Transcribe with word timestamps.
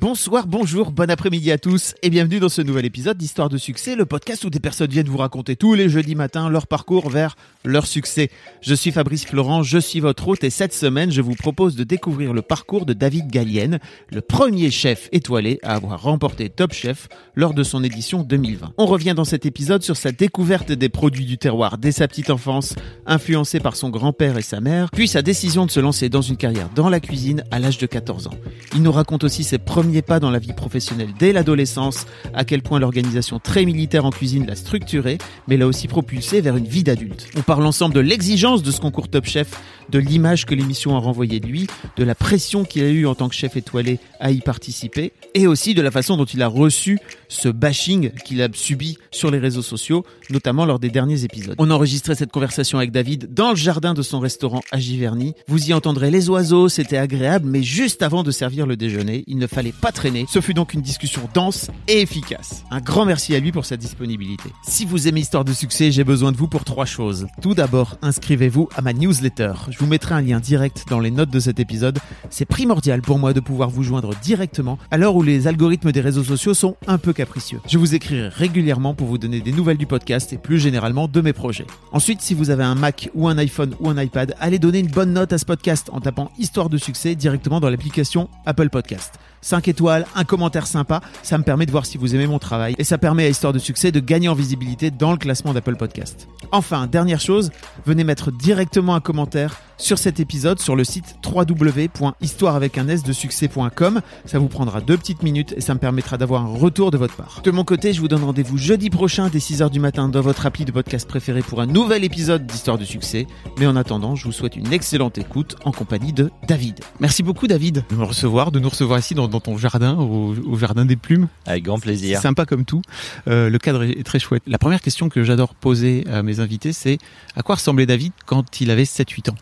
Bonsoir, 0.00 0.46
bonjour, 0.46 0.92
bon 0.92 1.10
après-midi 1.10 1.52
à 1.52 1.58
tous 1.58 1.94
et 2.02 2.08
bienvenue 2.08 2.40
dans 2.40 2.48
ce 2.48 2.62
nouvel 2.62 2.86
épisode 2.86 3.18
d'Histoire 3.18 3.50
de 3.50 3.58
succès, 3.58 3.96
le 3.96 4.06
podcast 4.06 4.42
où 4.44 4.48
des 4.48 4.58
personnes 4.58 4.90
viennent 4.90 5.10
vous 5.10 5.18
raconter 5.18 5.56
tous 5.56 5.74
les 5.74 5.90
jeudis 5.90 6.14
matins 6.14 6.48
leur 6.48 6.66
parcours 6.66 7.10
vers 7.10 7.36
leur 7.66 7.86
succès. 7.86 8.30
Je 8.62 8.74
suis 8.74 8.92
Fabrice 8.92 9.26
Florent, 9.26 9.62
je 9.62 9.76
suis 9.76 10.00
votre 10.00 10.26
hôte 10.26 10.42
et 10.42 10.48
cette 10.48 10.72
semaine 10.72 11.10
je 11.10 11.20
vous 11.20 11.34
propose 11.34 11.76
de 11.76 11.84
découvrir 11.84 12.32
le 12.32 12.40
parcours 12.40 12.86
de 12.86 12.94
David 12.94 13.30
Gallienne, 13.30 13.78
le 14.10 14.22
premier 14.22 14.70
chef 14.70 15.10
étoilé 15.12 15.58
à 15.62 15.74
avoir 15.74 16.00
remporté 16.00 16.48
Top 16.48 16.72
Chef 16.72 17.10
lors 17.34 17.52
de 17.52 17.62
son 17.62 17.84
édition 17.84 18.22
2020. 18.22 18.72
On 18.78 18.86
revient 18.86 19.12
dans 19.14 19.26
cet 19.26 19.44
épisode 19.44 19.82
sur 19.82 19.98
sa 19.98 20.12
découverte 20.12 20.72
des 20.72 20.88
produits 20.88 21.26
du 21.26 21.36
terroir 21.36 21.76
dès 21.76 21.92
sa 21.92 22.08
petite 22.08 22.30
enfance, 22.30 22.74
influencé 23.04 23.60
par 23.60 23.76
son 23.76 23.90
grand-père 23.90 24.38
et 24.38 24.42
sa 24.42 24.62
mère, 24.62 24.88
puis 24.92 25.08
sa 25.08 25.20
décision 25.20 25.66
de 25.66 25.70
se 25.70 25.80
lancer 25.80 26.08
dans 26.08 26.22
une 26.22 26.38
carrière 26.38 26.70
dans 26.74 26.88
la 26.88 27.00
cuisine 27.00 27.44
à 27.50 27.58
l'âge 27.58 27.76
de 27.76 27.84
14 27.84 28.28
ans. 28.28 28.34
Il 28.74 28.82
nous 28.82 28.92
raconte 28.92 29.24
aussi 29.24 29.44
ses 29.44 29.58
premiers 29.58 29.89
pas 30.02 30.20
dans 30.20 30.30
la 30.30 30.38
vie 30.38 30.52
professionnelle 30.52 31.10
dès 31.18 31.32
l'adolescence, 31.32 32.06
à 32.32 32.44
quel 32.44 32.62
point 32.62 32.78
l'organisation 32.78 33.38
très 33.38 33.64
militaire 33.64 34.04
en 34.04 34.10
cuisine 34.10 34.46
l'a 34.46 34.56
structuré, 34.56 35.18
mais 35.48 35.56
l'a 35.56 35.66
aussi 35.66 35.88
propulsé 35.88 36.40
vers 36.40 36.56
une 36.56 36.66
vie 36.66 36.84
d'adulte. 36.84 37.26
On 37.36 37.42
parle 37.42 37.66
ensemble 37.66 37.94
de 37.94 38.00
l'exigence 38.00 38.62
de 38.62 38.70
ce 38.70 38.80
concours 38.80 39.08
Top 39.08 39.26
Chef, 39.26 39.60
de 39.90 39.98
l'image 39.98 40.46
que 40.46 40.54
l'émission 40.54 40.96
a 40.96 40.98
renvoyée 40.98 41.40
de 41.40 41.46
lui, 41.46 41.66
de 41.96 42.04
la 42.04 42.14
pression 42.14 42.64
qu'il 42.64 42.82
a 42.82 42.88
eue 42.88 43.06
en 43.06 43.14
tant 43.14 43.28
que 43.28 43.34
chef 43.34 43.56
étoilé 43.56 43.98
à 44.18 44.30
y 44.30 44.40
participer, 44.40 45.12
et 45.34 45.46
aussi 45.46 45.74
de 45.74 45.82
la 45.82 45.90
façon 45.90 46.16
dont 46.16 46.24
il 46.24 46.42
a 46.42 46.48
reçu 46.48 46.98
ce 47.28 47.48
bashing 47.48 48.10
qu'il 48.24 48.42
a 48.42 48.48
subi 48.52 48.98
sur 49.10 49.30
les 49.30 49.38
réseaux 49.38 49.62
sociaux, 49.62 50.04
notamment 50.28 50.66
lors 50.66 50.78
des 50.78 50.90
derniers 50.90 51.24
épisodes. 51.24 51.54
On 51.58 51.70
a 51.70 51.74
enregistré 51.74 52.14
cette 52.14 52.32
conversation 52.32 52.78
avec 52.78 52.90
David 52.90 53.32
dans 53.32 53.50
le 53.50 53.56
jardin 53.56 53.94
de 53.94 54.02
son 54.02 54.18
restaurant 54.20 54.60
à 54.72 54.78
Giverny. 54.78 55.34
Vous 55.46 55.70
y 55.70 55.72
entendrez 55.72 56.10
les 56.10 56.28
oiseaux, 56.28 56.68
c'était 56.68 56.96
agréable, 56.96 57.48
mais 57.48 57.62
juste 57.62 58.02
avant 58.02 58.22
de 58.22 58.30
servir 58.30 58.66
le 58.66 58.76
déjeuner, 58.76 59.24
il 59.26 59.38
ne 59.38 59.46
fallait 59.46 59.72
pas 59.72 59.92
traîner. 59.92 60.26
Ce 60.28 60.40
fut 60.40 60.54
donc 60.54 60.74
une 60.74 60.82
discussion 60.82 61.28
dense 61.34 61.70
et 61.88 62.00
efficace. 62.00 62.64
Un 62.70 62.80
grand 62.80 63.04
merci 63.04 63.34
à 63.34 63.38
lui 63.38 63.52
pour 63.52 63.64
sa 63.64 63.76
disponibilité. 63.76 64.50
Si 64.66 64.84
vous 64.84 65.06
aimez 65.06 65.20
Histoire 65.20 65.44
de 65.44 65.52
succès, 65.52 65.92
j'ai 65.92 66.02
besoin 66.02 66.32
de 66.32 66.36
vous 66.38 66.48
pour 66.48 66.64
trois 66.64 66.86
choses. 66.86 67.26
Tout 67.42 67.54
d'abord, 67.54 67.96
inscrivez-vous 68.00 68.70
à 68.74 68.80
ma 68.80 68.94
newsletter. 68.94 69.52
Vous 69.80 69.86
mettrai 69.86 70.14
un 70.14 70.20
lien 70.20 70.40
direct 70.40 70.84
dans 70.90 71.00
les 71.00 71.10
notes 71.10 71.30
de 71.30 71.40
cet 71.40 71.58
épisode. 71.58 71.98
C'est 72.28 72.44
primordial 72.44 73.00
pour 73.00 73.18
moi 73.18 73.32
de 73.32 73.40
pouvoir 73.40 73.70
vous 73.70 73.82
joindre 73.82 74.14
directement 74.22 74.78
à 74.90 74.98
l'heure 74.98 75.16
où 75.16 75.22
les 75.22 75.46
algorithmes 75.46 75.90
des 75.90 76.02
réseaux 76.02 76.22
sociaux 76.22 76.52
sont 76.52 76.76
un 76.86 76.98
peu 76.98 77.14
capricieux. 77.14 77.60
Je 77.66 77.78
vous 77.78 77.94
écrirai 77.94 78.28
régulièrement 78.28 78.94
pour 78.94 79.06
vous 79.06 79.16
donner 79.16 79.40
des 79.40 79.52
nouvelles 79.52 79.78
du 79.78 79.86
podcast 79.86 80.34
et 80.34 80.38
plus 80.38 80.58
généralement 80.58 81.08
de 81.08 81.20
mes 81.22 81.32
projets. 81.32 81.66
Ensuite, 81.92 82.20
si 82.20 82.34
vous 82.34 82.50
avez 82.50 82.64
un 82.64 82.74
Mac 82.74 83.10
ou 83.14 83.26
un 83.26 83.38
iPhone 83.38 83.74
ou 83.80 83.88
un 83.88 84.00
iPad, 84.00 84.34
allez 84.38 84.58
donner 84.58 84.80
une 84.80 84.88
bonne 84.88 85.14
note 85.14 85.32
à 85.32 85.38
ce 85.38 85.46
podcast 85.46 85.88
en 85.92 86.00
tapant 86.00 86.30
Histoire 86.38 86.68
de 86.68 86.76
succès 86.76 87.14
directement 87.14 87.58
dans 87.58 87.70
l'application 87.70 88.28
Apple 88.44 88.68
Podcast. 88.68 89.14
5 89.42 89.68
étoiles, 89.68 90.06
un 90.14 90.24
commentaire 90.24 90.66
sympa, 90.66 91.00
ça 91.22 91.38
me 91.38 91.44
permet 91.44 91.64
de 91.64 91.70
voir 91.70 91.86
si 91.86 91.96
vous 91.96 92.14
aimez 92.14 92.26
mon 92.26 92.38
travail 92.38 92.74
et 92.76 92.84
ça 92.84 92.98
permet 92.98 93.24
à 93.24 93.28
Histoire 93.28 93.54
de 93.54 93.58
succès 93.58 93.90
de 93.90 94.00
gagner 94.00 94.28
en 94.28 94.34
visibilité 94.34 94.90
dans 94.90 95.12
le 95.12 95.16
classement 95.16 95.54
d'Apple 95.54 95.76
Podcast. 95.76 96.28
Enfin, 96.52 96.86
dernière 96.86 97.20
chose, 97.20 97.50
venez 97.86 98.04
mettre 98.04 98.30
directement 98.30 98.94
un 98.94 99.00
commentaire 99.00 99.60
sur 99.80 99.98
cet 99.98 100.20
épisode 100.20 100.60
sur 100.60 100.76
le 100.76 100.84
site 100.84 101.16
www.histoire 101.24 102.54
avec 102.54 102.78
un 102.78 102.88
s 102.88 103.02
de 103.02 103.12
succès.com. 103.12 104.00
Ça 104.24 104.38
vous 104.38 104.48
prendra 104.48 104.80
deux 104.80 104.96
petites 104.96 105.22
minutes 105.22 105.54
et 105.56 105.60
ça 105.60 105.74
me 105.74 105.78
permettra 105.78 106.16
d'avoir 106.18 106.42
un 106.42 106.54
retour 106.54 106.90
de 106.90 106.98
votre 106.98 107.16
part. 107.16 107.40
De 107.42 107.50
mon 107.50 107.64
côté, 107.64 107.92
je 107.92 108.00
vous 108.00 108.08
donne 108.08 108.22
rendez-vous 108.24 108.58
jeudi 108.58 108.90
prochain 108.90 109.28
dès 109.28 109.38
6h 109.38 109.70
du 109.70 109.80
matin 109.80 110.08
dans 110.08 110.20
votre 110.20 110.46
appli 110.46 110.64
de 110.64 110.72
podcast 110.72 111.08
préféré 111.08 111.42
pour 111.42 111.60
un 111.60 111.66
nouvel 111.66 112.04
épisode 112.04 112.46
d'Histoire 112.46 112.78
de 112.78 112.84
succès. 112.84 113.26
Mais 113.58 113.66
en 113.66 113.76
attendant, 113.76 114.14
je 114.16 114.24
vous 114.24 114.32
souhaite 114.32 114.56
une 114.56 114.72
excellente 114.72 115.18
écoute 115.18 115.56
en 115.64 115.72
compagnie 115.72 116.12
de 116.12 116.30
David. 116.46 116.80
Merci 117.00 117.22
beaucoup 117.22 117.46
David 117.46 117.84
de 117.90 117.96
me 117.96 118.04
recevoir, 118.04 118.52
de 118.52 118.58
nous 118.58 118.68
recevoir 118.68 118.98
ici 118.98 119.14
dans, 119.14 119.28
dans 119.28 119.40
ton 119.40 119.56
jardin, 119.56 119.96
au, 119.96 120.34
au 120.34 120.58
jardin 120.58 120.84
des 120.84 120.96
plumes. 120.96 121.28
Avec 121.46 121.64
grand 121.64 121.78
plaisir. 121.78 122.20
Sympa 122.20 122.44
comme 122.44 122.64
tout. 122.64 122.82
Euh, 123.28 123.48
le 123.48 123.58
cadre 123.58 123.82
est, 123.82 123.98
est 123.98 124.04
très 124.04 124.18
chouette. 124.18 124.42
La 124.46 124.58
première 124.58 124.80
question 124.80 125.08
que 125.08 125.22
j'adore 125.24 125.54
poser 125.54 126.04
à 126.12 126.22
mes 126.22 126.40
invités, 126.40 126.72
c'est 126.72 126.98
à 127.36 127.42
quoi 127.42 127.54
ressemblait 127.56 127.86
David 127.86 128.12
quand 128.26 128.60
il 128.60 128.70
avait 128.70 128.84
7-8 128.84 129.30
ans? 129.30 129.34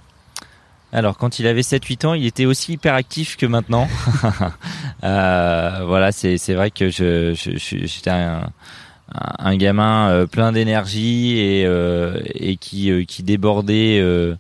Alors, 0.93 1.19
quand 1.19 1.38
il 1.38 1.47
avait 1.47 1.62
7-8 1.62 2.04
ans, 2.06 2.15
il 2.15 2.25
était 2.25 2.47
aussi 2.47 2.72
hyper 2.72 2.94
actif 2.94 3.37
que 3.37 3.47
maintenant. 3.47 3.88
Euh, 5.04 5.84
voilà, 5.87 6.10
c'est 6.10 6.38
c'est 6.38 6.54
vrai 6.54 6.72
que 6.72 6.91
je 6.91 7.32
je- 7.32 7.56
je- 7.56 7.87
j'étais 7.87 8.10
un, 8.10 8.50
un 9.15 9.56
gamin 9.56 10.10
euh, 10.10 10.26
plein 10.26 10.50
d'énergie 10.50 11.38
et 11.38 11.65
euh, 11.66 12.21
et 12.34 12.56
qui 12.56 12.91
euh, 12.91 13.04
qui 13.04 13.22
débordait 13.22 14.00
euh, 14.00 14.34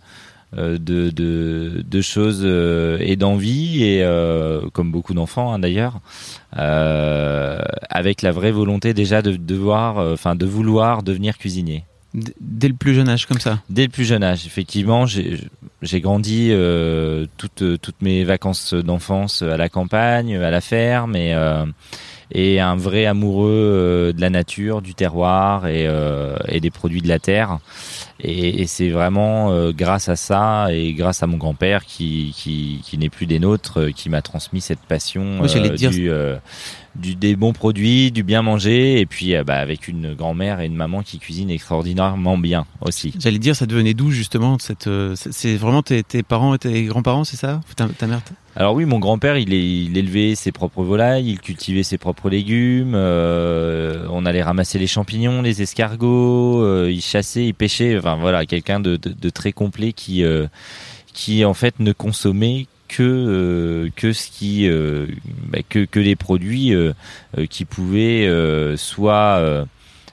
euh, 0.58 0.78
de, 0.78 1.10
de 1.10 1.84
de 1.86 2.00
choses 2.00 2.42
euh, 2.44 2.98
et 3.00 3.14
d'envie 3.14 3.84
et 3.84 4.02
euh, 4.02 4.62
comme 4.72 4.90
beaucoup 4.90 5.14
d'enfants 5.14 5.52
hein, 5.52 5.60
d'ailleurs, 5.60 6.00
euh, 6.58 7.60
avec 7.90 8.22
la 8.22 8.32
vraie 8.32 8.52
volonté 8.52 8.94
déjà 8.94 9.22
de 9.22 9.36
devoir, 9.36 9.98
enfin 10.12 10.34
de 10.34 10.46
vouloir 10.46 11.04
devenir 11.04 11.38
cuisinier. 11.38 11.84
Dès 12.14 12.68
le 12.68 12.74
plus 12.74 12.94
jeune 12.94 13.08
âge 13.08 13.26
comme 13.26 13.38
ça 13.38 13.60
Dès 13.68 13.82
le 13.84 13.90
plus 13.90 14.04
jeune 14.04 14.24
âge, 14.24 14.46
effectivement, 14.46 15.04
j'ai 15.06 16.00
grandi 16.00 16.48
euh, 16.50 17.26
toutes 17.36 17.80
toutes 17.82 18.00
mes 18.02 18.24
vacances 18.24 18.72
d'enfance 18.74 19.42
à 19.42 19.56
la 19.56 19.68
campagne, 19.68 20.36
à 20.36 20.50
la 20.50 20.60
ferme 20.62 21.14
et 21.16 21.34
euh, 21.34 21.66
et 22.32 22.60
un 22.60 22.76
vrai 22.76 23.06
amoureux 23.06 23.48
euh, 23.50 24.12
de 24.12 24.20
la 24.20 24.28
nature, 24.30 24.80
du 24.82 24.94
terroir 24.94 25.66
et 25.66 25.86
et 26.48 26.60
des 26.60 26.70
produits 26.70 27.02
de 27.02 27.08
la 27.08 27.18
terre. 27.18 27.58
Et, 28.20 28.62
et 28.62 28.66
c'est 28.66 28.88
vraiment 28.88 29.70
grâce 29.72 30.08
à 30.08 30.16
ça 30.16 30.68
et 30.72 30.92
grâce 30.94 31.22
à 31.22 31.26
mon 31.26 31.36
grand-père 31.36 31.84
qui 31.84 32.32
qui 32.34 32.80
qui 32.84 32.96
n'est 32.98 33.10
plus 33.10 33.26
des 33.26 33.38
nôtres, 33.38 33.90
qui 33.94 34.08
m'a 34.08 34.22
transmis 34.22 34.60
cette 34.62 34.80
passion 34.80 35.40
Oui, 35.42 35.70
dire- 35.76 35.90
du 35.90 36.10
du 36.96 37.14
des 37.14 37.36
bons 37.36 37.52
produits, 37.52 38.10
du 38.10 38.22
bien 38.22 38.42
manger 38.42 39.00
et 39.00 39.06
puis 39.06 39.34
euh, 39.34 39.44
bah, 39.44 39.56
avec 39.56 39.88
une 39.88 40.14
grand-mère 40.14 40.60
et 40.60 40.66
une 40.66 40.74
maman 40.74 41.02
qui 41.02 41.18
cuisinent 41.18 41.50
extraordinairement 41.50 42.36
bien 42.38 42.66
aussi. 42.80 43.14
J'allais 43.18 43.38
dire, 43.38 43.54
ça 43.54 43.66
devenait 43.66 43.94
d'où 43.94 44.10
justement 44.10 44.58
cette, 44.58 44.86
euh, 44.86 45.14
c'est- 45.16 45.56
vraiment 45.56 45.82
tes, 45.82 46.02
tes 46.02 46.22
parents 46.22 46.54
et 46.54 46.58
tes 46.58 46.84
grands-parents, 46.84 47.24
c'est 47.24 47.36
ça? 47.36 47.60
Ta, 47.76 47.86
ta 47.88 48.06
mère 48.06 48.20
Alors 48.56 48.74
oui, 48.74 48.84
mon 48.84 48.98
grand-père, 48.98 49.36
il, 49.38 49.52
élevait 49.52 50.34
ses 50.34 50.50
propres 50.52 50.82
volailles, 50.82 51.30
il 51.30 51.40
cultivait 51.40 51.82
ses 51.84 51.98
propres 51.98 52.30
légumes, 52.30 52.92
euh, 52.94 54.06
on 54.10 54.26
allait 54.26 54.42
ramasser 54.42 54.78
les 54.78 54.86
champignons, 54.86 55.42
les 55.42 55.62
escargots, 55.62 56.62
euh, 56.62 56.90
il 56.90 57.00
chassait, 57.00 57.46
il 57.46 57.54
pêchait, 57.54 57.96
enfin 57.98 58.16
voilà, 58.16 58.46
quelqu'un 58.46 58.80
de, 58.80 58.96
de- 58.96 59.12
de 59.12 59.30
très 59.30 59.52
complet 59.52 59.92
qui, 59.92 60.24
euh, 60.24 60.46
qui 61.12 61.44
en 61.44 61.54
fait 61.54 61.78
ne 61.80 61.92
consommait 61.92 62.66
que 62.88 63.02
euh, 63.02 63.88
que 63.94 64.12
ce 64.12 64.28
qui 64.30 64.68
euh, 64.68 65.06
bah, 65.48 65.58
que 65.68 65.84
que 65.84 66.00
les 66.00 66.16
produits 66.16 66.74
euh, 66.74 66.92
qui 67.50 67.64
pouvaient 67.64 68.28
soit 68.76 69.66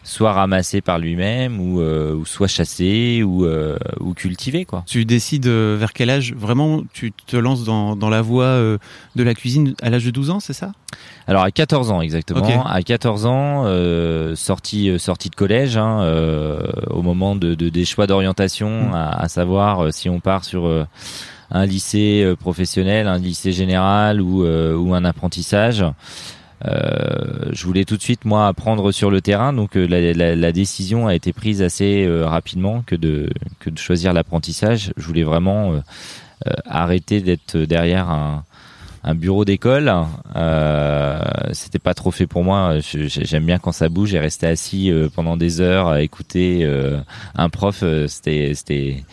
soit 0.07 0.33
ramasser 0.33 0.81
par 0.81 0.99
lui-même 0.99 1.59
ou, 1.59 1.81
euh, 1.81 2.13
ou 2.13 2.27
soit 2.27 2.47
chasser 2.47 3.23
ou 3.23 3.43
euh, 3.43 3.75
ou 3.99 4.13
cultiver 4.13 4.63
quoi. 4.63 4.83
Tu 4.85 5.03
décides 5.03 5.47
euh, 5.47 5.77
vers 5.79 5.93
quel 5.93 6.11
âge 6.11 6.31
Vraiment, 6.35 6.83
tu 6.93 7.11
te 7.11 7.35
lances 7.35 7.63
dans, 7.63 7.95
dans 7.95 8.11
la 8.11 8.21
voie 8.21 8.45
de 9.15 9.23
la 9.23 9.33
cuisine 9.33 9.73
à 9.81 9.89
l'âge 9.89 10.05
de 10.05 10.11
12 10.11 10.29
ans, 10.29 10.39
c'est 10.39 10.53
ça? 10.53 10.73
Alors 11.27 11.41
à 11.41 11.49
14 11.49 11.89
ans 11.89 12.01
exactement. 12.01 12.63
À 12.67 12.83
14 12.83 13.25
ans, 13.25 13.65
sortie 14.35 14.99
sortie 14.99 15.31
de 15.31 15.35
collège, 15.35 15.75
hein, 15.75 16.07
au 16.91 17.01
moment 17.01 17.35
de, 17.35 17.55
de- 17.55 17.69
des 17.69 17.83
choix 17.85 18.05
d'orientation, 18.05 18.89
Mm. 18.89 18.93
à, 18.93 19.09
à 19.09 19.27
savoir 19.27 19.91
si 19.91 20.07
on 20.07 20.19
part 20.19 20.43
sur 20.45 20.85
un 21.51 21.65
lycée 21.65 22.23
euh, 22.23 22.35
professionnel, 22.35 23.07
un 23.07 23.17
lycée 23.17 23.51
général 23.51 24.21
ou 24.21 24.43
euh, 24.43 24.75
ou 24.75 24.93
un 24.93 25.05
apprentissage. 25.05 25.85
Euh, 26.65 27.49
je 27.51 27.65
voulais 27.65 27.85
tout 27.85 27.97
de 27.97 28.01
suite 28.01 28.25
moi 28.25 28.47
apprendre 28.47 28.91
sur 28.91 29.11
le 29.11 29.21
terrain, 29.21 29.53
donc 29.53 29.75
la, 29.75 30.51
décision 30.51 31.07
a 31.07 31.13
été 31.13 31.33
prise 31.33 31.61
assez 31.61 32.07
rapidement 32.23 32.81
que 32.87 32.95
de 32.95 33.29
choisir 33.75 34.13
l'apprentissage. 34.13 34.91
Je 34.97 35.05
voulais 35.05 35.23
vraiment 35.23 35.73
arrêter 36.65 37.21
d'être 37.21 37.57
derrière 37.57 38.09
un 38.09 39.15
bureau 39.15 39.45
d'école. 39.45 39.93
C'était 41.51 41.77
pas 41.77 41.93
trop 41.93 42.09
fait 42.09 42.25
pour 42.25 42.43
moi. 42.43 42.77
J'aime 42.79 43.45
bien 43.45 43.59
quand 43.59 43.73
ça 43.73 43.89
bouge 43.89 44.15
et 44.15 44.19
rester 44.19 44.47
assis 44.47 44.91
pendant 45.13 45.37
des 45.37 45.61
heures 45.61 45.89
à 45.89 46.01
écouter 46.01 46.67
un 47.35 47.49
prof. 47.49 47.83
C'était 48.07 49.03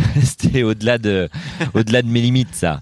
c'était 0.22 0.62
au-delà 0.62 0.98
de 0.98 1.28
au-delà 1.74 2.02
de 2.02 2.08
mes 2.08 2.20
limites 2.20 2.54
ça. 2.54 2.80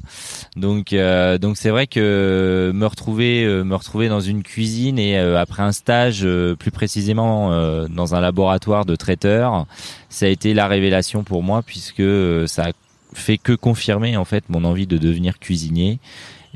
Donc 0.56 0.93
euh, 0.93 1.38
donc 1.38 1.56
c'est 1.56 1.70
vrai 1.70 1.87
que 1.87 2.73
me 2.75 2.87
retrouver 2.87 3.44
euh, 3.44 3.65
me 3.65 3.75
retrouver 3.75 4.09
dans 4.09 4.20
une 4.20 4.43
cuisine 4.43 4.99
et 4.99 5.19
euh, 5.19 5.38
après 5.38 5.62
un 5.62 5.73
stage 5.73 6.26
plus 6.59 6.70
précisément 6.70 7.50
dans 7.88 8.15
un 8.15 8.20
laboratoire 8.20 8.85
de 8.85 8.97
traiteur, 8.97 9.67
ça 10.09 10.26
a 10.26 10.29
été 10.29 10.55
la 10.55 10.67
révélation 10.67 11.23
pour 11.23 11.43
moi 11.43 11.62
puisque 11.62 12.03
ça 12.47 12.67
a 12.67 12.70
fait 13.15 13.38
que 13.38 13.53
confirmer 13.53 14.17
en 14.17 14.25
fait 14.25 14.44
mon 14.49 14.65
envie 14.65 14.87
de 14.87 14.99
devenir 14.99 15.38
cuisinier. 15.38 15.99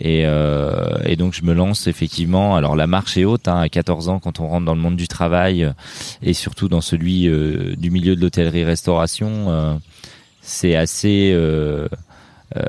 Et, 0.00 0.22
et, 1.04 1.16
donc 1.16 1.34
je 1.34 1.44
me 1.44 1.52
lance 1.52 1.86
effectivement. 1.86 2.56
Alors 2.56 2.74
la 2.76 2.86
marche 2.86 3.16
est 3.16 3.24
haute 3.24 3.46
hein, 3.46 3.60
à 3.60 3.68
14 3.68 4.08
ans 4.08 4.18
quand 4.18 4.40
on 4.40 4.48
rentre 4.48 4.64
dans 4.64 4.74
le 4.74 4.80
monde 4.80 4.96
du 4.96 5.06
travail 5.06 5.70
et 6.22 6.32
surtout 6.32 6.68
dans 6.68 6.80
celui 6.80 7.28
du 7.76 7.90
milieu 7.90 8.16
de 8.16 8.20
l'hôtellerie-restauration. 8.20 9.80
C'est 10.42 10.76
assez 10.76 11.32
euh, 12.56 12.62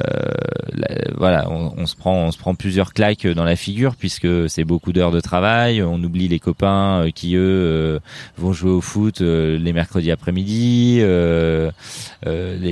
voilà, 1.18 1.50
on, 1.50 1.86
se 1.86 1.96
prend, 1.96 2.16
on 2.16 2.32
se 2.32 2.38
prend 2.38 2.56
plusieurs 2.56 2.94
claques 2.94 3.28
dans 3.28 3.44
la 3.44 3.56
figure 3.56 3.96
puisque 3.96 4.50
c'est 4.50 4.64
beaucoup 4.64 4.94
d'heures 4.94 5.12
de 5.12 5.20
travail. 5.20 5.84
On 5.84 6.02
oublie 6.02 6.28
les 6.28 6.40
copains 6.40 7.06
euh, 7.06 7.12
qui 7.12 7.36
eux 7.36 7.42
euh, 7.42 8.00
vont 8.38 8.54
jouer 8.54 8.72
au 8.72 8.82
foot 8.82 9.22
les 9.22 9.74
mercredis 9.74 10.12
après-midi, 10.12 11.00
les, 11.00 11.72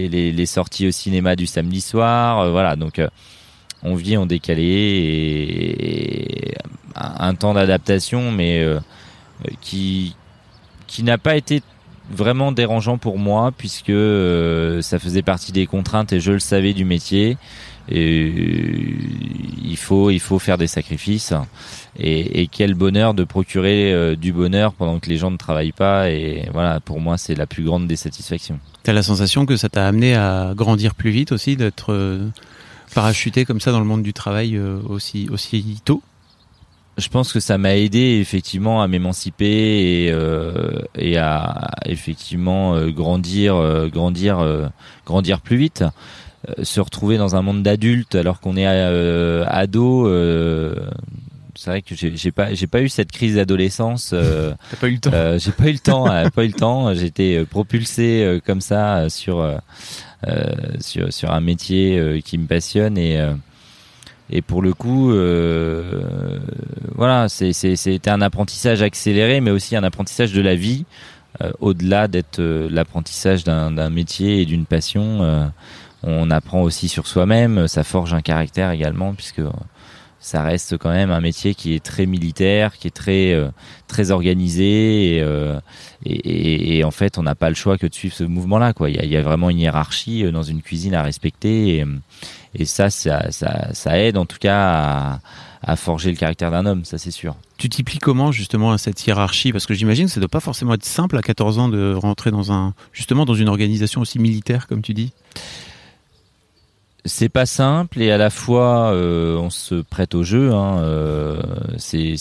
les, 0.09 0.31
les, 0.31 0.45
sorties 0.45 0.87
au 0.87 0.91
cinéma 0.91 1.35
du 1.35 1.45
samedi 1.45 1.81
soir. 1.81 2.49
voilà, 2.51 2.75
donc 2.75 3.01
on 3.83 3.95
vit 3.95 4.17
en 4.17 4.25
décalé 4.25 4.63
et, 4.63 6.55
un 6.95 7.33
temps 7.35 7.53
d'adaptation, 7.53 8.31
mais 8.31 8.65
qui 9.61 10.15
qui 10.87 11.03
n'a 11.03 11.17
pas 11.17 11.37
été 11.37 11.63
vraiment 12.11 12.51
dérangeant 12.51 12.97
pour 12.97 13.17
moi 13.17 13.51
puisque 13.55 13.89
euh, 13.89 14.81
ça 14.81 14.99
faisait 14.99 15.21
partie 15.21 15.51
des 15.51 15.65
contraintes 15.65 16.13
et 16.13 16.19
je 16.19 16.31
le 16.31 16.39
savais 16.39 16.73
du 16.73 16.85
métier. 16.85 17.37
Et 17.89 17.97
euh, 17.97 18.85
il 19.63 19.77
faut 19.77 20.11
il 20.11 20.19
faut 20.19 20.37
faire 20.37 20.57
des 20.57 20.67
sacrifices 20.67 21.33
et, 21.97 22.47
quel 22.51 22.75
bonheur 22.75 23.13
de 23.13 23.23
procurer 23.23 23.91
euh, 23.91 24.15
du 24.15 24.31
bonheur 24.31 24.73
pendant 24.73 24.99
que 24.99 25.09
les 25.09 25.17
gens 25.17 25.31
ne 25.31 25.37
travaillent 25.37 25.71
pas 25.71 26.09
et 26.09 26.47
voilà 26.53 26.79
pour 26.79 26.99
moi 26.99 27.17
c'est 27.17 27.35
la 27.35 27.47
plus 27.47 27.63
grande 27.63 27.87
des 27.87 27.95
satisfactions. 27.95 28.59
T'as 28.83 28.93
la 28.93 29.03
sensation 29.03 29.45
que 29.45 29.57
ça 29.57 29.67
t'a 29.67 29.87
amené 29.87 30.15
à 30.15 30.53
grandir 30.55 30.93
plus 30.93 31.09
vite 31.09 31.31
aussi 31.31 31.55
d'être 31.55 32.19
parachuté 32.93 33.45
comme 33.45 33.59
ça 33.59 33.71
dans 33.71 33.79
le 33.79 33.85
monde 33.85 34.03
du 34.03 34.13
travail 34.13 34.59
aussi 34.59 35.27
aussi 35.31 35.81
tôt? 35.83 36.03
Je 37.01 37.09
pense 37.09 37.33
que 37.33 37.39
ça 37.39 37.57
m'a 37.57 37.75
aidé 37.75 38.19
effectivement 38.21 38.81
à 38.81 38.87
m'émanciper 38.87 40.05
et, 40.05 40.11
euh, 40.11 40.79
et 40.95 41.17
à 41.17 41.71
effectivement 41.85 42.75
euh, 42.75 42.91
grandir, 42.91 43.55
euh, 43.55 43.87
grandir, 43.87 44.39
euh, 44.39 44.67
grandir 45.05 45.41
plus 45.41 45.57
vite. 45.57 45.83
se 46.63 46.79
retrouver 46.79 47.17
dans 47.17 47.35
un 47.35 47.41
monde 47.41 47.63
d'adultes 47.63 48.15
alors 48.15 48.39
qu'on 48.39 48.55
est 48.55 48.65
ado. 48.65 50.07
c'est 51.55 51.69
vrai 51.69 51.81
que 51.81 51.95
j'ai 51.95 52.31
pas 52.31 52.53
j'ai 52.53 52.67
pas 52.67 52.81
eu 52.81 52.89
cette 52.89 53.11
crise 53.11 53.35
d'adolescence. 53.35 54.09
T'as 54.71 54.77
pas 54.77 54.87
eu 54.87 54.93
le 54.93 54.99
temps. 54.99 55.37
j'ai 55.37 55.51
pas 55.51 55.67
eu 55.67 55.73
le 55.73 55.79
temps. 55.79 56.05
pas 56.31 56.43
eu 56.43 56.47
le 56.47 56.53
temps. 56.53 56.93
J'étais 56.93 57.45
propulsé 57.45 58.39
comme 58.45 58.61
ça 58.61 59.09
sur 59.09 59.45
sur 60.79 61.11
sur 61.11 61.31
un 61.31 61.41
métier 61.41 62.21
qui 62.23 62.37
me 62.37 62.47
passionne 62.47 62.97
et 62.97 63.19
et 64.31 64.41
pour 64.41 64.61
le 64.61 64.73
coup, 64.73 65.11
euh, 65.11 66.39
voilà, 66.95 67.27
c'était 67.27 68.09
un 68.09 68.21
apprentissage 68.21 68.81
accéléré, 68.81 69.41
mais 69.41 69.51
aussi 69.51 69.75
un 69.75 69.83
apprentissage 69.83 70.31
de 70.31 70.41
la 70.41 70.55
vie, 70.55 70.85
euh, 71.41 71.51
au-delà 71.59 72.07
d'être 72.07 72.39
euh, 72.39 72.69
l'apprentissage 72.71 73.43
d'un 73.43 73.89
métier 73.89 74.41
et 74.41 74.45
d'une 74.45 74.65
passion. 74.65 75.23
Euh, 75.23 75.45
on 76.03 76.31
apprend 76.31 76.61
aussi 76.61 76.87
sur 76.87 77.07
soi-même, 77.07 77.67
ça 77.67 77.83
forge 77.83 78.13
un 78.13 78.21
caractère 78.21 78.71
également, 78.71 79.13
puisque 79.13 79.41
ça 80.19 80.43
reste 80.43 80.77
quand 80.77 80.91
même 80.91 81.11
un 81.11 81.21
métier 81.21 81.53
qui 81.53 81.75
est 81.75 81.83
très 81.83 82.05
militaire, 82.05 82.77
qui 82.77 82.87
est 82.87 82.95
très 82.95 83.35
très 83.87 84.09
organisé 84.11 85.17
et, 85.17 85.25
et, 86.05 86.77
et, 86.77 86.83
en 86.83 86.91
fait 86.91 87.19
on 87.19 87.23
n'a 87.23 87.35
pas 87.35 87.49
le 87.49 87.55
choix 87.55 87.77
que 87.77 87.85
de 87.85 87.93
suivre 87.93 88.15
ce 88.15 88.23
mouvement-là. 88.23 88.73
Quoi, 88.73 88.89
il 88.89 88.95
y 88.95 88.99
a, 88.99 89.05
y 89.05 89.15
a 89.15 89.21
vraiment 89.21 89.51
une 89.51 89.59
hiérarchie 89.59 90.23
dans 90.31 90.41
une 90.41 90.63
cuisine 90.63 90.95
à 90.95 91.03
respecter 91.03 91.77
et, 91.77 91.85
et 92.55 92.65
ça, 92.65 92.89
ça, 92.89 93.31
ça, 93.31 93.73
ça, 93.73 93.97
aide 93.99 94.17
en 94.17 94.25
tout 94.25 94.37
cas 94.39 94.57
à, 94.59 95.19
à 95.63 95.75
forger 95.75 96.11
le 96.11 96.17
caractère 96.17 96.51
d'un 96.51 96.65
homme, 96.65 96.85
ça 96.85 96.97
c'est 96.97 97.11
sûr. 97.11 97.35
Tu 97.57 97.69
t'y 97.69 97.83
plies 97.83 97.99
comment 97.99 98.31
justement 98.31 98.71
à 98.71 98.77
cette 98.77 99.05
hiérarchie? 99.05 99.51
Parce 99.51 99.65
que 99.65 99.73
j'imagine 99.73 100.05
que 100.05 100.11
ça 100.11 100.19
doit 100.19 100.29
pas 100.29 100.39
forcément 100.39 100.73
être 100.73 100.85
simple 100.85 101.17
à 101.17 101.21
14 101.21 101.59
ans 101.59 101.69
de 101.69 101.93
rentrer 101.93 102.31
dans 102.31 102.51
un 102.51 102.73
justement 102.91 103.25
dans 103.25 103.35
une 103.35 103.49
organisation 103.49 104.01
aussi 104.01 104.19
militaire 104.19 104.67
comme 104.67 104.81
tu 104.81 104.93
dis 104.93 105.13
c'est 107.05 107.29
pas 107.29 107.45
simple 107.45 108.01
et 108.01 108.11
à 108.11 108.17
la 108.17 108.29
fois 108.29 108.91
euh, 108.91 109.35
on 109.37 109.49
se 109.49 109.75
prête 109.75 110.13
au 110.13 110.23
jeu. 110.23 110.51
Hein, 110.53 110.79
euh, 110.83 111.41
c'est, 111.77 112.15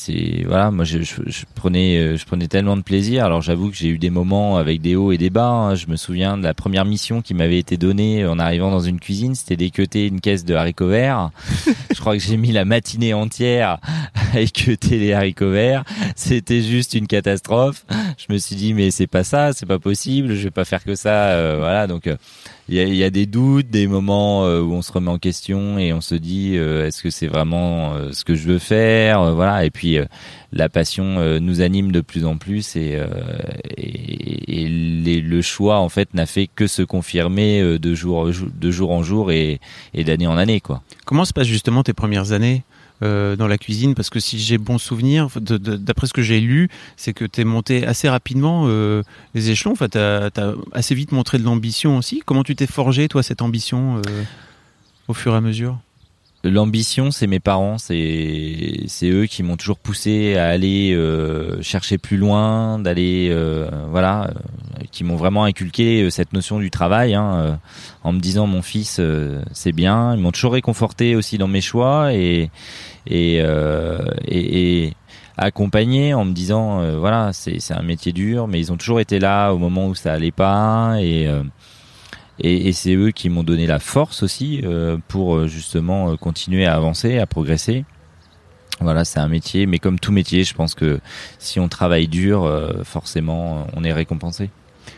voilà, 0.47 0.71
moi 0.71 0.85
je, 0.85 1.03
je, 1.03 1.17
je, 1.27 1.45
prenais 1.55 1.99
euh, 1.99 2.17
je 2.17 2.25
prenais 2.25 2.49
tellement 2.49 2.77
de 2.77 2.83
plaisir. 2.83 3.25
Alors 3.25 3.43
j'avoue 3.43 3.71
que 3.71 3.77
j'ai 3.77 3.89
eu 3.89 3.99
des 3.99 4.11
moments 4.11 4.57
avec 4.57 4.81
des 4.81 4.97
hauts 4.97 5.13
et 5.13 5.19
des 5.19 5.31
bas. 5.31 5.49
Hein. 5.49 5.75
Je 5.75 5.87
me 5.89 5.97
souviens 5.97 6.39
de 6.39 6.45
la 6.45 6.55
première 6.55 6.85
mission 6.85 7.21
qui 7.21 7.35
m'avait 7.35 7.59
été 7.59 7.77
donnée 7.77 8.27
en 8.27 8.39
arrivant 8.39 8.71
dans 8.71 8.81
une 8.81 9.01
cuisine, 9.01 9.35
c'était 9.35 9.57
d'équeuter 9.57 10.07
une 10.07 10.21
caisse 10.21 10.45
de 10.45 10.55
haricots 10.55 10.89
verts. 10.89 11.31
je 11.95 12.01
crois 12.01 12.17
que 12.17 12.23
j'ai 12.23 12.37
mis 12.37 12.53
la 12.53 12.65
matinée 12.65 13.13
entière 13.13 13.79
à 14.33 14.41
équeuter 14.41 14.99
les 14.99 15.13
haricots 15.13 15.51
verts. 15.51 15.85
C'était 16.17 16.63
juste 16.63 16.95
une 16.95 17.07
catastrophe. 17.07 17.85
Je 18.17 18.33
me 18.33 18.39
suis 18.39 18.57
dit 18.57 18.73
mais 18.73 18.91
c'est 18.91 19.07
pas 19.07 19.25
ça, 19.25 19.53
c'est 19.53 19.67
pas 19.67 19.79
possible. 19.79 20.35
Je 20.35 20.45
vais 20.45 20.51
pas 20.51 20.65
faire 20.65 20.85
que 20.85 20.95
ça. 20.95 21.31
Euh, 21.31 21.57
voilà 21.59 21.87
donc 21.87 22.09
il 22.71 22.77
y 22.77 22.81
a, 22.81 22.85
y 22.85 23.03
a, 23.03 23.11
des 23.11 23.27
doutes, 23.27 23.69
des 23.69 23.89
moments 23.89 24.45
euh, 24.45 24.61
où 24.71 24.75
on 24.75 24.83
se 24.83 24.93
remet 24.93 25.11
en 25.11 25.19
question 25.19 25.79
et 25.79 25.93
on 25.93 26.01
se 26.01 26.15
dit 26.15 26.53
euh, 26.55 26.87
est-ce 26.87 27.03
que 27.03 27.11
c'est 27.11 27.27
vraiment 27.27 27.95
euh, 27.95 28.13
ce 28.13 28.25
que 28.25 28.35
je 28.35 28.47
veux 28.47 28.59
faire, 28.59 29.35
voilà. 29.35 29.65
Et 29.65 29.71
puis 29.71 29.99
la 30.53 30.69
passion 30.69 31.39
nous 31.41 31.61
anime 31.61 31.93
de 31.93 32.01
plus 32.01 32.25
en 32.25 32.37
plus 32.37 32.75
et, 32.77 32.99
et, 33.77 34.69
le 34.69 35.43
choix 35.43 35.79
en 35.79 35.89
fait 35.89 36.13
n'a 36.15 36.27
fait 36.27 36.49
que 36.55 36.67
se 36.67 36.83
confirmer 36.83 37.79
de 37.79 37.95
jour 37.95 38.29
de 38.29 38.71
jour 38.71 38.91
en 38.91 39.03
jour 39.03 39.31
et, 39.31 39.61
et 39.95 40.05
d'année 40.05 40.27
en 40.27 40.37
année 40.37 40.61
quoi. 40.61 40.83
Comment 41.05 41.25
se 41.25 41.33
passent 41.33 41.47
justement 41.47 41.83
tes 41.83 41.93
premières 41.93 42.33
années 42.33 42.63
euh, 43.03 43.35
dans 43.35 43.49
la 43.49 43.57
cuisine? 43.57 43.95
Parce 43.95 44.11
que 44.11 44.21
si 44.21 44.39
j'ai 44.39 44.59
bon 44.59 44.77
souvenir, 44.77 45.29
d'après 45.41 46.07
ce 46.07 46.13
que 46.13 46.21
j'ai 46.21 46.39
lu, 46.39 46.69
c'est 46.97 47.15
que 47.15 47.25
tu 47.25 47.41
es 47.41 47.45
monté 47.45 47.87
assez 47.87 48.09
rapidement 48.09 48.65
euh, 48.67 49.03
les 49.35 49.51
échelons. 49.51 49.73
Enfin, 49.73 49.89
tu 49.89 49.99
as, 49.99 50.31
assez 50.73 50.95
vite 50.95 51.13
montré 51.13 51.39
de 51.39 51.45
l'ambition 51.45 51.97
aussi. 51.97 52.23
Comment 52.25 52.45
tu 52.45 52.55
t'es 52.55 52.67
forgé, 52.67 53.09
toi, 53.09 53.23
cette 53.23 53.41
ambition 53.41 53.97
euh, 54.07 54.23
au 55.11 55.15
fur 55.15 55.35
et 55.35 55.37
à 55.37 55.41
mesure 55.41 55.79
L'ambition, 56.43 57.11
c'est 57.11 57.27
mes 57.27 57.39
parents, 57.39 57.77
c'est 57.77 58.89
eux 59.03 59.27
qui 59.27 59.43
m'ont 59.43 59.59
toujours 59.59 59.79
poussé 59.79 60.37
à 60.37 60.47
aller 60.47 60.95
euh, 60.95 61.61
chercher 61.61 61.99
plus 61.99 62.17
loin, 62.17 62.79
d'aller 62.79 63.29
euh, 63.31 63.69
voilà, 63.91 64.29
euh, 64.29 64.85
qui 64.91 65.05
m'ont 65.05 65.17
vraiment 65.17 65.45
inculqué 65.45 66.09
cette 66.09 66.33
notion 66.33 66.59
du 66.59 66.71
travail, 66.71 67.15
hein, 67.15 67.61
en 68.05 68.13
me 68.13 68.21
disant 68.21 68.47
mon 68.47 68.63
fils 68.63 69.03
c'est 69.53 69.73
bien. 69.73 70.15
Ils 70.15 70.21
m'ont 70.21 70.33
toujours 70.33 70.55
réconforté 70.55 71.15
aussi 71.15 71.37
dans 71.37 71.49
mes 71.49 71.61
choix 71.61 72.15
et 72.15 72.51
et 73.07 73.35
et, 73.35 74.87
et 74.87 74.95
accompagné 75.37 76.15
en 76.15 76.25
me 76.25 76.33
disant 76.33 76.81
voilà 76.99 77.35
c'est 77.35 77.61
c'est 77.61 77.75
un 77.75 77.83
métier 77.83 78.13
dur, 78.13 78.49
mais 78.49 78.59
ils 78.61 78.73
ont 78.73 78.79
toujours 78.79 79.01
été 79.01 79.19
là 79.19 79.51
au 79.51 79.59
moment 79.59 79.89
où 79.89 79.95
ça 79.95 80.15
allait 80.15 80.31
pas 80.31 80.97
et 81.01 81.29
et, 82.43 82.73
c'est 82.73 82.95
eux 82.95 83.11
qui 83.11 83.29
m'ont 83.29 83.43
donné 83.43 83.67
la 83.67 83.79
force 83.79 84.23
aussi 84.23 84.61
euh, 84.65 84.97
pour 85.09 85.37
euh, 85.37 85.47
justement 85.47 86.11
euh, 86.11 86.17
continuer 86.17 86.67
à 86.67 86.75
avancer, 86.75 87.19
à 87.19 87.27
progresser. 87.27 87.85
Voilà, 88.81 89.05
c'est 89.05 89.21
un 89.21 89.29
métier, 89.29 89.67
mais 89.67 89.79
comme 89.79 89.99
tout 89.99 90.13
métier, 90.13 90.43
je 90.45 90.55
pense 90.55 90.75
que 90.75 91.01
si 91.39 91.61
on 91.61 91.69
travaille 91.69 92.09
dur, 92.09 92.51
forcément, 92.85 93.67
on 93.77 93.85
est 93.85 93.93
récompensé. 93.93 94.49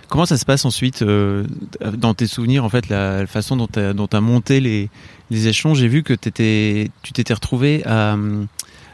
Comment 0.09 0.25
ça 0.25 0.39
se 0.39 0.45
passe 0.45 0.65
ensuite 0.65 1.03
dans 1.03 2.15
tes 2.15 2.29
souvenirs, 2.29 2.65
en 2.65 2.69
fait, 2.69 2.89
la, 2.89 3.27
façon 3.27 3.57
dont 3.57 3.67
tu 3.67 3.81
as, 3.81 4.21
monté 4.21 4.61
les, 4.61 4.89
les 5.33 5.49
échelons? 5.49 5.75
J'ai 5.75 5.89
vu 5.89 6.05
que 6.05 6.15
tu 6.15 6.31
t'étais 6.31 7.35
retrouvé 7.35 7.83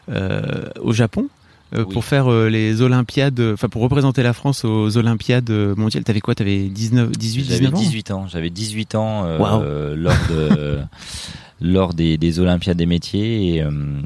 au 0.08 0.92
Japon 0.94 1.28
euh, 1.74 1.84
pour 1.84 2.04
faire 2.04 2.32
euh, 2.32 2.48
les 2.48 2.80
Olympiades, 2.80 3.40
enfin 3.52 3.68
pour 3.68 3.82
représenter 3.82 4.22
la 4.22 4.32
France 4.32 4.64
aux 4.64 4.96
Olympiades 4.96 5.50
mondiales. 5.50 6.02
T'avais 6.02 6.20
quoi? 6.20 6.34
T'avais 6.34 6.62
19, 6.68 7.10
18, 7.10 7.42
19 7.42 7.74
ans? 7.74 7.78
18 7.78 8.10
ans. 8.10 8.26
J'avais 8.26 8.48
18 8.48 8.94
ans 8.94 9.24
euh, 9.26 9.94
lors 9.94 10.16
de 10.30 10.78
lors 11.60 11.92
des, 11.92 12.16
des, 12.16 12.40
Olympiades 12.40 12.78
des 12.78 12.86
métiers 12.86 13.56
et, 13.56 13.64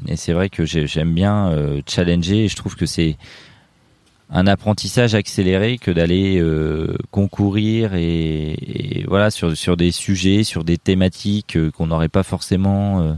et 0.09 0.17
c'est 0.17 0.33
vrai 0.33 0.49
que 0.49 0.65
j'aime 0.65 1.15
bien 1.15 1.53
challenger. 1.87 2.45
Et 2.45 2.49
je 2.49 2.57
trouve 2.57 2.75
que 2.75 2.87
c'est 2.87 3.17
un 4.31 4.47
apprentissage 4.47 5.15
accéléré 5.15 5.79
que 5.79 5.91
d'aller 5.91 6.43
concourir 7.11 7.95
et, 7.95 8.53
et, 8.53 9.05
voilà 9.07 9.31
sur 9.31 9.57
sur 9.57 9.77
des 9.77 9.93
sujets, 9.93 10.43
sur 10.43 10.65
des 10.65 10.79
thématiques 10.79 11.59
qu'on 11.73 11.87
n'aurait 11.87 12.09
pas 12.09 12.23
forcément 12.23 13.17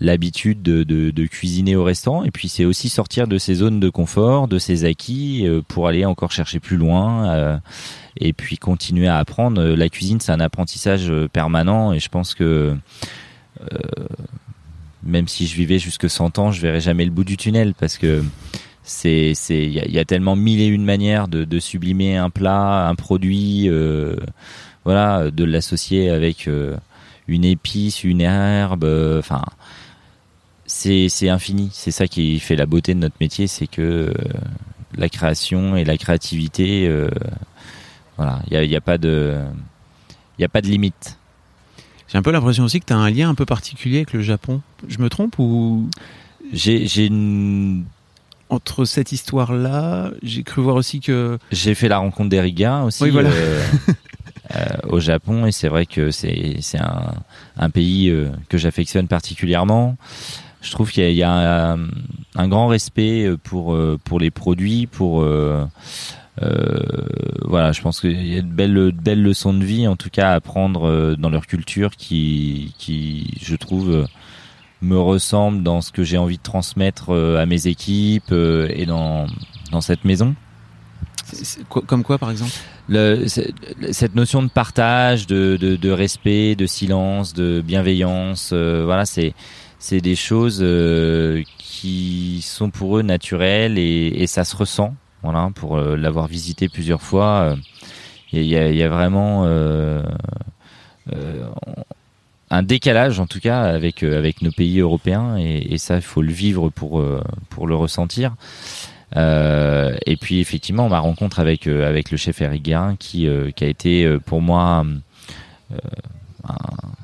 l'habitude 0.00 0.62
de, 0.62 1.26
cuisiner 1.26 1.76
au 1.76 1.84
restaurant. 1.84 2.24
Et 2.24 2.30
puis 2.30 2.48
c'est 2.48 2.64
aussi 2.64 2.88
sortir 2.88 3.28
de 3.28 3.38
ses 3.38 3.54
zones 3.54 3.80
de 3.80 3.88
confort, 3.88 4.48
de 4.48 4.58
ses 4.58 4.84
acquis, 4.84 5.46
pour 5.68 5.88
aller 5.88 6.04
encore 6.04 6.32
chercher 6.32 6.60
plus 6.60 6.76
loin. 6.76 7.60
et 8.16 8.32
puis 8.32 8.58
continuer 8.58 9.08
à 9.08 9.18
apprendre. 9.18 9.62
La 9.62 9.88
cuisine, 9.88 10.20
c'est 10.20 10.32
un 10.32 10.40
apprentissage 10.40 11.12
permanent. 11.32 11.92
Et 11.92 12.00
je 12.00 12.08
pense 12.08 12.34
que 12.34 12.74
même 15.02 15.28
si 15.28 15.46
je 15.46 15.56
vivais 15.56 15.78
jusque 15.78 16.08
100 16.08 16.38
ans, 16.38 16.52
je 16.52 16.60
verrais 16.60 16.80
jamais 16.80 17.04
le 17.04 17.10
bout 17.10 17.24
du 17.24 17.36
tunnel 17.36 17.74
parce 17.74 17.98
que 17.98 18.22
c'est 18.82 19.32
c'est 19.34 19.64
il 19.64 19.72
y, 19.72 19.98
a, 19.98 20.04
tellement 20.04 20.36
mille 20.36 20.60
et 20.60 20.66
une 20.66 20.84
manières 20.84 21.28
de, 21.28 21.58
sublimer 21.58 22.16
un 22.16 22.30
plat, 22.30 22.88
un 22.88 22.94
produit, 22.94 23.68
euh, 23.68 24.16
voilà, 24.84 25.30
de 25.30 25.44
l'associer 25.44 26.10
avec 26.10 26.48
euh, 26.48 26.76
une 27.28 27.44
épice, 27.44 28.04
une 28.04 28.20
herbe, 28.20 28.84
euh, 28.84 29.18
enfin. 29.18 29.42
C'est 30.70 31.28
infini. 31.28 31.70
C'est 31.72 31.90
ça 31.90 32.06
qui 32.06 32.38
fait 32.40 32.56
la 32.56 32.66
beauté 32.66 32.94
de 32.94 33.00
notre 33.00 33.16
métier, 33.20 33.46
c'est 33.46 33.66
que 33.66 34.12
la 34.96 35.08
création 35.08 35.76
et 35.76 35.84
la 35.84 35.96
créativité, 35.96 36.88
voilà, 38.16 38.40
il 38.46 38.54
y 38.54 38.56
a, 38.56 38.64
y 38.64 38.76
a 38.76 38.80
pas 38.80 38.98
de 38.98 39.38
il 40.38 40.42
y 40.42 40.44
a 40.44 40.48
pas 40.48 40.62
de 40.62 40.68
limite. 40.68 41.18
J'ai 42.08 42.18
un 42.18 42.22
peu 42.22 42.30
l'impression 42.32 42.64
aussi 42.64 42.80
que 42.80 42.86
tu 42.86 42.92
as 42.92 42.96
un 42.96 43.10
lien 43.10 43.28
un 43.28 43.34
peu 43.34 43.46
particulier 43.46 43.98
avec 43.98 44.12
le 44.12 44.22
Japon. 44.22 44.62
Je 44.88 44.98
me 44.98 45.08
trompe 45.08 45.38
ou? 45.38 45.88
J'ai 46.52 47.06
une 47.06 47.84
entre 48.48 48.84
cette 48.84 49.12
histoire-là, 49.12 50.10
j'ai 50.22 50.42
cru 50.42 50.60
voir 50.60 50.74
aussi 50.74 50.98
que 50.98 51.38
j'ai 51.52 51.76
fait 51.76 51.88
la 51.88 51.98
rencontre 51.98 52.30
d'Eric 52.30 52.64
aussi 52.84 53.08
voilà. 53.10 53.30
euh, 53.30 53.62
euh, 54.56 54.64
au 54.88 54.98
Japon 54.98 55.46
et 55.46 55.52
c'est 55.52 55.68
vrai 55.68 55.86
que 55.86 56.10
c'est 56.10 56.56
c'est 56.60 56.80
un, 56.80 57.14
un 57.56 57.70
pays 57.70 58.08
euh, 58.08 58.30
que 58.48 58.58
j'affectionne 58.58 59.06
particulièrement. 59.06 59.96
Je 60.60 60.70
trouve 60.72 60.90
qu'il 60.90 61.02
y 61.02 61.06
a, 61.06 61.10
il 61.10 61.16
y 61.16 61.22
a 61.22 61.72
un, 61.72 61.88
un, 62.36 62.48
grand 62.48 62.66
respect 62.66 63.30
pour 63.44 63.76
pour 64.04 64.20
les 64.20 64.30
produits, 64.30 64.86
pour 64.86 65.24
euh, 66.42 66.78
voilà, 67.44 67.72
je 67.72 67.82
pense 67.82 68.00
qu'il 68.00 68.26
y 68.26 68.38
a 68.38 68.42
de 68.42 68.46
belles, 68.46 68.74
de 68.74 68.90
belles 68.90 69.22
leçons 69.22 69.52
de 69.52 69.64
vie, 69.64 69.86
en 69.86 69.96
tout 69.96 70.10
cas, 70.10 70.30
à 70.30 70.34
apprendre 70.34 70.88
euh, 70.88 71.16
dans 71.16 71.28
leur 71.28 71.46
culture 71.46 71.96
qui, 71.96 72.74
qui, 72.78 73.34
je 73.42 73.56
trouve, 73.56 73.90
euh, 73.90 74.04
me 74.80 74.98
ressemble 74.98 75.62
dans 75.62 75.80
ce 75.80 75.92
que 75.92 76.02
j'ai 76.02 76.16
envie 76.16 76.38
de 76.38 76.42
transmettre 76.42 77.10
à 77.10 77.44
mes 77.44 77.66
équipes 77.66 78.32
et 78.32 78.86
dans, 78.86 79.26
dans 79.72 79.82
cette 79.82 80.06
maison. 80.06 80.34
comme 81.68 82.02
quoi, 82.02 82.16
par 82.16 82.30
exemple? 82.30 82.52
Le, 82.88 83.26
Cette 83.28 84.14
notion 84.14 84.42
de 84.42 84.48
partage, 84.48 85.26
de, 85.26 85.58
de, 85.60 85.76
de, 85.76 85.90
respect, 85.90 86.54
de 86.54 86.64
silence, 86.64 87.34
de 87.34 87.60
bienveillance, 87.60 88.54
voilà, 88.54 89.04
c'est 89.04 89.34
c'est 89.80 90.00
des 90.00 90.14
choses 90.14 90.64
qui 91.58 92.40
sont 92.42 92.70
pour 92.70 92.98
eux 92.98 93.02
naturelles 93.02 93.78
et, 93.78 94.12
et 94.14 94.26
ça 94.28 94.44
se 94.44 94.54
ressent. 94.54 94.94
Voilà, 95.22 95.50
pour 95.54 95.76
euh, 95.76 95.96
l'avoir 95.96 96.26
visité 96.28 96.68
plusieurs 96.68 97.02
fois, 97.02 97.54
il 98.32 98.38
euh, 98.38 98.42
y, 98.42 98.56
a, 98.56 98.70
y, 98.70 98.82
a, 98.82 98.88
vraiment 98.88 99.44
euh, 99.44 100.02
un 102.48 102.62
décalage 102.62 103.20
en 103.20 103.26
tout 103.26 103.40
cas 103.40 103.62
avec 103.62 104.02
avec 104.02 104.40
nos 104.40 104.50
pays 104.50 104.80
européens 104.80 105.36
et, 105.38 105.74
et 105.74 105.78
ça 105.78 105.96
il 105.96 106.02
faut 106.02 106.22
le 106.22 106.32
vivre 106.32 106.70
pour 106.70 107.04
pour 107.48 107.66
le 107.66 107.74
ressentir 107.74 108.34
euh, 109.16 109.96
et 110.06 110.16
puis 110.16 110.40
effectivement 110.40 110.88
ma 110.88 111.00
rencontre 111.00 111.40
avec 111.40 111.66
avec 111.66 112.10
le 112.10 112.16
chef 112.16 112.40
Eric 112.40 112.62
Guérin 112.62 112.96
qui 112.96 113.28
qui 113.56 113.64
a 113.64 113.68
été 113.68 114.18
pour 114.24 114.40
moi 114.40 114.84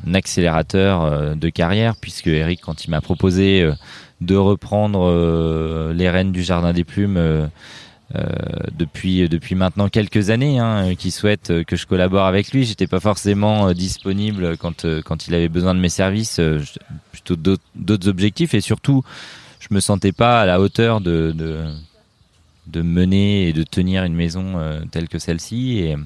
un 0.07 0.15
accélérateur 0.15 1.37
de 1.37 1.49
carrière 1.49 1.95
puisque 2.01 2.29
Eric 2.29 2.61
quand 2.63 2.85
il 2.85 2.91
m'a 2.91 3.01
proposé 3.01 3.69
de 4.21 4.37
reprendre 4.37 5.93
les 5.93 6.11
rênes 6.11 6.33
du 6.33 6.43
jardin 6.43 6.73
des 6.73 6.85
plumes 6.85 7.49
euh, 8.15 8.23
depuis 8.79 9.29
depuis 9.29 9.57
maintenant 9.57 9.89
quelques 9.89 10.31
années, 10.31 10.61
hein, 10.61 10.95
qui 10.95 11.11
souhaite 11.11 11.65
que 11.65 11.75
je 11.75 11.87
collabore 11.87 12.25
avec 12.25 12.53
lui. 12.53 12.65
J'étais 12.65 12.87
pas 12.87 13.01
forcément 13.01 13.67
euh, 13.67 13.75
disponible 13.75 14.57
quand 14.59 14.85
euh, 14.85 15.03
quand 15.05 15.27
il 15.27 15.35
avait 15.35 15.49
besoin 15.49 15.75
de 15.75 15.81
mes 15.81 15.89
services, 15.89 16.41
plutôt 17.11 17.35
d'autres 17.35 18.09
objectifs 18.09 18.55
et 18.55 18.61
surtout, 18.61 19.03
je 19.59 19.67
me 19.73 19.81
sentais 19.81 20.13
pas 20.13 20.43
à 20.43 20.47
la 20.47 20.61
hauteur 20.61 21.01
de 21.01 21.33
de, 21.37 21.65
de 22.69 22.81
mener 22.81 23.49
et 23.49 23.53
de 23.53 23.65
tenir 23.65 24.05
une 24.05 24.15
maison 24.15 24.55
telle 24.93 25.09
que 25.09 25.19
celle-ci 25.19 25.79
et 25.79 25.97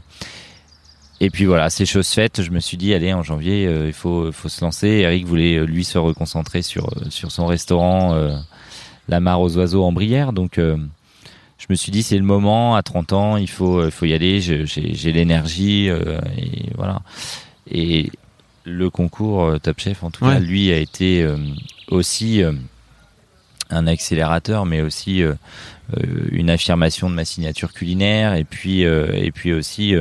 et 1.21 1.31
puis 1.31 1.45
voilà, 1.45 1.71
ces 1.71 1.87
choses 1.87 2.09
faites, 2.09 2.43
je 2.43 2.51
me 2.51 2.61
suis 2.61 2.77
dit 2.77 2.95
allez 2.95 3.13
en 3.13 3.23
janvier, 3.23 3.65
il 3.87 3.93
faut 3.93 4.33
faut 4.33 4.49
se 4.49 4.65
lancer. 4.65 4.89
Eric 4.89 5.27
voulait 5.27 5.65
lui 5.67 5.85
se 5.85 5.99
reconcentrer 5.99 6.63
sur 6.63 6.89
sur 7.11 7.31
son 7.31 7.47
restaurant 7.47 8.15
La 9.09 9.21
Mare 9.21 9.41
aux 9.41 9.57
oiseaux 9.57 9.85
en 9.85 9.93
Brière, 9.93 10.33
donc 10.33 10.59
je 11.61 11.67
me 11.69 11.75
suis 11.75 11.93
dit 11.93 12.03
c'est 12.03 12.17
le 12.17 12.25
moment 12.25 12.75
à 12.75 12.83
30 12.83 13.13
ans 13.13 13.37
il 13.37 13.49
faut 13.49 13.85
il 13.85 13.91
faut 13.91 14.07
y 14.07 14.15
aller. 14.15 14.41
J'ai 14.41 15.13
l'énergie 15.13 15.91
euh, 15.91 16.19
et 16.37 16.71
voilà. 16.75 17.03
Et 17.71 18.11
le 18.65 18.89
concours 18.89 19.45
euh, 19.45 19.59
Top 19.59 19.79
Chef 19.79 20.03
en 20.03 20.11
tout 20.11 20.25
cas 20.25 20.39
lui 20.39 20.73
a 20.73 20.79
été 20.79 21.23
euh, 21.23 21.37
aussi 21.89 22.43
un 23.69 23.87
accélérateur 23.87 24.65
mais 24.65 24.81
aussi 24.81 25.23
une 26.33 26.51
affirmation 26.51 27.11
de 27.11 27.15
ma 27.15 27.27
signature 27.27 27.75
culinaire 27.75 28.35
et 28.35 28.45
puis 28.45 28.81
et 28.81 29.31
puis 29.33 29.53
aussi 29.53 29.95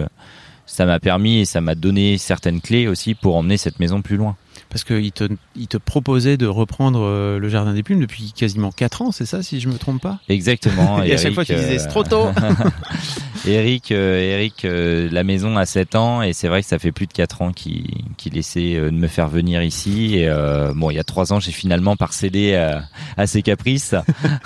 ça 0.70 0.86
m'a 0.86 1.00
permis 1.00 1.40
et 1.40 1.46
ça 1.46 1.62
m'a 1.62 1.76
donné 1.76 2.18
certaines 2.18 2.62
clés 2.62 2.88
aussi 2.88 3.16
pour 3.16 3.36
emmener 3.36 3.58
cette 3.58 3.80
maison 3.80 4.02
plus 4.02 4.18
loin 4.18 4.36
parce 4.70 4.84
qu'il 4.84 5.12
te, 5.12 5.28
il 5.56 5.68
te 5.68 5.78
proposait 5.78 6.38
de 6.38 6.46
reprendre 6.46 7.02
euh, 7.02 7.40
le 7.40 7.50
Jardin 7.50 7.74
des 7.74 7.84
Plumes 7.84 8.00
depuis 8.00 8.34
quasiment 8.34 8.72
4 8.72 9.02
ans, 9.02 9.12
c'est 9.12 9.26
ça, 9.26 9.42
si 9.42 9.60
je 9.60 9.68
me 9.68 9.78
trompe 9.78 10.02
pas? 10.02 10.20
Exactement. 10.30 11.02
Et 11.04 11.14
à 11.14 11.18
chaque 11.18 11.34
fois, 11.34 11.44
tu 11.44 11.56
disais, 11.56 11.80
c'est 11.80 11.88
trop 11.88 12.04
tôt 12.04 12.28
Eric, 13.48 13.92
euh, 13.92 14.20
Eric 14.20 14.66
euh, 14.66 15.10
la 15.12 15.24
maison 15.24 15.58
a 15.58 15.66
7 15.66 15.96
ans, 15.96 16.22
et 16.22 16.34
c'est 16.34 16.48
vrai 16.48 16.62
que 16.62 16.68
ça 16.68 16.78
fait 16.78 16.92
plus 16.92 17.08
de 17.08 17.14
4 17.14 17.42
ans 17.42 17.52
qu'il 17.52 18.38
essaie 18.38 18.76
de 18.76 18.90
me 18.92 19.08
faire 19.08 19.28
venir 19.28 19.64
ici. 19.64 20.18
Et 20.18 20.30
bon, 20.76 20.92
il 20.92 20.96
y 20.96 21.00
a 21.00 21.04
3 21.04 21.34
ans, 21.34 21.40
j'ai 21.40 21.52
finalement 21.52 21.96
parcédé 21.96 22.56
à, 22.56 22.84
à 23.18 23.28
ses 23.28 23.42
caprices 23.42 23.96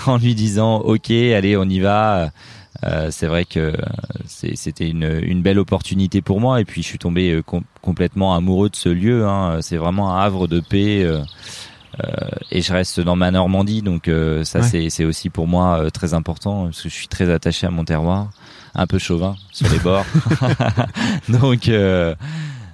en 0.06 0.18
lui 0.18 0.36
disant, 0.36 0.78
ok, 0.78 1.12
allez, 1.12 1.58
on 1.58 1.66
y 1.66 1.80
va. 1.80 2.32
Euh, 2.86 3.10
c'est 3.12 3.28
vrai 3.28 3.46
que 3.46 3.74
c'était 4.28 4.90
une, 4.90 5.20
une, 5.24 5.42
belle 5.42 5.60
opportunité 5.60 6.22
pour 6.22 6.40
moi 6.42 6.60
et 6.60 6.66
puis 6.66 6.82
je 6.82 6.88
suis 6.88 6.98
tombé 6.98 7.32
euh, 7.32 7.44
complètement 7.82 8.36
amoureux 8.36 8.70
de 8.70 8.76
ce 8.76 8.90
lieu. 8.90 9.26
Hein. 9.28 9.60
C'est 9.62 9.78
vraiment 9.78 10.16
un 10.16 10.22
havre 10.22 10.48
de 10.48 10.60
paix. 10.60 11.04
Euh, 11.04 11.22
et 12.50 12.62
je 12.62 12.74
reste 12.74 13.00
dans 13.00 13.16
ma 13.16 13.30
Normandie, 13.30 13.84
donc 13.84 14.10
ça 14.44 14.64
c'est 14.64 15.06
aussi 15.06 15.30
pour 15.30 15.46
moi 15.46 15.92
très 15.92 16.16
important 16.16 16.66
parce 16.66 16.82
que 16.82 16.90
je 16.90 16.94
suis 16.96 17.08
très 17.08 17.30
attaché 17.30 17.68
à 17.68 17.70
mon 17.70 17.86
terroir, 17.86 18.32
un 18.74 18.88
peu 18.88 18.98
chauvin 18.98 19.36
sur 19.52 19.70
les 19.70 19.78
bords. 19.78 20.06
donc 21.30 21.70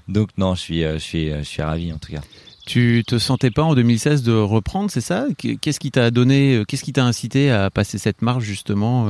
donc 0.08 0.30
non, 0.38 0.56
je 0.56 0.62
suis 0.62 0.84
je 0.84 0.98
suis 1.00 1.32
je 1.32 1.44
suis 1.44 1.62
ravi 1.62 1.92
en 1.92 1.98
tout 1.98 2.14
cas. 2.14 2.22
Tu 2.66 3.04
te 3.06 3.20
sentais 3.20 3.52
pas 3.52 3.64
en 3.64 3.76
2016 3.76 4.24
de 4.24 4.32
reprendre, 4.32 4.90
c'est 4.90 5.02
ça? 5.02 5.26
Qu'est-ce 5.38 5.82
qui 5.82 5.92
t'a 5.92 6.12
donné, 6.12 6.64
qu'est-ce 6.66 6.86
qui 6.86 6.94
t'a 6.94 7.04
incité 7.04 7.52
à 7.52 7.70
passer 7.70 7.98
cette 7.98 8.22
marche 8.22 8.46
justement 8.46 9.06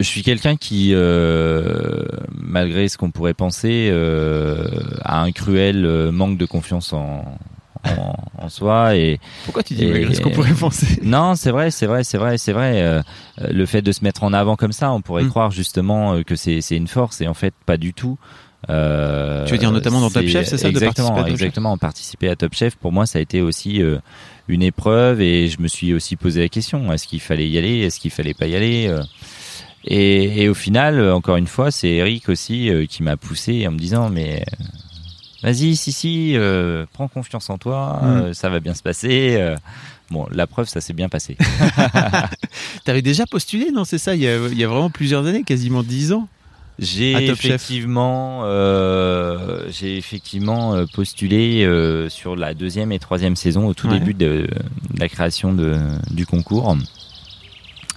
je 0.00 0.06
suis 0.06 0.22
quelqu'un 0.22 0.56
qui, 0.56 0.92
euh, 0.94 2.06
malgré 2.32 2.88
ce 2.88 2.96
qu'on 2.96 3.10
pourrait 3.10 3.34
penser, 3.34 3.90
euh, 3.92 4.64
a 5.02 5.20
un 5.20 5.30
cruel 5.30 5.84
euh, 5.84 6.10
manque 6.10 6.38
de 6.38 6.46
confiance 6.46 6.94
en, 6.94 7.38
en, 7.84 8.14
en 8.38 8.48
soi. 8.48 8.96
Et 8.96 9.20
pourquoi 9.44 9.62
tu 9.62 9.74
dis 9.74 9.84
malgré 9.84 10.14
ce 10.14 10.22
qu'on 10.22 10.30
pourrait 10.30 10.54
penser? 10.54 10.98
Non, 11.02 11.34
c'est 11.34 11.50
vrai, 11.50 11.70
c'est 11.70 11.86
vrai, 11.86 12.02
c'est 12.02 12.16
vrai, 12.16 12.38
c'est 12.38 12.52
vrai. 12.52 12.80
Euh, 12.80 13.02
le 13.50 13.66
fait 13.66 13.82
de 13.82 13.92
se 13.92 14.02
mettre 14.02 14.24
en 14.24 14.32
avant 14.32 14.56
comme 14.56 14.72
ça, 14.72 14.90
on 14.90 15.02
pourrait 15.02 15.24
hmm. 15.24 15.28
croire 15.28 15.50
justement 15.50 16.22
que 16.22 16.34
c'est 16.34 16.60
une 16.70 16.88
force, 16.88 17.20
et 17.20 17.28
en 17.28 17.34
fait, 17.34 17.52
pas 17.66 17.76
du 17.76 17.92
tout. 17.92 18.18
Euh, 18.68 19.44
tu 19.46 19.52
veux 19.52 19.58
dire 19.58 19.72
notamment 19.72 20.00
dans 20.00 20.10
Top 20.10 20.26
Chef, 20.26 20.46
c'est 20.46 20.58
ça 20.58 20.68
Exactement, 20.68 21.10
de 21.10 21.14
participer 21.14 21.30
à 21.30 21.32
exactement. 21.32 21.78
Participer 21.78 22.28
à 22.30 22.36
Top 22.36 22.54
Chef, 22.54 22.76
pour 22.76 22.92
moi, 22.92 23.04
ça 23.04 23.18
a 23.18 23.22
été 23.22 23.42
aussi 23.42 23.82
une 24.48 24.62
épreuve, 24.62 25.20
et 25.20 25.48
je 25.48 25.60
me 25.60 25.68
suis 25.68 25.92
aussi 25.92 26.16
posé 26.16 26.40
la 26.40 26.48
question 26.48 26.90
est-ce 26.90 27.06
qu'il 27.06 27.20
fallait 27.20 27.48
y 27.48 27.58
aller, 27.58 27.80
est-ce 27.80 28.00
qu'il 28.00 28.10
fallait 28.10 28.34
pas 28.34 28.46
y 28.46 28.56
aller 28.56 28.90
et, 29.84 30.42
et, 30.42 30.48
au 30.48 30.54
final, 30.54 30.98
euh, 30.98 31.14
encore 31.14 31.36
une 31.36 31.46
fois, 31.46 31.70
c'est 31.70 31.88
Eric 31.88 32.28
aussi 32.28 32.68
euh, 32.70 32.86
qui 32.86 33.02
m'a 33.02 33.16
poussé 33.16 33.66
en 33.66 33.72
me 33.72 33.78
disant 33.78 34.10
mais 34.10 34.42
euh, 34.42 34.64
vas-y, 35.42 35.74
si 35.76 35.92
si, 35.92 36.36
prends 36.92 37.08
confiance 37.08 37.48
en 37.50 37.58
toi, 37.58 38.00
mm. 38.02 38.34
ça 38.34 38.50
va 38.50 38.60
bien 38.60 38.74
se 38.74 38.82
passer. 38.82 39.54
Bon, 40.10 40.26
la 40.32 40.48
preuve, 40.48 40.68
ça 40.68 40.80
s'est 40.80 40.92
bien 40.92 41.08
passé. 41.08 41.36
T'avais 42.84 43.00
déjà 43.00 43.26
postulé, 43.26 43.70
non 43.72 43.84
C'est 43.84 43.98
ça, 43.98 44.16
il 44.16 44.22
y, 44.22 44.28
a, 44.28 44.36
il 44.48 44.58
y, 44.58 44.64
a, 44.64 44.68
vraiment 44.68 44.90
plusieurs 44.90 45.24
années, 45.26 45.44
quasiment 45.44 45.82
dix 45.82 46.12
ans. 46.12 46.28
J'ai 46.80 47.28
effectivement, 47.28 48.42
j'ai 49.70 49.96
effectivement 49.96 50.84
postulé 50.94 51.66
sur 52.08 52.36
la 52.36 52.54
deuxième 52.54 52.90
et 52.90 52.98
troisième 52.98 53.36
saison 53.36 53.66
au 53.66 53.74
tout 53.74 53.86
début 53.86 54.14
de, 54.14 54.26
de, 54.26 54.48
la 54.98 55.08
création 55.08 55.52
de, 55.52 55.78
du 56.10 56.26
concours. 56.26 56.76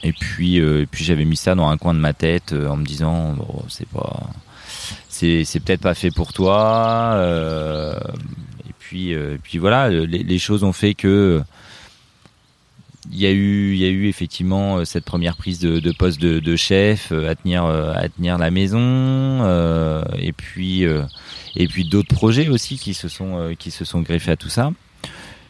Et 0.04 0.12
puis, 0.12 0.60
euh, 0.60 0.82
et 0.82 0.86
puis 0.86 1.04
j'avais 1.06 1.26
mis 1.26 1.38
ça 1.38 1.56
dans 1.56 1.70
un 1.70 1.78
coin 1.78 1.94
de 1.94 2.00
ma 2.00 2.14
tête 2.14 2.52
euh, 2.52 2.68
en 2.68 2.76
me 2.76 2.86
disant, 2.86 3.36
c'est 3.70 3.88
pas, 3.88 4.30
c'est, 5.10 5.46
c'est 5.46 5.60
peut-être 5.60 5.82
pas 5.82 5.94
fait 5.94 6.12
pour 6.12 6.34
toi. 6.34 7.14
Euh, 7.16 7.98
et 8.68 8.74
puis, 8.80 9.14
euh, 9.14 9.38
puis 9.42 9.58
voilà, 9.58 9.90
les, 9.90 10.40
choses 10.40 10.64
ont 10.64 10.74
fait 10.74 10.94
que 10.94 11.42
il 13.12 13.20
y 13.20 13.26
a 13.26 13.32
eu, 13.32 13.74
il 13.74 13.80
y 13.80 13.86
a 13.86 13.90
eu 13.90 14.08
effectivement 14.08 14.84
cette 14.86 15.06
première 15.06 15.36
prise 15.36 15.60
de, 15.60 15.80
de 15.80 15.92
poste 15.92 16.20
de, 16.20 16.40
de, 16.40 16.56
chef 16.56 17.12
à 17.12 17.36
tenir, 17.36 17.66
à 17.66 18.08
tenir 18.10 18.38
la 18.38 18.50
maison, 18.50 18.80
euh, 18.82 20.04
et 20.18 20.32
puis, 20.32 20.84
et 20.84 21.68
puis 21.68 21.86
d'autres 21.86 22.14
projets 22.14 22.48
aussi 22.48 22.78
qui 22.78 22.94
se 22.94 23.08
sont, 23.08 23.54
qui 23.60 23.72
se 23.72 23.86
sont 23.86 24.02
greffés 24.02 24.32
à 24.32 24.38
tout 24.38 24.50
ça 24.50 24.72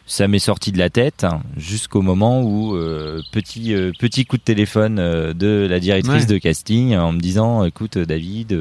ça 0.06 0.28
m'est 0.28 0.38
sorti 0.38 0.70
de 0.70 0.78
la 0.78 0.90
tête 0.90 1.26
jusqu'au 1.56 2.02
moment 2.02 2.42
où 2.42 2.76
euh, 2.76 3.22
petit 3.32 3.74
euh, 3.74 3.92
petit 3.98 4.26
coup 4.26 4.36
de 4.36 4.42
téléphone 4.42 4.98
euh, 4.98 5.32
de 5.32 5.66
la 5.68 5.80
directrice 5.80 6.26
de 6.26 6.36
casting 6.36 6.94
en 6.94 7.12
me 7.12 7.20
disant 7.20 7.64
écoute 7.64 7.96
David 7.96 8.58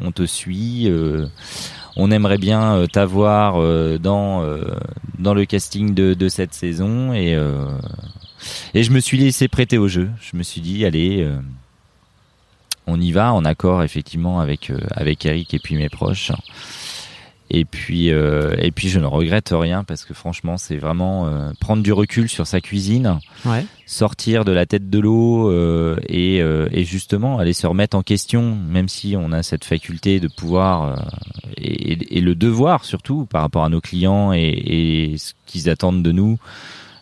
on 0.00 0.10
te 0.10 0.26
suit 0.26 0.90
on 1.96 2.10
aimerait 2.10 2.38
bien 2.38 2.86
t'avoir 2.92 3.54
dans 3.98 4.44
dans 5.18 5.34
le 5.34 5.44
casting 5.44 5.94
de, 5.94 6.14
de 6.14 6.28
cette 6.28 6.54
saison. 6.54 7.12
Et 7.12 7.38
et 8.74 8.82
je 8.82 8.90
me 8.90 8.98
suis 8.98 9.18
laissé 9.18 9.46
prêter 9.46 9.78
au 9.78 9.86
jeu. 9.86 10.10
Je 10.20 10.36
me 10.36 10.42
suis 10.42 10.60
dit 10.60 10.84
allez 10.84 11.28
on 12.86 13.00
y 13.00 13.12
va 13.12 13.32
en 13.32 13.44
accord 13.44 13.82
effectivement 13.82 14.40
avec 14.40 14.72
avec 14.92 15.24
Eric 15.26 15.54
et 15.54 15.58
puis 15.58 15.76
mes 15.76 15.88
proches 15.88 16.32
et 17.54 17.66
puis, 17.66 18.10
euh, 18.10 18.54
et 18.56 18.70
puis 18.70 18.88
je 18.88 18.98
ne 18.98 19.04
regrette 19.04 19.50
rien 19.52 19.84
parce 19.84 20.06
que 20.06 20.14
franchement, 20.14 20.56
c'est 20.56 20.78
vraiment 20.78 21.26
euh, 21.26 21.50
prendre 21.60 21.82
du 21.82 21.92
recul 21.92 22.30
sur 22.30 22.46
sa 22.46 22.62
cuisine, 22.62 23.18
ouais. 23.44 23.66
sortir 23.84 24.46
de 24.46 24.52
la 24.52 24.64
tête 24.64 24.88
de 24.88 24.98
l'eau 24.98 25.50
euh, 25.50 25.96
et, 26.08 26.40
euh, 26.40 26.66
et, 26.72 26.84
justement 26.84 27.38
aller 27.38 27.52
se 27.52 27.66
remettre 27.66 27.94
en 27.94 28.02
question, 28.02 28.56
même 28.56 28.88
si 28.88 29.16
on 29.18 29.32
a 29.32 29.42
cette 29.42 29.66
faculté 29.66 30.18
de 30.18 30.28
pouvoir 30.28 30.82
euh, 30.82 30.96
et, 31.58 32.16
et, 32.16 32.20
le 32.22 32.34
devoir 32.34 32.86
surtout 32.86 33.26
par 33.26 33.42
rapport 33.42 33.64
à 33.64 33.68
nos 33.68 33.82
clients 33.82 34.32
et, 34.32 34.38
et 34.40 35.18
ce 35.18 35.34
qu'ils 35.44 35.68
attendent 35.68 36.02
de 36.02 36.12
nous, 36.12 36.38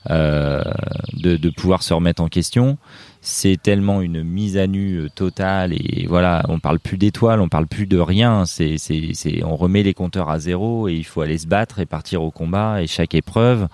de, 0.09 1.37
de 1.37 1.51
pouvoir 1.51 1.85
se 1.85 1.95
remettre 1.95 2.23
en 2.23 2.29
question 2.29 2.77
c'est 3.23 3.61
tellement 3.61 4.01
une 4.01 4.23
mise 4.23 4.57
à 4.57 4.67
nu 4.67 4.97
euh, 4.97 5.09
totale 5.09 5.73
et 5.75 6.07
voilà, 6.09 6.43
on 6.49 6.59
parle 6.59 6.79
plus 6.79 6.97
d'étoiles, 6.97 7.41
on 7.41 7.49
parle 7.49 7.67
plus 7.67 7.87
de 7.87 7.99
rien. 7.99 8.47
C'est, 8.47 8.79
c'est, 8.79 9.11
c'est, 9.15 9.45
on 9.45 9.57
remet 9.57 9.83
les 9.83 9.95
compteurs 9.95 10.31
à 10.31 10.39
zéro 10.39 10.89
et 10.89 10.95
il 10.95 11.05
faut 11.05 11.21
aller 11.21 11.39
se 11.39 11.47
battre 11.47 11.81
et 11.81 11.87
partir 11.87 12.23
au 12.23 12.31
combat 12.31 12.83
et 12.83 12.87
chaque 12.87 13.15
épreuve. 13.15 13.69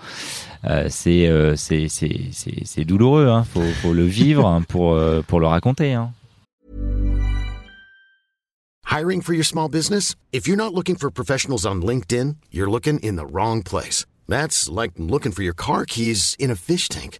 Euh, 0.65 0.87
c'est, 0.89 1.27
euh, 1.27 1.55
c'est, 1.55 1.87
c'est, 1.87 2.29
c'est, 2.31 2.65
c'est 2.65 2.83
douloureux, 2.83 3.27
hein. 3.27 3.45
faut, 3.45 3.63
faut 3.81 3.93
le 3.93 4.05
vivre 4.05 4.45
hein, 4.45 4.63
pour, 4.67 4.93
euh, 4.93 5.21
pour 5.25 5.39
le 5.39 5.47
raconter. 5.47 5.93
Hein. 5.93 6.11
Hiring 8.89 9.21
for 9.21 9.33
your 9.33 9.45
small 9.45 9.69
business? 9.69 10.15
If 10.31 10.47
you're 10.47 10.57
not 10.57 10.73
looking 10.73 10.95
for 10.95 11.11
professionals 11.11 11.65
on 11.65 11.81
LinkedIn, 11.81 12.37
you're 12.51 12.69
looking 12.69 12.99
in 12.99 13.15
the 13.15 13.25
wrong 13.25 13.61
place. 13.61 14.05
That's 14.27 14.69
like 14.69 14.93
looking 14.97 15.31
for 15.31 15.43
your 15.43 15.53
car 15.53 15.85
keys 15.85 16.35
in 16.39 16.49
a 16.49 16.55
fish 16.55 16.87
tank. 16.89 17.19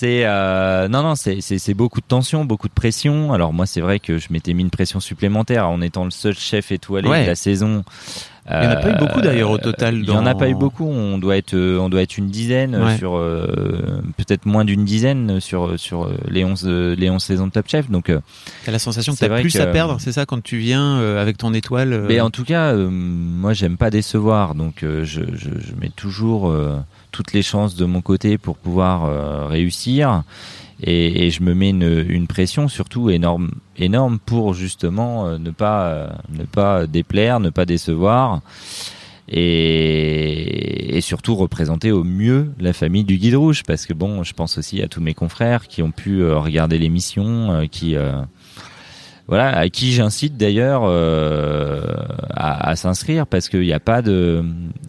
c'est 0.00 0.24
euh, 0.24 0.88
non 0.88 1.02
non 1.02 1.14
c'est 1.14 1.42
c'est 1.42 1.74
beaucoup 1.74 2.00
de 2.00 2.06
tension, 2.06 2.46
beaucoup 2.46 2.68
de 2.68 2.72
pression. 2.72 3.34
Alors 3.34 3.52
moi 3.52 3.66
c'est 3.66 3.82
vrai 3.82 4.00
que 4.00 4.16
je 4.16 4.28
m'étais 4.30 4.54
mis 4.54 4.62
une 4.62 4.70
pression 4.70 4.98
supplémentaire 4.98 5.68
en 5.68 5.82
étant 5.82 6.04
le 6.04 6.10
seul 6.10 6.34
chef 6.34 6.72
étoilé 6.72 7.06
de 7.06 7.26
la 7.26 7.34
saison. 7.34 7.84
Il 8.52 8.60
n'y 8.60 8.66
en 8.66 8.70
a 8.70 8.76
pas 8.76 8.90
eu 8.90 8.96
beaucoup 8.98 9.20
d'ailleurs 9.20 9.50
au 9.50 9.58
total. 9.58 9.96
Il 9.96 10.02
n'y 10.02 10.10
en 10.10 10.26
a 10.26 10.34
pas 10.34 10.48
eu 10.48 10.54
beaucoup. 10.54 10.86
On 10.86 11.18
doit 11.18 11.36
être, 11.36 11.56
on 11.56 11.88
doit 11.88 12.02
être 12.02 12.18
une 12.18 12.28
dizaine 12.28 12.76
ouais. 12.76 12.96
sur 12.96 13.16
euh, 13.16 14.02
peut-être 14.16 14.46
moins 14.46 14.64
d'une 14.64 14.84
dizaine 14.84 15.40
sur 15.40 15.78
sur 15.78 16.10
les 16.28 16.44
11 16.44 16.66
les 16.66 17.10
11 17.10 17.22
saisons 17.22 17.46
de 17.46 17.52
Top 17.52 17.68
Chef. 17.68 17.90
Donc 17.90 18.12
t'as 18.64 18.72
la 18.72 18.78
sensation 18.78 19.14
que 19.14 19.18
t'as 19.18 19.40
plus 19.40 19.52
que, 19.52 19.58
à 19.58 19.66
perdre, 19.66 19.96
c'est 20.00 20.12
ça 20.12 20.26
quand 20.26 20.42
tu 20.42 20.58
viens 20.58 20.98
euh, 20.98 21.20
avec 21.20 21.38
ton 21.38 21.54
étoile. 21.54 22.06
Mais 22.08 22.20
en 22.20 22.30
tout 22.30 22.44
cas, 22.44 22.72
euh, 22.72 22.88
moi 22.90 23.52
j'aime 23.52 23.76
pas 23.76 23.90
décevoir, 23.90 24.54
donc 24.54 24.78
je, 24.80 25.04
je, 25.04 25.22
je, 25.34 25.74
mets 25.80 25.90
toujours 25.90 26.54
toutes 27.12 27.32
les 27.32 27.42
chances 27.42 27.76
de 27.76 27.84
mon 27.84 28.00
côté 28.00 28.38
pour 28.38 28.56
pouvoir 28.56 29.48
réussir. 29.48 30.22
Et, 30.82 31.26
et, 31.26 31.30
je 31.30 31.42
me 31.42 31.54
mets 31.54 31.70
une, 31.70 32.06
une, 32.08 32.26
pression 32.26 32.68
surtout 32.68 33.10
énorme, 33.10 33.50
énorme 33.76 34.18
pour 34.18 34.54
justement 34.54 35.26
euh, 35.26 35.38
ne 35.38 35.50
pas 35.50 35.88
euh, 35.88 36.08
ne 36.30 36.44
pas 36.44 36.86
déplaire, 36.86 37.38
ne 37.38 37.50
pas 37.50 37.66
décevoir 37.66 38.40
et, 39.28 40.96
et, 40.96 41.00
surtout 41.02 41.36
représenter 41.36 41.92
au 41.92 42.02
mieux 42.02 42.52
la 42.58 42.72
famille 42.72 43.04
du 43.04 43.18
guide 43.18 43.34
rouge 43.34 43.62
parce 43.66 43.84
que 43.84 43.92
bon, 43.92 44.24
je 44.24 44.32
pense 44.32 44.56
aussi 44.56 44.80
à 44.82 44.88
tous 44.88 45.02
mes 45.02 45.12
confrères 45.12 45.68
qui 45.68 45.82
ont 45.82 45.90
pu 45.90 46.22
euh, 46.22 46.38
regarder 46.38 46.78
l'émission, 46.78 47.68
qui 47.70 47.96
voilà, 49.28 49.56
à 49.56 49.68
qui 49.68 49.92
j'incite 49.92 50.36
d'ailleurs 50.36 50.84
à, 50.84 52.68
à 52.68 52.74
s'inscrire 52.74 53.26
parce 53.26 53.48
qu'il 53.48 53.60
n'y 53.60 53.72
a 53.72 53.78
pas 53.78 54.02
de. 54.02 54.42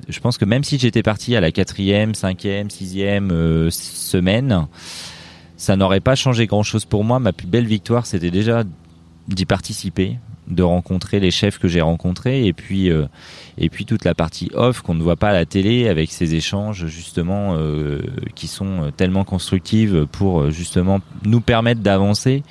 Je 0.07 0.19
pense 0.19 0.39
que 0.39 0.45
même 0.45 0.63
si 0.63 0.79
j'étais 0.79 1.03
parti 1.03 1.35
à 1.35 1.41
la 1.41 1.51
quatrième, 1.51 2.15
cinquième, 2.15 2.71
sixième 2.71 3.69
semaine, 3.69 4.67
ça 5.61 5.75
n'aurait 5.75 5.99
pas 5.99 6.15
changé 6.15 6.47
grand-chose 6.47 6.85
pour 6.85 7.03
moi. 7.03 7.19
Ma 7.19 7.33
plus 7.33 7.45
belle 7.45 7.67
victoire, 7.67 8.07
c'était 8.07 8.31
déjà 8.31 8.63
d'y 9.27 9.45
participer, 9.45 10.17
de 10.47 10.63
rencontrer 10.63 11.19
les 11.19 11.29
chefs 11.29 11.59
que 11.59 11.67
j'ai 11.67 11.81
rencontrés, 11.81 12.47
et 12.47 12.51
puis 12.51 12.89
euh, 12.89 13.05
et 13.59 13.69
puis 13.69 13.85
toute 13.85 14.03
la 14.03 14.15
partie 14.15 14.49
off 14.55 14.81
qu'on 14.81 14.95
ne 14.95 15.03
voit 15.03 15.17
pas 15.17 15.29
à 15.29 15.33
la 15.33 15.45
télé 15.45 15.87
avec 15.87 16.11
ces 16.11 16.33
échanges 16.33 16.87
justement 16.87 17.57
euh, 17.59 18.01
qui 18.33 18.47
sont 18.47 18.91
tellement 18.97 19.23
constructives 19.23 20.07
pour 20.11 20.49
justement 20.49 20.99
nous 21.25 21.41
permettre 21.41 21.81
d'avancer. 21.81 22.41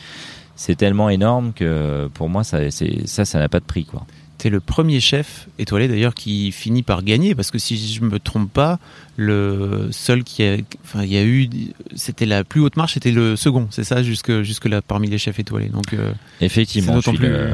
C'est 0.54 0.76
tellement 0.76 1.10
énorme 1.10 1.52
que 1.52 2.08
pour 2.14 2.28
moi 2.28 2.44
ça 2.44 2.70
ça 2.70 3.24
ça 3.24 3.38
n'a 3.40 3.48
pas 3.48 3.58
de 3.58 3.64
prix 3.64 3.86
quoi. 3.86 4.06
T'es 4.40 4.48
le 4.48 4.60
premier 4.60 5.00
chef 5.00 5.48
étoilé 5.58 5.86
d'ailleurs 5.86 6.14
qui 6.14 6.50
finit 6.50 6.82
par 6.82 7.02
gagner 7.02 7.34
parce 7.34 7.50
que 7.50 7.58
si 7.58 7.76
je 7.76 8.00
me 8.00 8.18
trompe 8.18 8.50
pas, 8.50 8.78
le 9.18 9.88
seul 9.90 10.24
qui 10.24 10.42
a, 10.42 10.56
enfin 10.82 11.02
il 11.04 11.12
y 11.12 11.18
a 11.18 11.22
eu, 11.22 11.50
c'était 11.94 12.24
la 12.24 12.42
plus 12.42 12.62
haute 12.62 12.78
marche, 12.78 12.94
c'était 12.94 13.10
le 13.10 13.36
second, 13.36 13.68
c'est 13.70 13.84
ça 13.84 14.02
jusque 14.02 14.40
jusque 14.40 14.64
là 14.64 14.80
parmi 14.80 15.10
les 15.10 15.18
chefs 15.18 15.38
étoilés. 15.38 15.68
Donc 15.68 15.92
euh, 15.92 16.14
effectivement, 16.40 17.02
je 17.02 17.10
suis 17.10 17.18
plus... 17.18 17.28
le, 17.28 17.52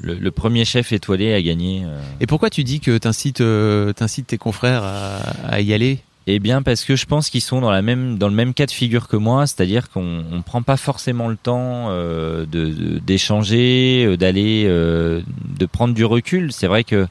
le, 0.00 0.14
le, 0.14 0.30
premier 0.30 0.64
chef 0.64 0.92
étoilé 0.92 1.34
à 1.34 1.42
gagner. 1.42 1.82
Euh... 1.84 2.00
Et 2.20 2.26
pourquoi 2.26 2.48
tu 2.48 2.64
dis 2.64 2.80
que 2.80 2.96
t'incites 2.96 3.42
euh, 3.42 3.92
t'incites 3.92 4.28
tes 4.28 4.38
confrères 4.38 4.82
à, 4.82 5.16
à 5.46 5.60
y 5.60 5.74
aller? 5.74 5.98
Eh 6.26 6.38
bien, 6.38 6.62
parce 6.62 6.84
que 6.84 6.96
je 6.96 7.04
pense 7.04 7.28
qu'ils 7.28 7.42
sont 7.42 7.60
dans 7.60 7.70
la 7.70 7.82
même 7.82 8.16
dans 8.16 8.28
le 8.28 8.34
même 8.34 8.54
cas 8.54 8.64
de 8.64 8.70
figure 8.70 9.08
que 9.08 9.16
moi, 9.16 9.46
c'est-à-dire 9.46 9.90
qu'on 9.90 10.24
on 10.32 10.40
prend 10.40 10.62
pas 10.62 10.78
forcément 10.78 11.28
le 11.28 11.36
temps 11.36 11.88
euh, 11.90 12.46
de 12.46 12.98
d'échanger, 12.98 14.06
euh, 14.06 14.16
d'aller, 14.16 14.64
euh, 14.66 15.20
de 15.58 15.66
prendre 15.66 15.92
du 15.92 16.04
recul. 16.04 16.50
C'est 16.50 16.66
vrai 16.66 16.82
que 16.82 17.06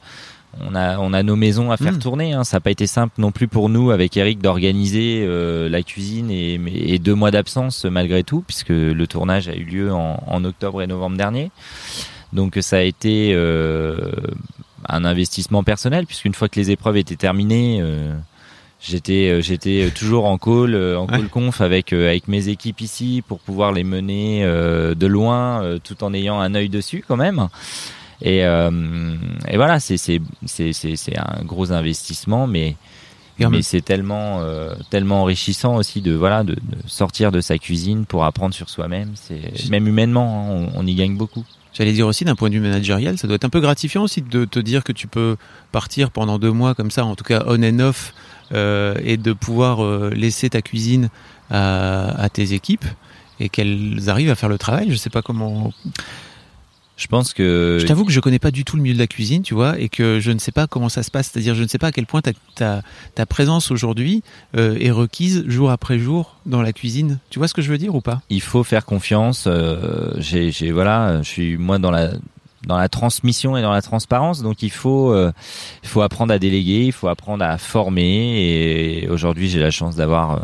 on 0.60 0.74
a 0.74 0.98
on 0.98 1.12
a 1.12 1.22
nos 1.22 1.36
maisons 1.36 1.70
à 1.70 1.76
faire 1.76 1.92
mmh. 1.92 1.98
tourner. 2.00 2.32
Hein. 2.32 2.42
Ça 2.42 2.56
n'a 2.56 2.60
pas 2.60 2.72
été 2.72 2.88
simple 2.88 3.14
non 3.18 3.30
plus 3.30 3.46
pour 3.46 3.68
nous 3.68 3.92
avec 3.92 4.16
Eric 4.16 4.40
d'organiser 4.40 5.24
euh, 5.24 5.68
la 5.68 5.84
cuisine 5.84 6.28
et, 6.32 6.60
et 6.74 6.98
deux 6.98 7.14
mois 7.14 7.30
d'absence 7.30 7.84
malgré 7.84 8.24
tout, 8.24 8.42
puisque 8.44 8.70
le 8.70 9.06
tournage 9.06 9.48
a 9.48 9.54
eu 9.54 9.64
lieu 9.64 9.92
en, 9.92 10.20
en 10.26 10.44
octobre 10.44 10.82
et 10.82 10.88
novembre 10.88 11.16
dernier. 11.16 11.52
Donc 12.32 12.58
ça 12.62 12.78
a 12.78 12.82
été 12.82 13.32
un 14.88 15.04
investissement 15.04 15.62
personnel, 15.62 16.04
puisqu'une 16.04 16.34
fois 16.34 16.48
que 16.48 16.58
les 16.58 16.72
épreuves 16.72 16.96
étaient 16.96 17.14
terminées 17.14 17.80
J'étais 18.86 19.30
euh, 19.30 19.40
j'étais 19.40 19.90
toujours 19.94 20.26
en 20.26 20.36
call 20.36 20.74
euh, 20.74 20.98
en 20.98 21.06
call 21.06 21.28
conf 21.28 21.62
avec 21.62 21.94
euh, 21.94 22.08
avec 22.08 22.28
mes 22.28 22.48
équipes 22.48 22.82
ici 22.82 23.22
pour 23.26 23.38
pouvoir 23.40 23.72
les 23.72 23.82
mener 23.82 24.44
de 24.44 25.06
loin 25.06 25.78
tout 25.82 26.04
en 26.04 26.12
ayant 26.12 26.38
un 26.40 26.54
œil 26.54 26.68
dessus 26.68 27.02
quand 27.06 27.16
même. 27.16 27.48
Et, 28.20 28.38
et 28.40 29.56
voilà, 29.56 29.80
c'est 29.80 29.96
c'est 29.96 30.20
c'est 30.46 31.18
un 31.18 31.44
gros 31.44 31.72
investissement, 31.72 32.46
mais 32.46 32.76
mais 33.38 33.62
c'est 33.62 33.80
tellement 33.80 34.40
tellement 34.90 35.22
enrichissant 35.22 35.76
aussi 35.76 36.02
de 36.02 36.12
voilà 36.12 36.44
de, 36.44 36.54
de, 36.54 36.76
sortir 36.86 37.32
de 37.32 37.40
sa 37.40 37.58
cuisine 37.58 38.04
pour 38.04 38.24
apprendre 38.24 38.54
sur 38.54 38.68
soi-même. 38.68 39.12
C'est 39.14 39.70
même 39.70 39.86
humainement, 39.88 40.46
hein, 40.50 40.70
on, 40.74 40.80
on, 40.80 40.86
y 40.86 40.94
gagne 40.94 41.16
beaucoup. 41.16 41.44
J'allais 41.72 41.92
dire 41.92 42.06
aussi 42.06 42.24
d'un 42.24 42.36
point 42.36 42.50
de 42.50 42.54
vue 42.54 42.60
managérial, 42.60 43.18
ça 43.18 43.26
doit 43.26 43.34
être 43.34 43.44
un 43.44 43.50
peu 43.50 43.60
gratifiant 43.60 44.04
aussi 44.04 44.22
de 44.22 44.44
te 44.44 44.60
dire 44.60 44.84
que 44.84 44.92
tu 44.92 45.08
peux 45.08 45.36
partir 45.72 46.12
pendant 46.12 46.38
deux 46.38 46.52
mois 46.52 46.74
comme 46.74 46.92
ça, 46.92 47.04
en 47.04 47.16
tout 47.16 47.24
cas 47.24 47.42
on 47.48 47.60
and 47.64 47.80
off, 47.80 48.14
euh, 48.14 48.33
et 48.52 49.16
de 49.16 49.32
pouvoir 49.32 49.84
euh, 49.84 50.10
laisser 50.14 50.50
ta 50.50 50.62
cuisine 50.62 51.08
à, 51.50 52.20
à 52.20 52.28
tes 52.28 52.52
équipes 52.52 52.84
et 53.40 53.48
qu'elles 53.48 54.08
arrivent 54.08 54.30
à 54.30 54.34
faire 54.34 54.48
le 54.48 54.58
travail. 54.58 54.90
Je 54.90 54.96
sais 54.96 55.10
pas 55.10 55.22
comment. 55.22 55.72
Je 56.96 57.08
pense 57.08 57.34
que. 57.34 57.78
Je 57.80 57.86
t'avoue 57.86 58.04
que 58.04 58.12
je 58.12 58.20
connais 58.20 58.38
pas 58.38 58.52
du 58.52 58.64
tout 58.64 58.76
le 58.76 58.82
milieu 58.82 58.94
de 58.94 59.00
la 59.00 59.08
cuisine, 59.08 59.42
tu 59.42 59.54
vois, 59.54 59.78
et 59.80 59.88
que 59.88 60.20
je 60.20 60.30
ne 60.30 60.38
sais 60.38 60.52
pas 60.52 60.68
comment 60.68 60.88
ça 60.88 61.02
se 61.02 61.10
passe. 61.10 61.30
C'est-à-dire, 61.32 61.56
je 61.56 61.62
ne 61.64 61.68
sais 61.68 61.78
pas 61.78 61.88
à 61.88 61.92
quel 61.92 62.06
point 62.06 62.20
ta, 62.20 62.30
ta, 62.54 62.82
ta 63.16 63.26
présence 63.26 63.72
aujourd'hui 63.72 64.22
euh, 64.56 64.76
est 64.78 64.92
requise 64.92 65.44
jour 65.48 65.72
après 65.72 65.98
jour 65.98 66.36
dans 66.46 66.62
la 66.62 66.72
cuisine. 66.72 67.18
Tu 67.30 67.40
vois 67.40 67.48
ce 67.48 67.54
que 67.54 67.62
je 67.62 67.70
veux 67.70 67.78
dire 67.78 67.96
ou 67.96 68.00
pas? 68.00 68.22
Il 68.30 68.42
faut 68.42 68.62
faire 68.62 68.84
confiance. 68.84 69.46
Euh, 69.48 70.12
j'ai, 70.18 70.70
voilà, 70.70 71.20
je 71.22 71.28
suis 71.28 71.56
moi 71.56 71.80
dans 71.80 71.90
la 71.90 72.12
dans 72.66 72.78
la 72.78 72.88
transmission 72.88 73.56
et 73.56 73.62
dans 73.62 73.72
la 73.72 73.82
transparence. 73.82 74.42
Donc 74.42 74.62
il 74.62 74.70
faut 74.70 75.12
euh, 75.12 75.32
il 75.82 75.88
faut 75.88 76.02
apprendre 76.02 76.32
à 76.32 76.38
déléguer, 76.38 76.86
il 76.86 76.92
faut 76.92 77.08
apprendre 77.08 77.44
à 77.44 77.58
former. 77.58 79.02
Et 79.02 79.08
aujourd'hui, 79.08 79.48
j'ai 79.48 79.60
la 79.60 79.70
chance 79.70 79.96
d'avoir 79.96 80.32
euh, 80.32 80.40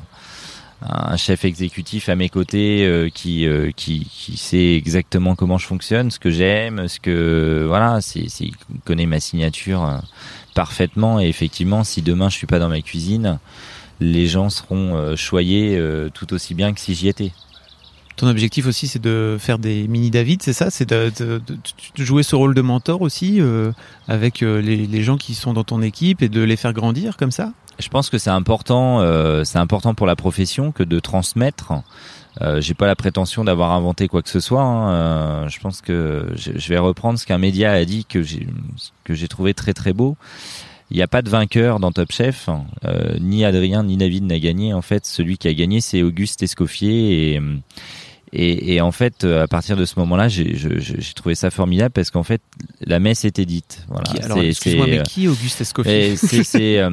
un 0.82 1.16
chef 1.16 1.44
exécutif 1.44 2.08
à 2.08 2.16
mes 2.16 2.28
côtés 2.28 2.86
euh, 2.86 3.08
qui, 3.08 3.46
qui, 3.76 4.06
qui 4.10 4.36
sait 4.36 4.74
exactement 4.74 5.34
comment 5.34 5.58
je 5.58 5.66
fonctionne, 5.66 6.10
ce 6.10 6.18
que 6.18 6.30
j'aime, 6.30 6.88
ce 6.88 7.00
que 7.00 7.64
voilà, 7.66 8.00
c'est 8.00 8.26
il 8.40 8.54
connaît 8.84 9.06
ma 9.06 9.20
signature 9.20 10.00
parfaitement 10.54 11.20
et 11.20 11.28
effectivement 11.28 11.84
si 11.84 12.02
demain 12.02 12.28
je 12.28 12.36
suis 12.36 12.46
pas 12.46 12.58
dans 12.58 12.68
ma 12.68 12.80
cuisine, 12.80 13.38
les 14.00 14.26
gens 14.26 14.48
seront 14.48 15.14
choyés 15.16 15.78
tout 16.14 16.32
aussi 16.32 16.54
bien 16.54 16.72
que 16.72 16.80
si 16.80 16.94
j'y 16.94 17.08
étais. 17.08 17.32
Ton 18.20 18.28
objectif 18.28 18.66
aussi, 18.66 18.86
c'est 18.86 19.00
de 19.00 19.36
faire 19.40 19.58
des 19.58 19.88
mini 19.88 20.10
David, 20.10 20.42
c'est 20.42 20.52
ça? 20.52 20.70
C'est 20.70 20.90
de, 20.90 21.10
jouer 21.96 22.22
ce 22.22 22.36
rôle 22.36 22.54
de 22.54 22.60
mentor 22.60 23.00
aussi 23.00 23.40
euh, 23.40 23.72
avec 24.08 24.40
les, 24.42 24.86
les, 24.86 25.02
gens 25.02 25.16
qui 25.16 25.34
sont 25.34 25.54
dans 25.54 25.64
ton 25.64 25.80
équipe 25.80 26.20
et 26.20 26.28
de 26.28 26.42
les 26.42 26.56
faire 26.56 26.74
grandir 26.74 27.16
comme 27.16 27.30
ça? 27.30 27.52
Je 27.78 27.88
pense 27.88 28.10
que 28.10 28.18
c'est 28.18 28.30
important, 28.30 29.00
euh, 29.00 29.42
c'est 29.44 29.58
important 29.58 29.94
pour 29.94 30.06
la 30.06 30.16
profession 30.16 30.70
que 30.70 30.82
de 30.82 31.00
transmettre. 31.00 31.72
Euh, 32.42 32.60
j'ai 32.60 32.74
pas 32.74 32.86
la 32.86 32.94
prétention 32.94 33.44
d'avoir 33.44 33.72
inventé 33.72 34.08
quoi 34.08 34.22
que 34.22 34.28
ce 34.28 34.40
soit. 34.40 34.62
Hein. 34.62 34.92
Euh, 34.92 35.48
je 35.48 35.58
pense 35.60 35.80
que 35.80 36.28
je, 36.34 36.68
vais 36.68 36.78
reprendre 36.78 37.18
ce 37.18 37.26
qu'un 37.26 37.38
média 37.38 37.72
a 37.72 37.84
dit 37.84 38.04
que 38.04 38.22
j'ai 38.22 38.46
que 39.04 39.14
j'ai 39.14 39.28
trouvé 39.28 39.54
très 39.54 39.72
très 39.72 39.92
beau. 39.92 40.16
Il 40.90 40.96
n'y 40.96 41.02
a 41.02 41.08
pas 41.08 41.22
de 41.22 41.30
vainqueur 41.30 41.80
dans 41.80 41.92
Top 41.92 42.10
Chef. 42.10 42.48
Euh, 42.84 43.16
ni 43.20 43.44
Adrien 43.44 43.84
ni 43.84 43.96
David 43.96 44.24
n'a 44.24 44.38
gagné. 44.38 44.74
En 44.74 44.82
fait, 44.82 45.06
celui 45.06 45.38
qui 45.38 45.48
a 45.48 45.54
gagné, 45.54 45.80
c'est 45.80 46.02
Auguste 46.02 46.42
Escoffier. 46.42 47.34
Et, 47.34 47.40
et, 48.32 48.74
et, 48.74 48.80
en 48.80 48.92
fait, 48.92 49.24
à 49.24 49.48
partir 49.48 49.76
de 49.76 49.84
ce 49.84 49.98
moment-là, 49.98 50.28
j'ai 50.28 50.54
trouvé 51.14 51.34
ça 51.34 51.50
formidable 51.50 51.92
parce 51.92 52.10
qu'en 52.10 52.22
fait, 52.22 52.42
la 52.80 53.00
messe 53.00 53.24
était 53.24 53.44
dite. 53.44 53.84
Voilà. 53.88 54.04
Qui, 54.04 54.22
alors, 54.22 54.38
excuse-moi, 54.38 54.86
mais 54.88 55.02
qui 55.02 55.26
Auguste 55.28 55.60
Escoffier 55.60 56.16
C'est 56.16 56.84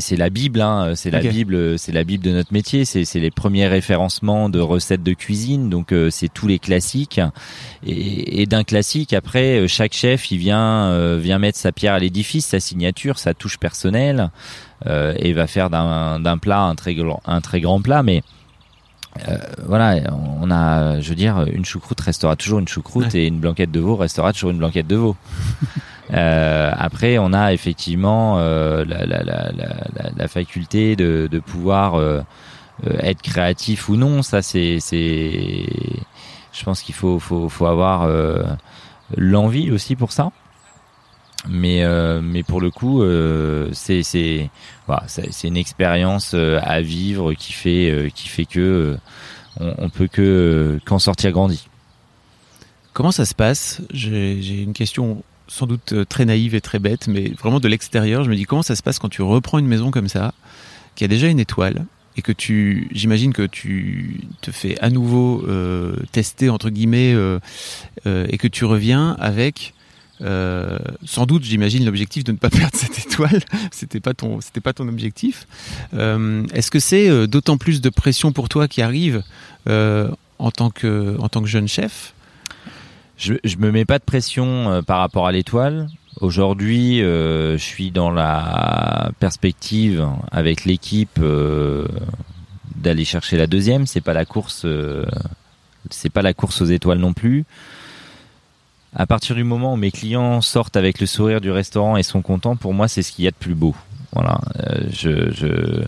c'est 0.00 0.16
la 0.16 0.30
Bible, 0.30 0.60
hein. 0.60 0.92
c'est 0.94 1.10
la 1.10 1.20
Bible, 1.20 1.78
c'est 1.78 1.90
la 1.90 2.04
Bible 2.04 2.24
de 2.24 2.30
notre 2.30 2.52
métier. 2.52 2.84
C'est 2.84 3.18
les 3.18 3.30
premiers 3.30 3.66
référencements 3.66 4.48
de 4.48 4.60
recettes 4.60 5.02
de 5.02 5.12
cuisine, 5.12 5.68
donc 5.68 5.92
euh, 5.92 6.10
c'est 6.10 6.32
tous 6.32 6.46
les 6.46 6.58
classiques. 6.58 7.20
Et, 7.84 8.42
et 8.42 8.46
d'un 8.46 8.62
classique, 8.62 9.12
après, 9.12 9.60
euh, 9.60 9.68
chaque 9.68 9.92
chef, 9.92 10.30
il 10.30 10.38
vient 10.38 10.90
euh, 10.90 11.18
vient 11.20 11.38
mettre 11.38 11.58
sa 11.58 11.72
pierre 11.72 11.94
à 11.94 11.98
l'édifice, 11.98 12.46
sa 12.46 12.60
signature, 12.60 13.18
sa 13.18 13.34
touche 13.34 13.58
personnelle, 13.58 14.30
et 14.86 15.32
va 15.32 15.46
faire 15.46 15.70
d'un 15.70 16.38
plat 16.38 16.60
un 16.60 16.74
très 16.74 16.94
un 17.24 17.40
très 17.40 17.60
grand 17.60 17.80
plat, 17.80 18.02
mais 18.02 18.22
euh, 19.28 19.38
voilà, 19.66 19.96
on 20.40 20.50
a, 20.50 21.00
je 21.00 21.08
veux 21.08 21.14
dire, 21.14 21.44
une 21.52 21.64
choucroute 21.64 22.00
restera 22.00 22.36
toujours 22.36 22.58
une 22.58 22.68
choucroute 22.68 23.14
et 23.14 23.26
une 23.26 23.38
blanquette 23.38 23.70
de 23.70 23.80
veau 23.80 23.96
restera 23.96 24.32
toujours 24.32 24.50
une 24.50 24.58
blanquette 24.58 24.86
de 24.86 24.96
veau. 24.96 25.16
Euh, 26.12 26.70
après, 26.76 27.16
on 27.18 27.32
a 27.32 27.54
effectivement 27.54 28.38
euh, 28.38 28.84
la, 28.84 29.06
la, 29.06 29.22
la, 29.22 29.50
la, 30.14 30.28
faculté 30.28 30.96
de, 30.96 31.28
de 31.30 31.38
pouvoir 31.38 31.94
euh, 31.94 32.20
euh, 32.86 32.98
être 33.00 33.22
créatif 33.22 33.88
ou 33.88 33.96
non. 33.96 34.22
Ça, 34.22 34.42
c'est, 34.42 34.80
c'est, 34.80 35.66
je 36.52 36.64
pense 36.64 36.82
qu'il 36.82 36.94
faut, 36.94 37.18
faut, 37.18 37.48
faut 37.48 37.66
avoir 37.66 38.06
l'envie 39.16 39.70
aussi 39.70 39.96
pour 39.96 40.12
ça. 40.12 40.30
Mais, 41.48 41.84
mais 42.22 42.42
pour 42.42 42.60
le 42.60 42.70
coup, 42.70 43.02
c'est, 43.72 44.02
c'est, 44.02 44.50
voilà, 44.86 45.04
c'est 45.06 45.48
une 45.48 45.56
expérience 45.56 46.34
à 46.34 46.80
vivre 46.80 47.34
qui 47.34 47.52
fait, 47.52 48.10
qui 48.14 48.28
fait 48.28 48.46
que 48.46 48.96
on, 49.60 49.74
on 49.78 49.88
peut 49.90 50.08
que 50.08 50.80
qu'en 50.84 50.98
sortir 50.98 51.32
grandi. 51.32 51.68
Comment 52.94 53.12
ça 53.12 53.24
se 53.24 53.34
passe? 53.34 53.82
J'ai 53.92 54.62
une 54.62 54.72
question 54.72 55.22
sans 55.48 55.66
doute 55.66 55.92
euh, 55.92 56.04
très 56.04 56.24
naïve 56.24 56.54
et 56.54 56.60
très 56.60 56.78
bête, 56.78 57.06
mais 57.08 57.32
vraiment 57.38 57.60
de 57.60 57.68
l'extérieur, 57.68 58.24
je 58.24 58.30
me 58.30 58.36
dis 58.36 58.44
comment 58.44 58.62
ça 58.62 58.76
se 58.76 58.82
passe 58.82 58.98
quand 58.98 59.08
tu 59.08 59.22
reprends 59.22 59.58
une 59.58 59.66
maison 59.66 59.90
comme 59.90 60.08
ça, 60.08 60.32
qui 60.94 61.04
a 61.04 61.08
déjà 61.08 61.28
une 61.28 61.40
étoile, 61.40 61.86
et 62.16 62.22
que 62.22 62.32
tu, 62.32 62.88
j'imagine 62.92 63.32
que 63.32 63.42
tu 63.42 64.20
te 64.40 64.50
fais 64.50 64.78
à 64.80 64.90
nouveau 64.90 65.44
euh, 65.48 65.96
tester 66.12 66.48
entre 66.48 66.70
guillemets, 66.70 67.12
euh, 67.12 67.40
euh, 68.06 68.26
et 68.30 68.38
que 68.38 68.48
tu 68.48 68.64
reviens 68.64 69.16
avec 69.18 69.73
euh, 70.22 70.78
sans 71.04 71.26
doute, 71.26 71.44
j'imagine 71.44 71.84
l'objectif 71.84 72.24
de 72.24 72.32
ne 72.32 72.36
pas 72.36 72.50
perdre 72.50 72.74
cette 72.74 72.98
étoile. 72.98 73.42
c'était 73.70 74.00
pas 74.00 74.14
ton, 74.14 74.38
pas 74.62 74.72
ton 74.72 74.88
objectif. 74.88 75.46
Euh, 75.94 76.46
est-ce 76.54 76.70
que 76.70 76.78
c'est 76.78 77.26
d'autant 77.26 77.56
plus 77.56 77.80
de 77.80 77.90
pression 77.90 78.32
pour 78.32 78.48
toi 78.48 78.68
qui 78.68 78.82
arrive 78.82 79.22
en 79.66 80.50
tant 80.50 80.70
que, 80.70 81.16
en 81.18 81.28
tant 81.28 81.42
que 81.42 81.48
jeune 81.48 81.68
chef? 81.68 82.14
Je, 83.16 83.34
je 83.44 83.56
me 83.56 83.70
mets 83.70 83.84
pas 83.84 83.98
de 83.98 84.04
pression 84.04 84.70
euh, 84.70 84.82
par 84.82 84.98
rapport 84.98 85.26
à 85.26 85.32
l'étoile. 85.32 85.88
Aujourd'hui, 86.20 87.02
euh, 87.02 87.56
je 87.58 87.62
suis 87.62 87.90
dans 87.90 88.10
la 88.10 89.10
perspective 89.20 90.06
avec 90.30 90.64
l'équipe 90.64 91.18
euh, 91.20 91.86
d'aller 92.76 93.04
chercher 93.04 93.36
la 93.36 93.46
deuxième. 93.46 93.86
C'est 93.86 94.00
pas 94.00 94.14
la 94.14 94.24
course, 94.24 94.62
euh, 94.64 95.04
c'est 95.90 96.10
pas 96.10 96.22
la 96.22 96.34
course 96.34 96.60
aux 96.60 96.66
étoiles 96.66 96.98
non 96.98 97.12
plus. 97.12 97.44
À 98.96 99.06
partir 99.06 99.34
du 99.34 99.44
moment 99.44 99.74
où 99.74 99.76
mes 99.76 99.90
clients 99.90 100.40
sortent 100.40 100.76
avec 100.76 101.00
le 101.00 101.06
sourire 101.06 101.40
du 101.40 101.50
restaurant 101.50 101.96
et 101.96 102.02
sont 102.02 102.22
contents, 102.22 102.56
pour 102.56 102.74
moi, 102.74 102.86
c'est 102.88 103.02
ce 103.02 103.10
qu'il 103.12 103.24
y 103.24 103.28
a 103.28 103.32
de 103.32 103.36
plus 103.36 103.54
beau. 103.54 103.74
Voilà, 104.12 104.40
euh, 104.60 104.82
je, 104.92 105.32
je, 105.32 105.82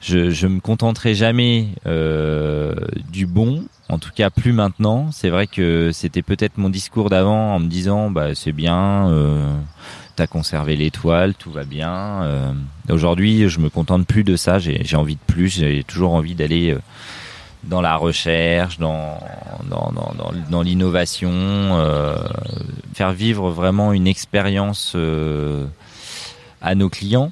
je, 0.00 0.30
je 0.30 0.46
me 0.46 0.60
contenterai 0.60 1.16
jamais 1.16 1.66
euh, 1.86 2.72
du 3.10 3.26
bon, 3.26 3.64
en 3.88 3.98
tout 3.98 4.12
cas 4.14 4.30
plus 4.30 4.52
maintenant. 4.52 5.10
C'est 5.10 5.30
vrai 5.30 5.48
que 5.48 5.90
c'était 5.92 6.22
peut-être 6.22 6.56
mon 6.56 6.70
discours 6.70 7.10
d'avant 7.10 7.56
en 7.56 7.58
me 7.58 7.66
disant 7.66 8.12
bah 8.12 8.36
c'est 8.36 8.52
bien, 8.52 9.08
euh, 9.08 9.52
t'as 10.14 10.28
conservé 10.28 10.76
l'étoile, 10.76 11.34
tout 11.34 11.50
va 11.50 11.64
bien. 11.64 12.22
Euh, 12.22 12.52
Aujourd'hui, 12.90 13.48
je 13.48 13.58
me 13.58 13.70
contente 13.70 14.06
plus 14.06 14.22
de 14.24 14.36
ça. 14.36 14.58
J'ai 14.58 14.96
envie 14.96 15.16
de 15.16 15.20
plus. 15.26 15.48
J'ai 15.48 15.82
toujours 15.84 16.12
envie 16.12 16.34
d'aller 16.34 16.70
euh, 16.70 16.78
dans 17.68 17.80
la 17.80 17.96
recherche, 17.96 18.78
dans 18.78 19.18
dans, 19.68 19.92
dans, 19.92 20.32
dans, 20.50 20.62
l'innovation, 20.62 21.30
euh, 21.32 22.16
faire 22.92 23.12
vivre 23.12 23.50
vraiment 23.50 23.92
une 23.92 24.06
expérience 24.06 24.92
euh, 24.94 25.64
à 26.60 26.74
nos 26.74 26.90
clients 26.90 27.30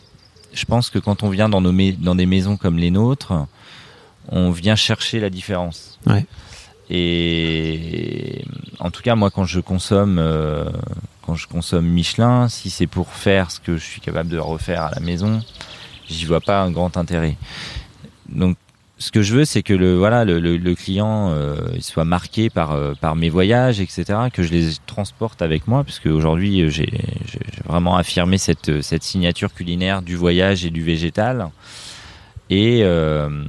je 0.53 0.65
pense 0.65 0.91
que 0.91 0.99
quand 0.99 1.23
on 1.23 1.31
vient 1.31 1.49
dans, 1.49 1.61
nos 1.61 1.73
dans 1.99 2.15
des 2.15 2.27
maisons 2.27 2.57
comme 2.57 2.79
les 2.79 2.91
nôtres, 2.91 3.33
on 4.29 4.51
vient 4.51 4.77
chercher 4.77 5.21
la 5.21 5.31
différence. 5.31 5.99
Ouais. 6.07 6.27
Et 6.91 8.45
en 8.79 8.91
tout 8.91 9.03
cas, 9.03 9.15
moi, 9.15 9.31
quand 9.31 9.45
je 9.45 9.61
consomme, 9.61 10.19
euh, 10.19 10.69
quand 11.23 11.35
je 11.35 11.47
consomme 11.47 11.87
Michelin, 11.87 12.49
si 12.49 12.71
c'est 12.71 12.87
pour 12.87 13.09
faire 13.09 13.51
ce 13.51 13.61
que 13.61 13.77
je 13.77 13.85
suis 13.85 14.01
capable 14.01 14.29
de 14.29 14.39
refaire 14.39 14.83
à 14.83 14.91
la 14.91 15.01
maison, 15.01 15.41
j'y 16.09 16.27
vois 16.27 16.41
pas 16.41 16.61
un 16.61 16.71
grand 16.71 16.97
intérêt. 16.97 17.37
Donc, 18.29 18.57
ce 19.03 19.11
que 19.11 19.21
je 19.21 19.35
veux, 19.35 19.45
c'est 19.45 19.65
que 19.65 19.75
le 19.75 19.97
voilà 19.97 20.25
le, 20.25 20.39
le, 20.39 20.75
client 20.77 21.31
euh, 21.31 21.57
il 21.75 21.83
soit 21.83 22.05
marqué 22.05 22.51
par 22.51 22.71
euh, 22.71 22.95
par 23.01 23.17
mes 23.17 23.29
voyages, 23.29 23.81
etc. 23.81 24.05
Que 24.33 24.45
je 24.45 24.53
les 24.53 24.69
transporte 24.87 25.43
avec 25.43 25.67
moi, 25.67 25.83
puisque 25.83 26.07
aujourd'hui 26.07 26.71
j'ai 26.71 26.89
vraiment 27.67 27.97
affirmé 27.97 28.39
cette 28.39 28.81
cette 28.81 29.03
signature 29.03 29.53
culinaire 29.53 30.03
du 30.03 30.15
voyage 30.15 30.65
et 30.65 30.71
du 30.71 30.85
végétal. 30.85 31.49
Et 32.49 32.85
euh, 32.85 33.45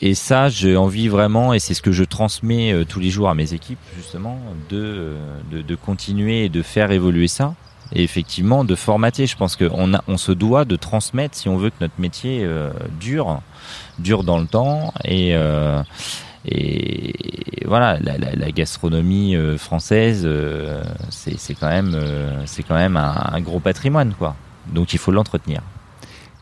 et 0.00 0.14
ça, 0.14 0.48
j'ai 0.48 0.76
envie 0.76 1.08
vraiment, 1.08 1.54
et 1.54 1.58
c'est 1.58 1.74
ce 1.74 1.82
que 1.82 1.90
je 1.90 2.04
transmets 2.04 2.72
euh, 2.72 2.84
tous 2.84 3.00
les 3.00 3.08
jours 3.10 3.30
à 3.30 3.34
mes 3.34 3.54
équipes, 3.54 3.78
justement, 3.96 4.38
de, 4.68 5.14
de 5.50 5.74
continuer 5.74 6.44
et 6.44 6.48
de 6.50 6.60
faire 6.60 6.92
évoluer 6.92 7.28
ça 7.28 7.54
et 7.92 8.02
effectivement 8.02 8.64
de 8.64 8.74
formater. 8.74 9.26
Je 9.26 9.36
pense 9.36 9.56
qu'on 9.56 9.92
on 10.06 10.16
se 10.16 10.32
doit 10.32 10.64
de 10.64 10.76
transmettre 10.76 11.36
si 11.36 11.48
on 11.48 11.56
veut 11.56 11.70
que 11.70 11.76
notre 11.80 11.98
métier 11.98 12.40
euh, 12.42 12.70
dure, 13.00 13.40
dure 13.98 14.24
dans 14.24 14.38
le 14.38 14.46
temps 14.46 14.92
et 15.04 15.34
euh, 15.34 15.82
et 16.48 17.12
voilà 17.66 17.98
la, 18.00 18.18
la, 18.18 18.34
la 18.34 18.50
gastronomie 18.52 19.34
euh, 19.34 19.58
française 19.58 20.22
euh, 20.24 20.82
c'est 21.10 21.54
quand 21.54 21.68
même 21.68 21.92
euh, 21.94 22.42
c'est 22.46 22.62
quand 22.62 22.76
même 22.76 22.96
un, 22.96 23.40
gros 23.40 23.58
patrimoine 23.58 24.14
quoi. 24.16 24.36
Donc 24.72 24.92
il 24.92 24.98
faut 24.98 25.10
l'entretenir. 25.10 25.62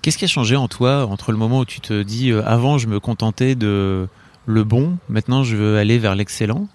Qu'est-ce 0.02 0.18
qui 0.18 0.24
a 0.24 0.28
changé 0.28 0.56
en 0.56 0.68
toi 0.68 1.06
entre 1.06 1.32
le 1.32 1.38
moment 1.38 1.60
où 1.60 1.64
tu 1.64 1.80
te 1.80 2.02
dis 2.02 2.32
avant 2.32 2.76
je 2.76 2.86
me 2.86 3.00
contentais 3.00 3.54
de 3.54 4.06
le 4.46 4.64
bon, 4.64 4.98
maintenant 5.08 5.42
je 5.42 5.56
veux 5.56 5.78
aller 5.78 5.98
vers 5.98 6.14
l'excellent? 6.14 6.68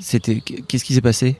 C'était 0.00 0.40
qu'est-ce 0.40 0.84
qui 0.84 0.94
s'est 0.94 1.00
passé? 1.00 1.36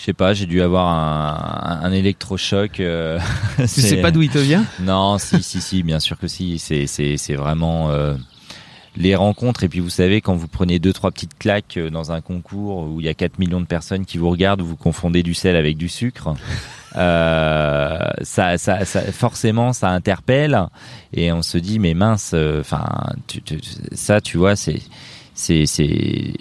Je 0.00 0.06
sais 0.06 0.12
pas, 0.14 0.32
j'ai 0.32 0.46
dû 0.46 0.62
avoir 0.62 0.88
un, 0.88 1.80
un 1.82 1.92
électrochoc. 1.92 2.80
Euh, 2.80 3.18
tu 3.58 3.66
sais 3.66 4.00
pas 4.00 4.10
d'où 4.10 4.22
il 4.22 4.30
te 4.30 4.38
vient? 4.38 4.64
Non, 4.80 5.18
si, 5.18 5.42
si, 5.42 5.60
si, 5.60 5.82
bien 5.82 6.00
sûr 6.00 6.18
que 6.18 6.26
si. 6.26 6.58
C'est, 6.58 6.86
c'est, 6.86 7.18
c'est 7.18 7.34
vraiment. 7.34 7.90
Euh, 7.90 8.14
les 8.96 9.14
rencontres 9.14 9.62
et 9.62 9.68
puis 9.68 9.78
vous 9.78 9.90
savez 9.90 10.20
quand 10.20 10.34
vous 10.34 10.48
prenez 10.48 10.80
deux 10.80 10.92
trois 10.92 11.12
petites 11.12 11.38
claques 11.38 11.76
euh, 11.76 11.90
dans 11.90 12.10
un 12.10 12.20
concours 12.22 12.88
où 12.88 13.00
il 13.00 13.06
y 13.06 13.08
a 13.08 13.14
4 13.14 13.38
millions 13.38 13.60
de 13.60 13.66
personnes 13.66 14.04
qui 14.04 14.18
vous 14.18 14.28
regardent, 14.30 14.62
vous 14.62 14.74
confondez 14.74 15.22
du 15.22 15.32
sel 15.32 15.54
avec 15.54 15.76
du 15.76 15.88
sucre. 15.88 16.34
Euh, 16.96 18.00
ça, 18.22 18.58
ça, 18.58 18.84
ça, 18.84 19.00
forcément, 19.12 19.72
ça 19.72 19.90
interpelle 19.90 20.60
et 21.12 21.30
on 21.30 21.40
se 21.40 21.56
dit 21.56 21.78
mais 21.78 21.94
mince, 21.94 22.34
enfin, 22.34 22.84
ça, 23.92 24.20
tu 24.20 24.38
vois, 24.38 24.56
c'est, 24.56 24.82
c'est, 25.32 25.66
c'est, 25.66 26.34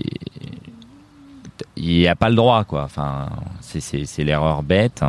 il 1.79 1.97
n'y 1.97 2.07
a 2.07 2.15
pas 2.15 2.29
le 2.29 2.35
droit, 2.35 2.63
quoi. 2.65 2.83
Enfin, 2.83 3.29
c'est, 3.61 4.23
l'erreur 4.23 4.63
bête. 4.63 5.03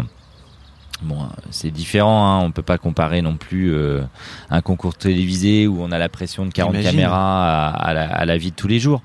Bon, 1.03 1.29
c'est 1.51 1.71
différent, 1.71 2.27
hein. 2.27 2.45
on 2.45 2.51
peut 2.51 2.63
pas 2.63 2.77
comparer 2.77 3.23
non 3.23 3.37
plus 3.37 3.73
euh, 3.73 4.03
un 4.51 4.61
concours 4.61 4.95
télévisé 4.95 5.67
où 5.67 5.83
on 5.83 5.93
a 5.93 5.99
la 5.99 6.11
pression 6.11 6.45
de 6.45 6.53
40 6.53 6.83
caméras 6.83 7.69
à, 7.71 7.95
la, 7.95 8.05
à, 8.05 8.25
la, 8.27 8.37
vie 8.37 8.51
de 8.51 8.57
tous 8.57 8.69
les 8.69 8.79
jours. 8.79 9.03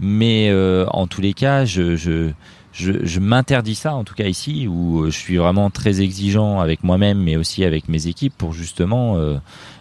Mais 0.00 0.48
euh, 0.50 0.86
en 0.90 1.06
tous 1.06 1.20
les 1.20 1.34
cas, 1.34 1.64
je, 1.64 1.94
je, 1.94 2.30
je, 2.72 2.92
je 3.04 3.20
m'interdis 3.20 3.76
ça, 3.76 3.94
en 3.94 4.04
tout 4.04 4.14
cas 4.14 4.26
ici, 4.26 4.66
où 4.66 5.06
je 5.06 5.16
suis 5.16 5.36
vraiment 5.36 5.70
très 5.70 6.00
exigeant 6.00 6.60
avec 6.60 6.82
moi-même, 6.82 7.22
mais 7.22 7.36
aussi 7.36 7.64
avec 7.64 7.88
mes 7.88 8.08
équipes 8.08 8.34
pour 8.36 8.52
justement 8.52 9.16
euh, 9.16 9.36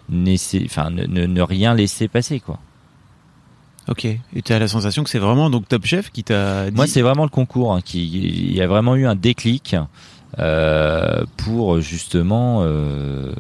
ne, 0.10 1.26
ne, 1.26 1.42
rien 1.42 1.74
laisser 1.74 2.08
passer, 2.08 2.40
quoi. 2.40 2.60
Ok. 3.88 4.06
Et 4.06 4.42
tu 4.44 4.54
as 4.54 4.60
la 4.60 4.68
sensation 4.68 5.04
que 5.04 5.10
c'est 5.10 5.20
vraiment 5.20 5.50
donc 5.50 5.68
Top 5.68 5.86
Chef 5.86 6.12
qui 6.12 6.24
t'a 6.24 6.70
dit... 6.70 6.76
Moi, 6.76 6.88
c'est 6.88 7.02
vraiment 7.02 7.24
le 7.24 7.30
concours 7.30 7.74
hein, 7.74 7.82
qui 7.84 8.08
il 8.08 8.56
y 8.56 8.62
a 8.62 8.68
vraiment 8.68 8.96
eu 8.96 9.06
un 9.06 9.16
déclic. 9.16 9.76
Euh, 10.40 11.24
pour 11.38 11.80
justement, 11.80 12.62
euh, 12.64 13.32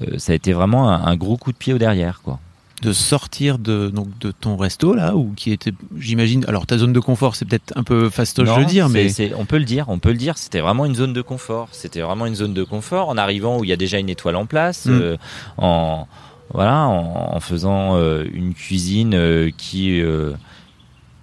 euh, 0.00 0.18
ça 0.18 0.32
a 0.32 0.34
été 0.34 0.52
vraiment 0.52 0.90
un, 0.90 1.16
gros 1.16 1.36
coup 1.36 1.52
de 1.52 1.56
pied 1.56 1.74
au 1.74 1.78
derrière, 1.78 2.20
quoi 2.22 2.38
de 2.82 2.92
sortir 2.92 3.58
de 3.58 3.88
donc 3.88 4.08
de 4.18 4.30
ton 4.30 4.58
resto 4.58 4.94
là 4.94 5.14
ou 5.16 5.32
qui 5.34 5.52
était 5.52 5.72
j'imagine 5.96 6.44
alors 6.48 6.66
ta 6.66 6.76
zone 6.76 6.92
de 6.92 7.00
confort 7.00 7.34
c'est 7.34 7.46
peut-être 7.46 7.72
un 7.76 7.82
peu 7.82 8.10
fastoche 8.10 8.52
de 8.52 8.60
le 8.60 8.66
dire 8.66 8.90
mais 8.90 9.08
on 9.38 9.46
peut 9.46 9.56
le 9.56 9.64
dire 9.64 9.86
on 9.88 9.98
peut 9.98 10.10
le 10.10 10.18
dire 10.18 10.36
c'était 10.36 10.60
vraiment 10.60 10.84
une 10.84 10.94
zone 10.94 11.14
de 11.14 11.22
confort 11.22 11.68
c'était 11.72 12.00
vraiment 12.00 12.26
une 12.26 12.34
zone 12.34 12.52
de 12.52 12.64
confort 12.64 13.08
en 13.08 13.16
arrivant 13.16 13.58
où 13.58 13.64
il 13.64 13.70
y 13.70 13.72
a 13.72 13.76
déjà 13.76 13.98
une 13.98 14.10
étoile 14.10 14.36
en 14.36 14.44
place 14.44 14.84
mm. 14.86 15.16
en 15.56 16.06
voilà 16.54 16.86
en, 16.86 17.38
faisant 17.40 17.98
une 17.98 18.54
cuisine 18.54 19.50
qui 19.58 20.02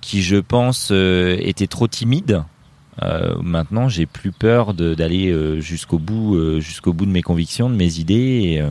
qui 0.01 0.21
je 0.21 0.37
pense 0.37 0.91
était 0.91 1.67
trop 1.67 1.87
timide 1.87 2.43
euh, 3.01 3.35
maintenant, 3.41 3.89
j'ai 3.89 4.05
plus 4.05 4.31
peur 4.31 4.73
d'aller 4.73 5.29
euh, 5.29 5.59
jusqu'au 5.59 5.97
bout, 5.97 6.35
euh, 6.35 6.59
jusqu'au 6.59 6.93
bout 6.93 7.05
de 7.05 7.11
mes 7.11 7.21
convictions, 7.21 7.69
de 7.69 7.75
mes 7.75 7.99
idées. 7.99 8.61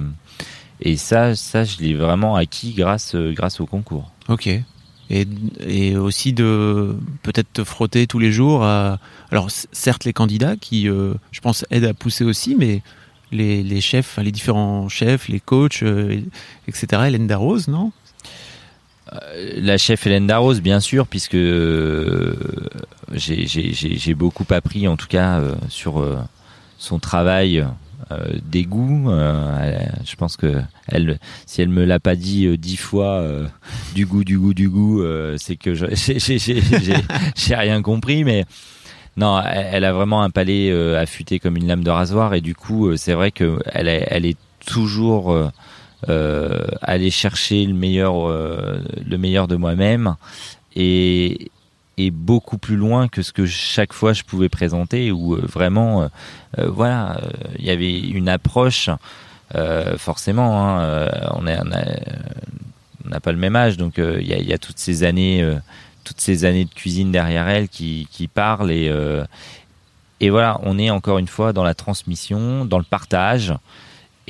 Et, 0.82 0.90
et 0.90 0.96
ça, 0.96 1.34
ça, 1.34 1.64
je 1.64 1.78
l'ai 1.78 1.94
vraiment 1.94 2.36
acquis 2.36 2.72
grâce, 2.72 3.14
grâce 3.16 3.60
au 3.60 3.66
concours. 3.66 4.12
Ok. 4.28 4.48
Et, 5.12 5.26
et 5.66 5.96
aussi 5.96 6.32
de 6.32 6.96
peut-être 7.22 7.52
te 7.52 7.64
frotter 7.64 8.06
tous 8.06 8.20
les 8.20 8.30
jours 8.30 8.62
à. 8.62 8.98
Alors, 9.32 9.48
certes, 9.50 10.04
les 10.04 10.12
candidats 10.12 10.56
qui, 10.56 10.84
je 10.84 11.40
pense, 11.42 11.64
aident 11.70 11.86
à 11.86 11.94
pousser 11.94 12.24
aussi, 12.24 12.54
mais 12.56 12.82
les, 13.32 13.80
chefs, 13.80 14.18
les 14.18 14.32
différents 14.32 14.88
chefs, 14.88 15.28
les 15.28 15.40
coachs, 15.40 15.84
etc. 16.68 17.02
Hélène 17.06 17.26
Darroze, 17.26 17.68
non? 17.68 17.92
Euh, 19.12 19.54
la 19.56 19.78
chef 19.78 20.06
Hélène 20.06 20.26
Darroze, 20.26 20.60
bien 20.60 20.80
sûr, 20.80 21.06
puisque 21.06 21.34
euh, 21.34 22.34
j'ai 23.12 24.14
beaucoup 24.14 24.46
appris, 24.50 24.86
en 24.86 24.96
tout 24.96 25.08
cas, 25.08 25.40
euh, 25.40 25.54
sur 25.68 26.04
son 26.78 26.98
travail 26.98 27.64
d'égout. 28.42 29.08
je 29.08 30.16
pense 30.16 30.36
que 30.36 30.60
elle, 30.88 31.20
si 31.46 31.62
elle 31.62 31.68
me 31.68 31.84
l'a 31.84 32.00
pas 32.00 32.16
dit 32.16 32.58
dix 32.58 32.76
fois, 32.76 33.24
du 33.94 34.06
goût, 34.06 34.24
du 34.24 34.38
goût, 34.38 34.54
du 34.54 34.68
goût, 34.68 35.04
c'est 35.36 35.56
que 35.56 35.74
j'ai 35.74 37.54
rien 37.54 37.82
compris, 37.82 38.24
mais. 38.24 38.44
Non, 39.16 39.40
elle, 39.42 39.84
a 39.84 39.92
vraiment 39.92 40.22
un 40.22 40.30
palais 40.30 40.72
affûté 40.96 41.40
comme 41.40 41.56
une 41.56 41.66
lame 41.66 41.84
de 41.84 41.90
rasoir 41.90 42.32
et 42.32 42.40
du 42.40 42.54
coup, 42.54 42.96
c'est 42.96 43.12
vrai 43.12 43.32
que 43.32 43.58
elle, 43.66 43.88
elle 43.88 44.24
est 44.24 44.38
toujours 44.64 45.50
euh, 46.08 46.66
aller 46.80 47.10
chercher 47.10 47.66
le 47.66 47.74
meilleur, 47.74 48.26
euh, 48.26 48.80
le 49.06 49.18
meilleur 49.18 49.48
de 49.48 49.56
moi-même 49.56 50.16
et, 50.74 51.50
beaucoup 52.14 52.56
plus 52.56 52.76
loin 52.76 53.08
que 53.08 53.20
ce 53.20 53.30
que 53.30 53.44
chaque 53.44 53.92
fois 53.92 54.14
je 54.14 54.22
pouvais 54.22 54.48
présenter 54.48 55.12
où 55.12 55.34
euh, 55.34 55.42
vraiment 55.44 56.08
voilà 56.56 57.20
il 57.58 57.66
y 57.66 57.68
avait 57.68 58.00
une 58.00 58.30
approche 58.30 58.88
forcément 59.98 60.80
hein, 60.80 61.10
on 61.34 61.42
n'a 61.42 61.60
pas 63.22 63.32
le 63.32 63.38
même 63.38 63.54
âge 63.54 63.76
donc 63.76 63.98
il 63.98 64.26
y, 64.26 64.52
a, 64.54 64.56
toutes 64.56 64.78
ces 64.78 65.04
années 65.04 65.46
toutes 66.10 66.20
ces 66.20 66.44
années 66.44 66.64
de 66.64 66.74
cuisine 66.74 67.12
derrière 67.12 67.48
elle 67.48 67.68
qui, 67.68 68.08
qui 68.10 68.26
parlent 68.28 68.70
et 68.70 68.92
et 70.20 70.28
voilà 70.28 70.60
on 70.64 70.78
est 70.78 70.90
encore 70.90 71.18
une 71.18 71.28
fois 71.28 71.52
dans 71.52 71.64
la 71.64 71.74
transmission 71.74 72.64
dans 72.64 72.78
le 72.78 72.84
partage 72.84 73.54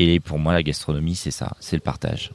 et 0.01 0.19
pour 0.19 0.39
moi, 0.39 0.55
la 0.55 0.63
gastronomie, 0.63 1.15
c'est 1.15 1.31
ça, 1.31 1.53
c'est 1.61 1.77
le 1.77 1.83
partage. 1.83 2.31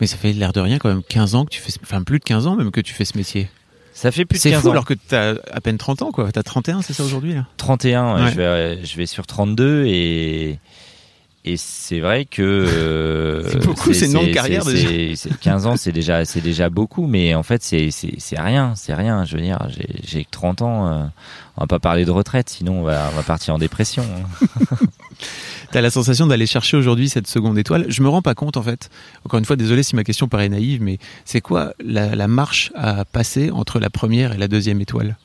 Mais 0.00 0.06
ça 0.06 0.16
fait 0.16 0.32
l'air 0.32 0.54
de 0.54 0.60
rien 0.60 0.78
quand 0.78 0.88
même 0.88 1.02
15 1.02 1.34
ans 1.34 1.44
que 1.44 1.50
tu 1.50 1.60
fais, 1.60 1.72
enfin 1.82 2.02
plus 2.02 2.18
de 2.18 2.24
15 2.24 2.46
ans 2.46 2.56
même 2.56 2.70
que 2.70 2.80
tu 2.80 2.94
fais 2.94 3.04
ce 3.04 3.16
métier. 3.16 3.48
Ça 3.92 4.10
fait 4.10 4.24
plus 4.24 4.38
de 4.38 4.42
15 4.42 4.52
ans. 4.52 4.56
C'est 4.56 4.62
fou 4.62 4.70
alors 4.70 4.86
que 4.86 4.94
tu 4.94 5.14
as 5.14 5.36
à 5.52 5.60
peine 5.60 5.76
30 5.76 6.00
ans 6.02 6.12
quoi. 6.12 6.32
Tu 6.32 6.38
as 6.38 6.42
31, 6.42 6.80
c'est 6.80 6.94
ça 6.94 7.04
aujourd'hui 7.04 7.34
31, 7.58 8.28
je, 8.28 8.34
vais, 8.36 8.84
je 8.84 8.96
vais 8.96 9.04
sur 9.04 9.26
32 9.26 9.84
et 9.86 10.58
et 11.46 11.56
c'est 11.56 12.00
vrai 12.00 12.24
que 12.24 12.42
euh, 12.42 13.48
c'est 13.48 13.64
beaucoup, 13.64 13.92
c'est 13.94 14.06
une 14.06 14.14
longue 14.14 14.32
carrière 14.32 14.64
déjà. 14.64 14.88
15 15.40 15.66
ans, 15.66 15.76
c'est 15.76 15.92
déjà 15.92 16.24
c'est 16.24 16.40
déjà 16.40 16.68
beaucoup, 16.68 17.06
mais 17.06 17.36
en 17.36 17.44
fait 17.44 17.62
c'est 17.62 17.90
c'est 17.90 18.40
rien, 18.40 18.74
c'est 18.74 18.94
rien. 18.94 19.24
Je 19.24 19.36
veux 19.36 19.42
dire, 19.42 19.66
j'ai 20.02 20.26
30 20.28 20.62
ans. 20.62 20.88
Euh, 20.88 21.04
on 21.56 21.62
va 21.62 21.66
pas 21.68 21.78
parler 21.78 22.04
de 22.04 22.10
retraite, 22.10 22.50
sinon 22.50 22.80
on 22.80 22.82
va 22.82 23.10
on 23.12 23.16
va 23.16 23.22
partir 23.22 23.54
en 23.54 23.58
dépression. 23.58 24.02
Hein. 24.02 24.76
T'as 25.70 25.80
la 25.80 25.90
sensation 25.90 26.26
d'aller 26.26 26.46
chercher 26.46 26.76
aujourd'hui 26.76 27.08
cette 27.08 27.28
seconde 27.28 27.56
étoile. 27.58 27.86
Je 27.88 28.02
me 28.02 28.08
rends 28.08 28.22
pas 28.22 28.34
compte 28.34 28.56
en 28.56 28.62
fait. 28.62 28.90
Encore 29.24 29.38
une 29.38 29.44
fois, 29.44 29.56
désolé 29.56 29.84
si 29.84 29.94
ma 29.94 30.04
question 30.04 30.26
paraît 30.26 30.48
naïve, 30.48 30.82
mais 30.82 30.98
c'est 31.24 31.40
quoi 31.40 31.74
la, 31.84 32.28
marche 32.28 32.72
à 32.74 33.04
passer 33.04 33.50
entre 33.50 33.78
la 33.78 33.88
première 33.90 34.32
et 34.32 34.36
la 34.36 34.48
deuxième 34.48 34.80
étoile? 34.80 35.16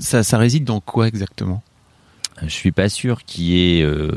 Ça, 0.00 0.22
ça 0.22 0.38
réside 0.38 0.64
dans 0.64 0.80
quoi 0.80 1.06
exactement? 1.08 1.62
Je 2.42 2.50
suis 2.52 2.72
pas 2.72 2.88
sûr 2.88 3.24
qu'il 3.24 3.44
y 3.44 3.78
ait 3.78 3.82
euh, 3.82 4.10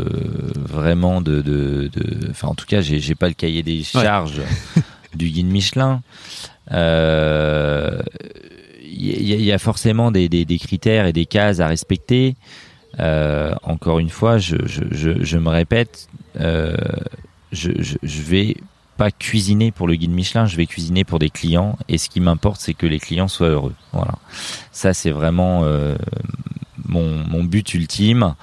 vraiment 0.55 1.21
de, 1.21 1.41
de, 1.41 1.89
enfin 2.29 2.49
en 2.49 2.55
tout 2.55 2.65
cas 2.65 2.81
j'ai 2.81 3.15
pas 3.15 3.27
le 3.27 3.33
cahier 3.33 3.63
des 3.63 3.83
charges 3.83 4.41
du 5.15 5.29
guide 5.29 5.47
Michelin. 5.47 6.01
Il 6.69 6.75
euh, 6.77 8.01
y, 8.87 9.51
a 9.51 9.57
forcément 9.57 10.11
des, 10.11 10.29
des, 10.29 10.57
critères 10.57 11.05
et 11.05 11.13
des 11.13 11.25
cases 11.25 11.59
à 11.59 11.67
respecter. 11.67 12.35
Euh, 12.99 13.53
encore 13.63 13.99
une 13.99 14.09
fois, 14.09 14.37
je, 14.37 14.55
je, 14.65 14.83
je, 14.91 15.23
je 15.23 15.37
me 15.37 15.49
répète, 15.49 16.07
je, 16.35 16.77
je, 17.51 18.21
vais 18.21 18.55
pas 18.97 19.11
cuisiner 19.11 19.71
pour 19.71 19.87
le 19.87 19.95
guide 19.95 20.11
Michelin, 20.11 20.45
je 20.45 20.55
vais 20.55 20.65
cuisiner 20.65 21.03
pour 21.03 21.19
des 21.19 21.29
clients 21.29 21.77
et 21.89 21.97
ce 21.97 22.09
qui 22.09 22.21
m'importe 22.21 22.61
c'est 22.61 22.73
que 22.73 22.85
les 22.85 22.99
clients 22.99 23.27
soient 23.27 23.49
heureux. 23.49 23.75
Voilà, 23.91 24.13
ça 24.71 24.93
c'est 24.93 25.11
vraiment 25.11 25.65
mon, 26.85 27.23
mon 27.27 27.43
but 27.43 27.73
ultime. 27.73 28.35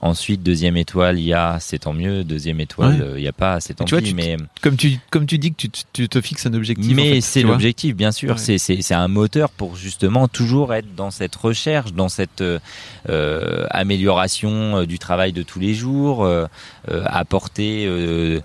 Ensuite, 0.00 0.44
deuxième 0.44 0.76
étoile, 0.76 1.18
il 1.18 1.24
y 1.24 1.34
a, 1.34 1.58
c'est 1.58 1.80
tant 1.80 1.92
mieux. 1.92 2.22
Deuxième 2.22 2.60
étoile, 2.60 3.14
il 3.16 3.20
n'y 3.20 3.26
a 3.26 3.32
pas, 3.32 3.58
c'est 3.58 3.74
tant 3.74 3.84
pis. 3.84 4.14
mais 4.14 4.36
comme 4.62 4.76
tu 4.76 5.00
comme 5.10 5.26
tu 5.26 5.38
dis 5.38 5.52
que 5.52 5.56
tu, 5.56 5.70
tu 5.92 6.08
te 6.08 6.20
fixes 6.20 6.46
un 6.46 6.54
objectif. 6.54 6.94
Mais 6.94 7.20
c'est 7.20 7.42
l'objectif, 7.42 7.96
bien 7.96 8.12
sûr. 8.12 8.38
C'est 8.38 8.58
c'est 8.58 8.94
un 8.94 9.08
moteur 9.08 9.50
pour 9.50 9.74
justement 9.74 10.28
toujours 10.28 10.72
être 10.72 10.94
dans 10.94 11.10
cette 11.10 11.34
recherche, 11.34 11.94
dans 11.94 12.08
cette 12.08 12.42
euh, 12.42 13.66
amélioration 13.70 14.78
euh, 14.78 14.86
du 14.86 15.00
travail 15.00 15.32
de 15.32 15.42
tous 15.42 15.58
les 15.58 15.74
jours, 15.74 16.24
euh, 16.24 16.46
euh 16.92 17.02
apporter 17.06 17.84
euh, 17.86 18.40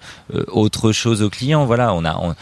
autre 0.48 0.92
chose 0.92 1.22
aux 1.22 1.30
clients. 1.30 1.66
Voilà, 1.66 1.94
on 1.94 2.04
a 2.04 2.18
on, 2.18 2.34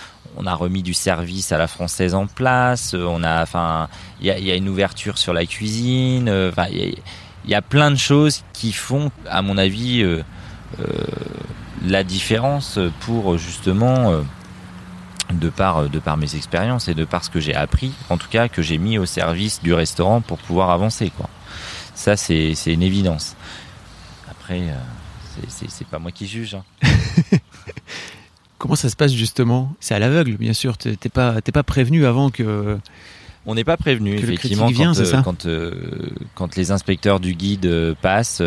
a 0.46 0.54
remis 0.54 0.84
du 0.84 0.94
service 0.94 1.52
à 1.52 1.58
la 1.58 1.68
française 1.68 2.16
en 2.16 2.28
place. 2.28 2.94
On 2.94 3.24
a, 3.24 3.42
enfin, 3.42 3.90
il 4.22 4.28
y 4.28 4.52
a, 4.52 4.56
une 4.56 4.70
ouverture 4.70 5.18
sur 5.18 5.34
la 5.34 5.46
cuisine. 5.46 6.30
Enfin, 6.30 6.68
il 7.46 7.50
y 7.50 7.56
a 7.56 7.62
plein 7.62 7.92
de 7.92 7.96
choses 7.96 8.44
qui 8.54 8.72
font, 8.72 9.12
à 9.30 9.42
mon 9.42 9.58
avis, 9.58 10.02
euh, 10.02 10.24
euh, 10.80 10.86
la 11.86 12.04
différence 12.04 12.80
pour 13.02 13.38
justement, 13.38 14.12
euh, 14.12 14.22
de, 15.34 15.50
par, 15.50 15.90
de 15.90 16.00
par 16.00 16.18
mes 16.18 16.36
expériences 16.36 16.88
et 16.88 16.94
de 16.94 17.06
par 17.06 17.24
ce 17.24 17.30
que 17.30 17.40
j'ai 17.40 17.56
appris, 17.56 17.94
en 18.10 18.18
tout 18.18 18.30
cas 18.30 18.48
que 18.48 18.62
j'ai 18.62 18.78
mis 18.78 18.98
au 18.98 19.06
service 19.06 19.62
du 19.62 19.74
restaurant 19.74 20.22
pour 20.22 20.38
pouvoir 20.38 20.70
avancer. 20.70 21.12
Quoi. 21.16 21.30
Ça, 21.96 22.16
c'est 22.16 22.54
une 22.68 22.84
évidence. 22.84 23.36
Après, 24.30 24.62
c'est 25.48 25.88
pas 25.88 26.00
moi 26.00 26.12
qui 26.12 26.28
juge. 26.28 26.56
Hein. 26.56 26.64
Comment 28.62 28.76
ça 28.76 28.90
se 28.90 28.96
passe 28.96 29.12
justement? 29.12 29.74
C'est 29.80 29.96
à 29.96 30.00
l'aveugle, 30.00 30.38
bien 30.38 30.54
sûr. 30.54 30.78
T'es 30.78 30.96
pas, 31.10 31.42
pas 31.42 31.64
prévenu 31.64 32.06
avant 32.06 32.30
que 32.30 32.78
on 33.48 33.56
n'est 33.56 33.64
pas 33.64 33.76
prévenu 33.76 34.14
effectivement 34.14 34.72
quand, 34.72 35.00
euh, 35.00 35.22
quand, 35.24 35.46
euh, 35.48 35.72
quand, 36.36 36.56
les 36.56 36.70
inspecteurs 36.70 37.20
du 37.20 37.34
guide 37.34 37.66
euh, 37.66 37.96
passent. 38.00 38.40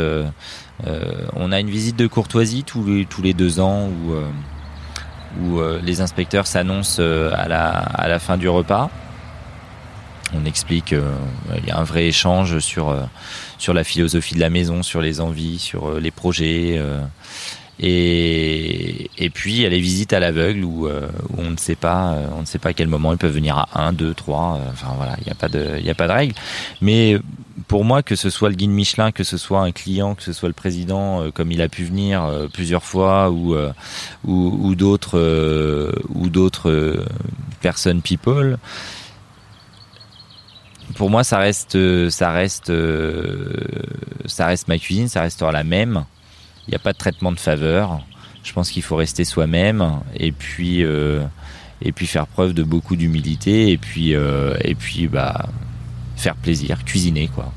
on 0.84 1.50
a 1.50 1.58
une 1.58 1.68
visite 1.68 1.96
de 1.96 2.06
courtoisie 2.06 2.62
tous 2.62 2.84
les, 2.84 3.06
tous 3.06 3.22
les 3.22 3.34
deux 3.34 3.58
ans 3.58 3.88
où 3.88 4.14
où 5.42 5.60
les 5.82 6.00
inspecteurs 6.00 6.46
s'annoncent 6.46 7.02
à 7.02 7.48
la, 7.48 7.70
à 7.70 8.06
la 8.06 8.20
fin 8.20 8.36
du 8.36 8.48
repas. 8.48 8.88
On 10.32 10.44
explique, 10.44 10.92
il 10.92 11.66
y 11.66 11.72
a 11.72 11.78
un 11.78 11.82
vrai 11.82 12.06
échange 12.06 12.60
sur, 12.60 12.96
sur 13.58 13.74
la 13.74 13.82
philosophie 13.82 14.36
de 14.36 14.40
la 14.40 14.50
maison, 14.50 14.84
sur 14.84 15.00
les 15.00 15.20
envies, 15.20 15.58
sur 15.58 15.98
les 15.98 16.12
projets. 16.12 16.80
Et, 17.80 19.10
et 19.18 19.30
puis 19.30 19.68
les 19.68 19.80
visites 19.80 20.12
à 20.12 20.20
l'aveugle 20.20 20.64
où, 20.64 20.86
euh, 20.86 21.08
on 21.36 21.50
ne 21.50 21.56
sait 21.56 21.74
pas, 21.74 22.12
euh, 22.12 22.26
on 22.36 22.42
ne 22.42 22.46
sait 22.46 22.58
pas 22.58 22.70
à 22.70 22.72
quel 22.72 22.88
moment 22.88 23.12
ils 23.12 23.18
peuvent 23.18 23.34
venir 23.34 23.58
à 23.58 23.86
1, 23.86 23.92
2, 23.92 24.14
3. 24.14 24.60
enfin 24.70 24.92
voilà, 24.96 25.16
il 25.18 25.24
n'y 25.24 25.32
a 25.32 25.34
pas 25.34 25.48
de, 25.48 25.80
il 25.82 26.12
règle. 26.12 26.34
Mais 26.80 27.18
pour 27.66 27.84
moi, 27.84 28.02
que 28.02 28.14
ce 28.14 28.30
soit 28.30 28.48
le 28.48 28.54
guide 28.54 28.70
Michelin, 28.70 29.10
que 29.10 29.24
ce 29.24 29.36
soit 29.36 29.60
un 29.60 29.72
client, 29.72 30.14
que 30.14 30.22
ce 30.22 30.32
soit 30.32 30.48
le 30.48 30.54
président, 30.54 31.22
euh, 31.22 31.30
comme 31.30 31.50
il 31.50 31.62
a 31.62 31.68
pu 31.68 31.84
venir 31.84 32.22
plusieurs 32.52 32.84
fois, 32.84 33.30
ou 33.30 34.74
d'autres 34.74 36.24
personnes 37.60 38.02
people. 38.02 38.58
Pour 40.96 41.10
moi, 41.10 41.24
ça 41.24 41.38
reste, 41.38 41.78
ça 42.10 42.30
reste, 42.30 42.72
ça 44.26 44.46
reste 44.46 44.68
ma 44.68 44.78
cuisine, 44.78 45.08
ça 45.08 45.22
restera 45.22 45.50
la 45.50 45.64
même 45.64 46.04
il 46.66 46.70
n'y 46.70 46.76
a 46.76 46.78
pas 46.78 46.92
de 46.92 46.98
traitement 46.98 47.32
de 47.32 47.38
faveur. 47.38 48.00
Je 48.42 48.52
pense 48.52 48.70
qu'il 48.70 48.82
faut 48.82 48.96
rester 48.96 49.24
soi-même 49.24 50.00
et 50.14 50.32
puis 50.32 50.84
euh, 50.84 51.24
et 51.82 51.92
puis 51.92 52.06
faire 52.06 52.26
preuve 52.26 52.52
de 52.52 52.62
beaucoup 52.62 52.96
d'humilité 52.96 53.70
et 53.70 53.78
puis 53.78 54.14
euh, 54.14 54.54
et 54.62 54.74
puis 54.74 55.08
bah 55.08 55.48
faire 56.16 56.36
plaisir, 56.36 56.84
cuisiner 56.84 57.28
quoi. 57.28 57.52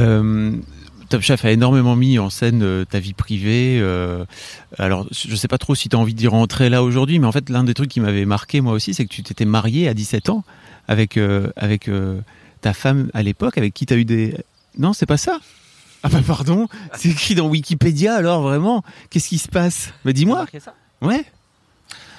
Euh, 0.00 0.52
Top 1.08 1.22
Chef 1.22 1.44
a 1.44 1.52
énormément 1.52 1.94
mis 1.94 2.18
en 2.18 2.30
scène 2.30 2.84
ta 2.90 2.98
vie 2.98 3.12
privée. 3.12 3.80
alors, 4.76 5.06
je 5.12 5.36
sais 5.36 5.46
pas 5.46 5.56
trop 5.56 5.76
si 5.76 5.88
tu 5.88 5.94
as 5.94 5.98
envie 6.00 6.14
d'y 6.14 6.26
rentrer 6.26 6.68
là 6.68 6.82
aujourd'hui, 6.82 7.20
mais 7.20 7.28
en 7.28 7.32
fait, 7.32 7.48
l'un 7.48 7.62
des 7.62 7.74
trucs 7.74 7.90
qui 7.90 8.00
m'avait 8.00 8.24
marqué 8.24 8.60
moi 8.60 8.72
aussi, 8.72 8.92
c'est 8.92 9.04
que 9.04 9.14
tu 9.14 9.22
t'étais 9.22 9.44
marié 9.44 9.86
à 9.86 9.94
17 9.94 10.30
ans 10.30 10.42
avec 10.88 11.16
avec 11.54 11.88
ta 12.60 12.72
femme 12.72 13.08
à 13.14 13.22
l'époque, 13.22 13.56
avec 13.56 13.72
qui 13.72 13.86
tu 13.86 13.94
as 13.94 13.98
eu 13.98 14.04
des. 14.04 14.36
Non, 14.78 14.92
c'est 14.92 15.06
pas 15.06 15.16
ça? 15.16 15.38
Ah 16.06 16.08
bah 16.08 16.20
pardon, 16.24 16.68
c'est 16.94 17.08
écrit 17.08 17.34
dans 17.34 17.48
Wikipédia 17.48 18.14
alors 18.14 18.42
vraiment? 18.42 18.84
Qu'est-ce 19.10 19.28
qui 19.28 19.38
se 19.38 19.48
passe? 19.48 19.92
Mais 20.04 20.12
dis-moi. 20.12 20.46
Ouais. 21.02 21.24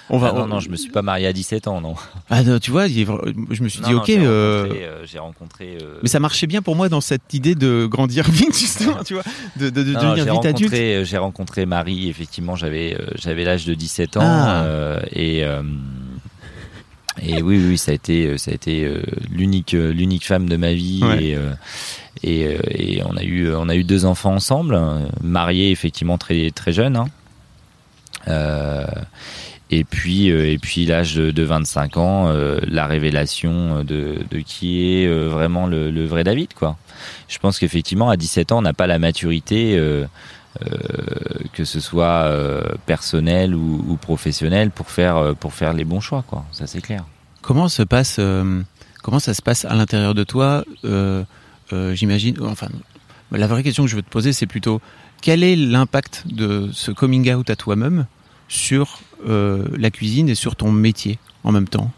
On 0.10 0.18
va, 0.18 0.32
ah 0.34 0.40
non, 0.40 0.48
non, 0.48 0.60
je 0.60 0.70
me 0.70 0.76
suis 0.78 0.90
pas 0.90 1.02
marié 1.02 1.28
à 1.28 1.34
17 1.34 1.68
ans, 1.68 1.82
non. 1.82 1.96
Ah 2.30 2.42
tu 2.60 2.72
vois, 2.72 2.88
je 2.88 3.64
me 3.64 3.70
suis 3.70 3.82
dit, 3.82 3.94
ok. 3.94 4.06
J'ai 4.08 4.20
euh, 4.22 5.06
rencontré. 5.20 5.78
Euh, 5.82 5.86
euh, 5.86 6.00
Mais 6.02 6.10
ça 6.10 6.20
marchait 6.20 6.48
bien 6.48 6.62
pour 6.62 6.76
moi 6.76 6.90
dans 6.90 7.02
cette 7.02 7.34
idée 7.34 7.56
de 7.56 7.88
grandir 7.90 8.24
vite, 8.30 8.58
justement, 8.58 9.04
tu 9.06 9.14
vois, 9.14 9.24
de, 9.58 9.70
de, 9.70 9.84
de 9.84 9.94
devenir 9.94 10.34
vite 10.34 10.46
adulte. 10.46 10.74
J'ai 11.06 11.18
rencontré 11.18 11.66
Marie, 11.66 12.10
effectivement, 12.10 12.56
j'avais 12.56 12.98
j'avais 13.16 13.44
l'âge 13.46 13.66
de 13.66 13.74
17 13.74 14.18
ans 14.18 14.22
ah. 14.24 15.00
et. 15.12 15.46
Et 17.22 17.42
oui, 17.42 17.64
oui, 17.66 17.78
ça 17.78 17.92
a 17.92 17.96
été, 17.96 18.38
ça 18.38 18.52
a 18.52 18.54
été 18.54 18.90
l'unique, 19.32 19.72
l'unique 19.72 20.26
femme 20.26 20.48
de 20.48 20.58
ma 20.58 20.74
vie 20.74 21.02
et, 22.24 22.46
euh, 22.46 22.58
et, 22.72 23.02
on 23.06 23.16
a 23.16 23.24
eu 23.24 23.54
on 23.54 23.70
a 23.70 23.76
eu 23.76 23.84
deux 23.84 24.06
enfants 24.06 24.34
ensemble, 24.34 24.80
mariés 25.22 25.72
effectivement 25.72 26.18
très 26.18 26.52
très 26.52 26.72
jeunes. 26.72 26.98
Hein. 26.98 27.08
Euh, 28.28 28.86
et 29.70 29.84
puis 29.84 30.32
euh, 30.32 30.50
et 30.50 30.58
puis 30.58 30.86
l'âge 30.86 31.16
de, 31.16 31.44
25 31.44 31.98
ans, 31.98 32.34
la 32.68 32.88
révélation 32.88 33.84
de, 33.84 34.20
de 34.30 34.40
qui 34.40 35.04
est 35.04 35.08
vraiment 35.08 35.68
le, 35.68 36.06
vrai 36.06 36.24
David 36.24 36.54
quoi. 36.54 36.78
Je 37.28 37.38
pense 37.40 37.60
qu'effectivement 37.60 38.10
à 38.10 38.18
17 38.18 38.52
ans 38.52 38.60
on 38.60 38.64
n'a 38.64 38.74
pas 38.74 38.88
la 38.88 39.00
maturité. 39.00 39.80
Que 41.54 41.66
ce 41.66 41.80
soit 41.80 42.32
personnel 42.86 43.56
ou, 43.56 43.98
professionnel 44.02 44.72
pour 44.72 44.90
faire 44.90 45.36
pour 45.36 45.54
faire 45.54 45.74
les 45.74 45.84
bons 45.86 46.00
choix 46.00 46.24
quoi 46.26 46.46
ça 46.52 46.68
c'est 46.68 46.82
clair 46.82 47.04
comment 47.42 47.68
se 47.68 47.84
passe 47.84 48.20
comment 49.04 49.20
ça 49.20 49.34
se 49.34 49.42
passe 49.42 49.66
à 49.66 49.76
l'intérieur 49.76 50.14
de 50.14 50.24
toi 50.24 50.64
euh, 51.74 51.94
j'imagine. 51.96 52.38
Enfin, 52.42 52.70
la 53.32 53.48
vraie 53.48 53.64
question 53.64 53.84
que 53.84 53.90
je 53.90 53.96
veux 53.96 54.02
te 54.02 54.10
poser, 54.10 54.34
c'est 54.34 54.48
plutôt 54.48 54.82
quel 55.22 55.44
est 55.44 55.56
l'impact 55.56 56.24
de 56.28 56.70
ce 56.72 56.92
coming 56.92 57.34
out 57.34 57.50
à 57.50 57.56
toi-même 57.56 58.06
sur 58.48 59.00
euh, 59.28 59.68
la 59.78 59.92
cuisine 59.92 60.30
et 60.30 60.36
sur 60.36 60.56
ton 60.56 60.72
métier 60.72 61.20
en 61.44 61.52
même 61.52 61.68
temps? 61.68 61.92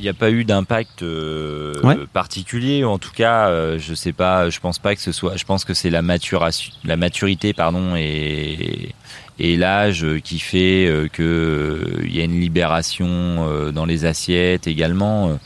N'y 0.00 0.08
a, 0.08 0.14
pas 0.14 0.30
eu 0.30 0.44
d'impact 0.44 1.02
euh, 1.02 2.06
particulier. 2.12 2.84
En 2.84 2.98
tout 2.98 3.12
cas, 3.12 3.76
je 3.78 3.94
sais 3.94 4.12
pas. 4.12 4.50
Je 4.50 4.60
pense 4.60 4.78
pas 4.78 4.94
que 4.94 5.00
ce 5.00 5.12
soit. 5.12 5.36
Je 5.36 5.44
pense 5.44 5.64
que 5.64 5.74
c'est 5.74 5.90
la 5.90 6.02
maturation, 6.02 6.72
la 6.84 6.96
maturité, 6.96 7.52
pardon, 7.52 7.94
et, 7.96 8.94
et 9.38 9.56
l'âge 9.56 10.06
qui 10.22 10.38
fait 10.38 11.08
que 11.12 12.00
il 12.04 12.14
y 12.14 12.20
a 12.20 12.24
une 12.24 12.40
libération 12.40 13.70
dans 13.72 13.86
les 13.86 14.04
assiettes 14.04 14.66
également 14.66 15.38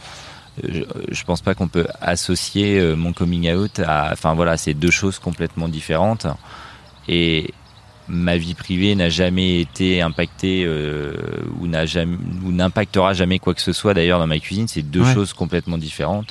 je, 0.63 1.25
pense 1.25 1.41
pas 1.41 1.55
qu'on 1.55 1.69
peut 1.69 1.87
associer 2.01 2.79
euh, 2.79 2.95
mon 2.95 3.13
coming 3.13 3.53
out 3.53 3.81
à, 3.81 4.11
enfin 4.13 4.35
voilà, 4.35 4.57
c'est 4.57 4.75
deux 4.75 4.91
choses 4.91 5.19
complètement 5.19 5.69
différentes. 5.69 6.27
Et 7.09 7.53
ma 8.09 8.37
vie 8.37 8.55
privée 8.55 8.95
n'a 8.95 9.09
jamais 9.09 9.61
été 9.61 10.03
impactée 10.03 10.65
euh, 10.67 11.15
ou 11.59 11.67
n'a 11.67 11.87
jamais 11.87 12.17
ou 12.45 12.53
n'impactera 12.53 13.15
jamais 13.15 13.39
quoi 13.39 13.55
que 13.55 13.63
ce 13.63 13.73
soit 13.73 13.95
d'ailleurs 13.95 14.19
dans 14.19 14.27
ma 14.27 14.39
cuisine. 14.39 14.69
C'est 14.69 14.83
deux 14.83 15.05
choses 15.05 15.33
complètement 15.33 15.79
différentes. 15.79 16.29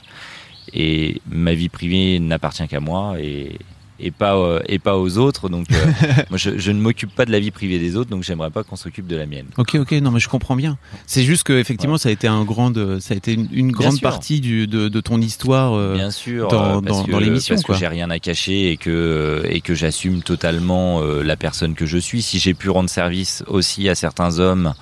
Et 0.73 1.21
ma 1.29 1.53
vie 1.53 1.69
privée 1.69 2.19
n'appartient 2.19 2.67
qu'à 2.67 2.79
moi 2.79 3.15
et, 3.19 3.57
et 4.03 4.11
pas 4.11 4.35
euh, 4.35 4.59
et 4.67 4.79
pas 4.79 4.97
aux 4.97 5.17
autres. 5.17 5.49
Donc 5.49 5.67
euh, 5.71 5.75
moi 6.29 6.37
je, 6.37 6.57
je 6.57 6.71
ne 6.71 6.79
m'occupe 6.79 7.15
pas 7.15 7.25
de 7.25 7.31
la 7.31 7.39
vie 7.39 7.51
privée 7.51 7.79
des 7.79 7.95
autres, 7.95 8.09
donc 8.09 8.23
j'aimerais 8.23 8.51
pas 8.51 8.63
qu'on 8.63 8.75
s'occupe 8.75 9.07
de 9.07 9.15
la 9.15 9.25
mienne. 9.25 9.45
Ok 9.57 9.75
ok 9.75 9.93
non 9.93 10.11
mais 10.11 10.19
je 10.19 10.29
comprends 10.29 10.55
bien. 10.55 10.77
C'est 11.07 11.23
juste 11.23 11.43
que 11.43 11.53
effectivement 11.53 11.97
ça 11.97 12.09
a 12.09 12.11
été 12.11 12.27
un 12.27 12.43
grand 12.43 12.73
ça 12.99 13.13
a 13.13 13.17
été 13.17 13.33
une, 13.33 13.71
grande 13.71 14.01
partie 14.01 14.41
du, 14.41 14.67
de, 14.67 14.89
de, 14.89 15.01
ton 15.01 15.21
histoire. 15.21 15.73
Euh, 15.73 15.95
bien 15.95 16.11
sûr 16.11 16.49
dans, 16.49 16.81
dans, 16.81 17.03
dans 17.03 17.19
l'émission 17.19 17.55
parce 17.55 17.65
que 17.65 17.73
j'ai 17.73 17.87
rien 17.87 18.09
à 18.09 18.19
cacher 18.19 18.71
et 18.71 18.77
que 18.77 19.43
et 19.49 19.61
que 19.61 19.73
j'assume 19.73 20.21
totalement 20.21 21.01
la 21.01 21.37
personne 21.37 21.73
que 21.73 21.85
je 21.85 21.97
suis. 21.97 22.21
Si 22.21 22.39
j'ai 22.39 22.53
pu 22.53 22.69
rendre 22.69 22.89
service 22.89 23.43
aussi 23.47 23.87
à 23.89 23.95
certains 23.95 24.39
hommes 24.39 24.73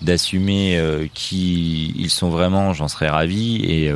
d'assumer 0.00 0.80
qui 1.12 1.92
ils 1.96 2.10
sont 2.10 2.30
vraiment, 2.30 2.72
j'en 2.72 2.88
serais 2.88 3.08
ravi 3.08 3.56
et 3.64 3.92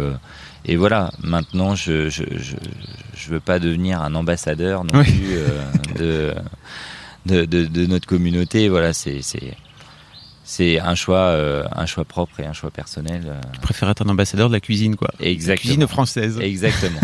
et 0.66 0.76
voilà, 0.76 1.10
maintenant, 1.22 1.74
je, 1.74 2.08
je, 2.08 2.24
je, 2.36 2.56
je, 3.16 3.30
veux 3.30 3.40
pas 3.40 3.58
devenir 3.58 4.02
un 4.02 4.14
ambassadeur 4.14 4.84
non 4.84 5.02
plus 5.02 5.36
euh, 6.00 6.34
de, 7.26 7.44
de, 7.46 7.66
de, 7.66 7.86
notre 7.86 8.06
communauté. 8.06 8.68
Voilà, 8.68 8.92
c'est, 8.92 9.20
un 10.80 10.94
choix, 10.94 11.18
euh, 11.18 11.64
un 11.72 11.86
choix 11.86 12.04
propre 12.04 12.40
et 12.40 12.46
un 12.46 12.52
choix 12.52 12.70
personnel. 12.70 13.22
Euh. 13.26 13.40
Tu 13.52 13.60
préfères 13.60 13.88
être 13.90 14.02
un 14.02 14.08
ambassadeur 14.08 14.48
de 14.48 14.54
la 14.54 14.60
cuisine, 14.60 14.96
quoi. 14.96 15.10
Exactement. 15.20 15.54
La 15.54 15.56
cuisine 15.56 15.88
française. 15.88 16.38
Exactement. 16.40 17.00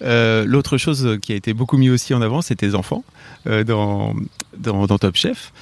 L'autre 0.46 0.78
chose 0.78 1.18
qui 1.20 1.32
a 1.32 1.36
été 1.36 1.52
beaucoup 1.54 1.76
mis 1.76 1.90
aussi 1.90 2.14
en 2.14 2.22
avant, 2.22 2.42
c'est 2.42 2.56
tes 2.56 2.74
enfants 2.74 3.04
dans, 3.44 4.14
dans, 4.56 4.86
dans 4.86 4.98
Top 4.98 5.16
Chef 5.16 5.52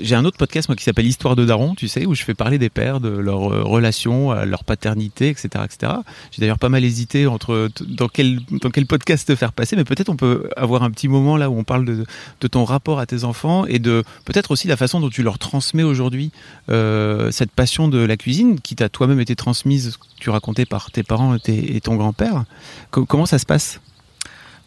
j'ai 0.00 0.14
un 0.14 0.24
autre 0.24 0.36
podcast 0.36 0.68
moi 0.68 0.76
qui 0.76 0.84
s'appelle 0.84 1.06
Histoire 1.06 1.36
de 1.36 1.44
Daron, 1.44 1.74
tu 1.74 1.88
sais, 1.88 2.06
où 2.06 2.14
je 2.14 2.22
fais 2.22 2.34
parler 2.34 2.58
des 2.58 2.70
pères, 2.70 3.00
de 3.00 3.08
leur 3.08 3.52
euh, 3.52 3.62
relation, 3.62 4.32
leur 4.44 4.64
paternité, 4.64 5.28
etc., 5.28 5.48
etc. 5.64 5.92
J'ai 6.30 6.40
d'ailleurs 6.40 6.58
pas 6.58 6.68
mal 6.68 6.84
hésité 6.84 7.26
entre 7.26 7.68
dans 7.86 8.08
quel 8.08 8.40
dans 8.62 8.70
quel 8.70 8.86
podcast 8.86 9.28
te 9.28 9.34
faire 9.34 9.52
passer, 9.52 9.76
mais 9.76 9.84
peut-être 9.84 10.08
on 10.08 10.16
peut 10.16 10.48
avoir 10.56 10.82
un 10.82 10.90
petit 10.90 11.08
moment 11.08 11.36
là 11.36 11.50
où 11.50 11.58
on 11.58 11.64
parle 11.64 11.84
de, 11.84 12.04
de 12.40 12.48
ton 12.48 12.64
rapport 12.64 12.98
à 12.98 13.06
tes 13.06 13.24
enfants 13.24 13.66
et 13.66 13.78
de 13.78 14.04
peut-être 14.24 14.50
aussi 14.50 14.68
la 14.68 14.76
façon 14.76 15.00
dont 15.00 15.10
tu 15.10 15.22
leur 15.22 15.38
transmets 15.38 15.82
aujourd'hui 15.82 16.30
euh, 16.68 17.30
cette 17.30 17.50
passion 17.50 17.88
de 17.88 17.98
la 17.98 18.16
cuisine 18.16 18.60
qui 18.60 18.76
t'a 18.76 18.88
toi-même 18.88 19.20
été 19.20 19.36
transmise, 19.36 19.98
tu 20.18 20.30
racontais 20.30 20.66
par 20.66 20.90
tes 20.90 21.02
parents 21.02 21.36
et, 21.46 21.80
ton 21.80 21.96
grand-père. 21.96 22.44
comment 22.90 23.26
ça 23.26 23.38
se 23.38 23.46
passe? 23.46 23.80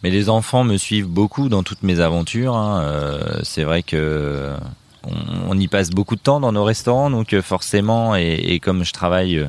Mais 0.04 0.12
les 0.12 0.30
enfants 0.30 0.64
me 0.64 0.78
suivent 0.78 1.08
beaucoup 1.08 1.50
dans 1.50 1.64
toutes 1.64 1.84
mes 1.84 2.00
aventures. 2.00 2.56
Hein. 2.56 2.82
Euh, 2.82 3.40
c'est 3.44 3.64
vrai 3.64 3.84
que 3.84 4.56
on, 5.06 5.58
y 5.58 5.68
passe 5.68 5.90
beaucoup 5.90 6.16
de 6.16 6.22
temps 6.22 6.40
dans 6.40 6.52
nos 6.52 6.64
restaurants, 6.64 7.10
donc 7.10 7.34
euh, 7.34 7.42
forcément, 7.42 8.16
et, 8.16 8.60
comme 8.62 8.84
je 8.84 8.94
travaille 8.94 9.38
euh, 9.38 9.48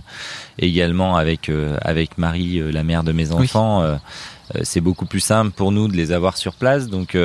également 0.58 1.16
avec 1.16 1.48
euh, 1.48 1.76
avec 1.82 2.18
Marie, 2.18 2.60
la 2.72 2.84
mère 2.84 3.02
de 3.02 3.12
mes 3.12 3.32
enfants, 3.32 3.98
c'est 4.62 4.80
beaucoup 4.80 5.06
plus 5.06 5.20
simple 5.20 5.52
pour 5.52 5.72
nous 5.72 5.88
de 5.88 5.96
les 5.96 6.12
avoir 6.12 6.36
sur 6.36 6.54
place. 6.54 6.88
Donc 6.88 7.16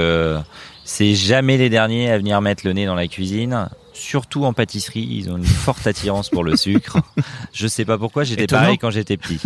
c'est 0.84 1.16
jamais 1.16 1.58
les 1.58 1.70
derniers 1.70 2.12
à 2.12 2.18
venir 2.18 2.40
mettre 2.42 2.66
le 2.66 2.74
nez 2.74 2.86
dans 2.86 2.96
la 2.96 3.08
cuisine, 3.08 3.68
surtout 3.94 4.46
en 4.46 4.54
pâtisserie. 4.54 5.08
Ils 5.10 5.32
ont 5.32 5.38
une 5.38 5.44
forte 5.66 5.86
attirance 5.88 6.30
pour 6.30 6.44
le 6.44 6.56
sucre. 6.56 7.00
Je 7.54 7.68
sais 7.68 7.86
pas 7.86 7.98
pourquoi, 7.98 8.24
j'étais 8.24 8.48
pareil 8.48 8.78
quand 8.78 8.92
j'étais 8.92 9.18
petit. 9.18 9.40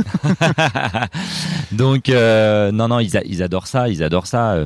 Donc 1.72 2.10
non 2.10 2.88
non, 2.88 3.00
ils, 3.00 3.20
ils 3.26 3.44
adorent 3.44 3.68
ça, 3.68 3.90
ils 3.90 4.04
adorent 4.04 4.28
ça. 4.28 4.58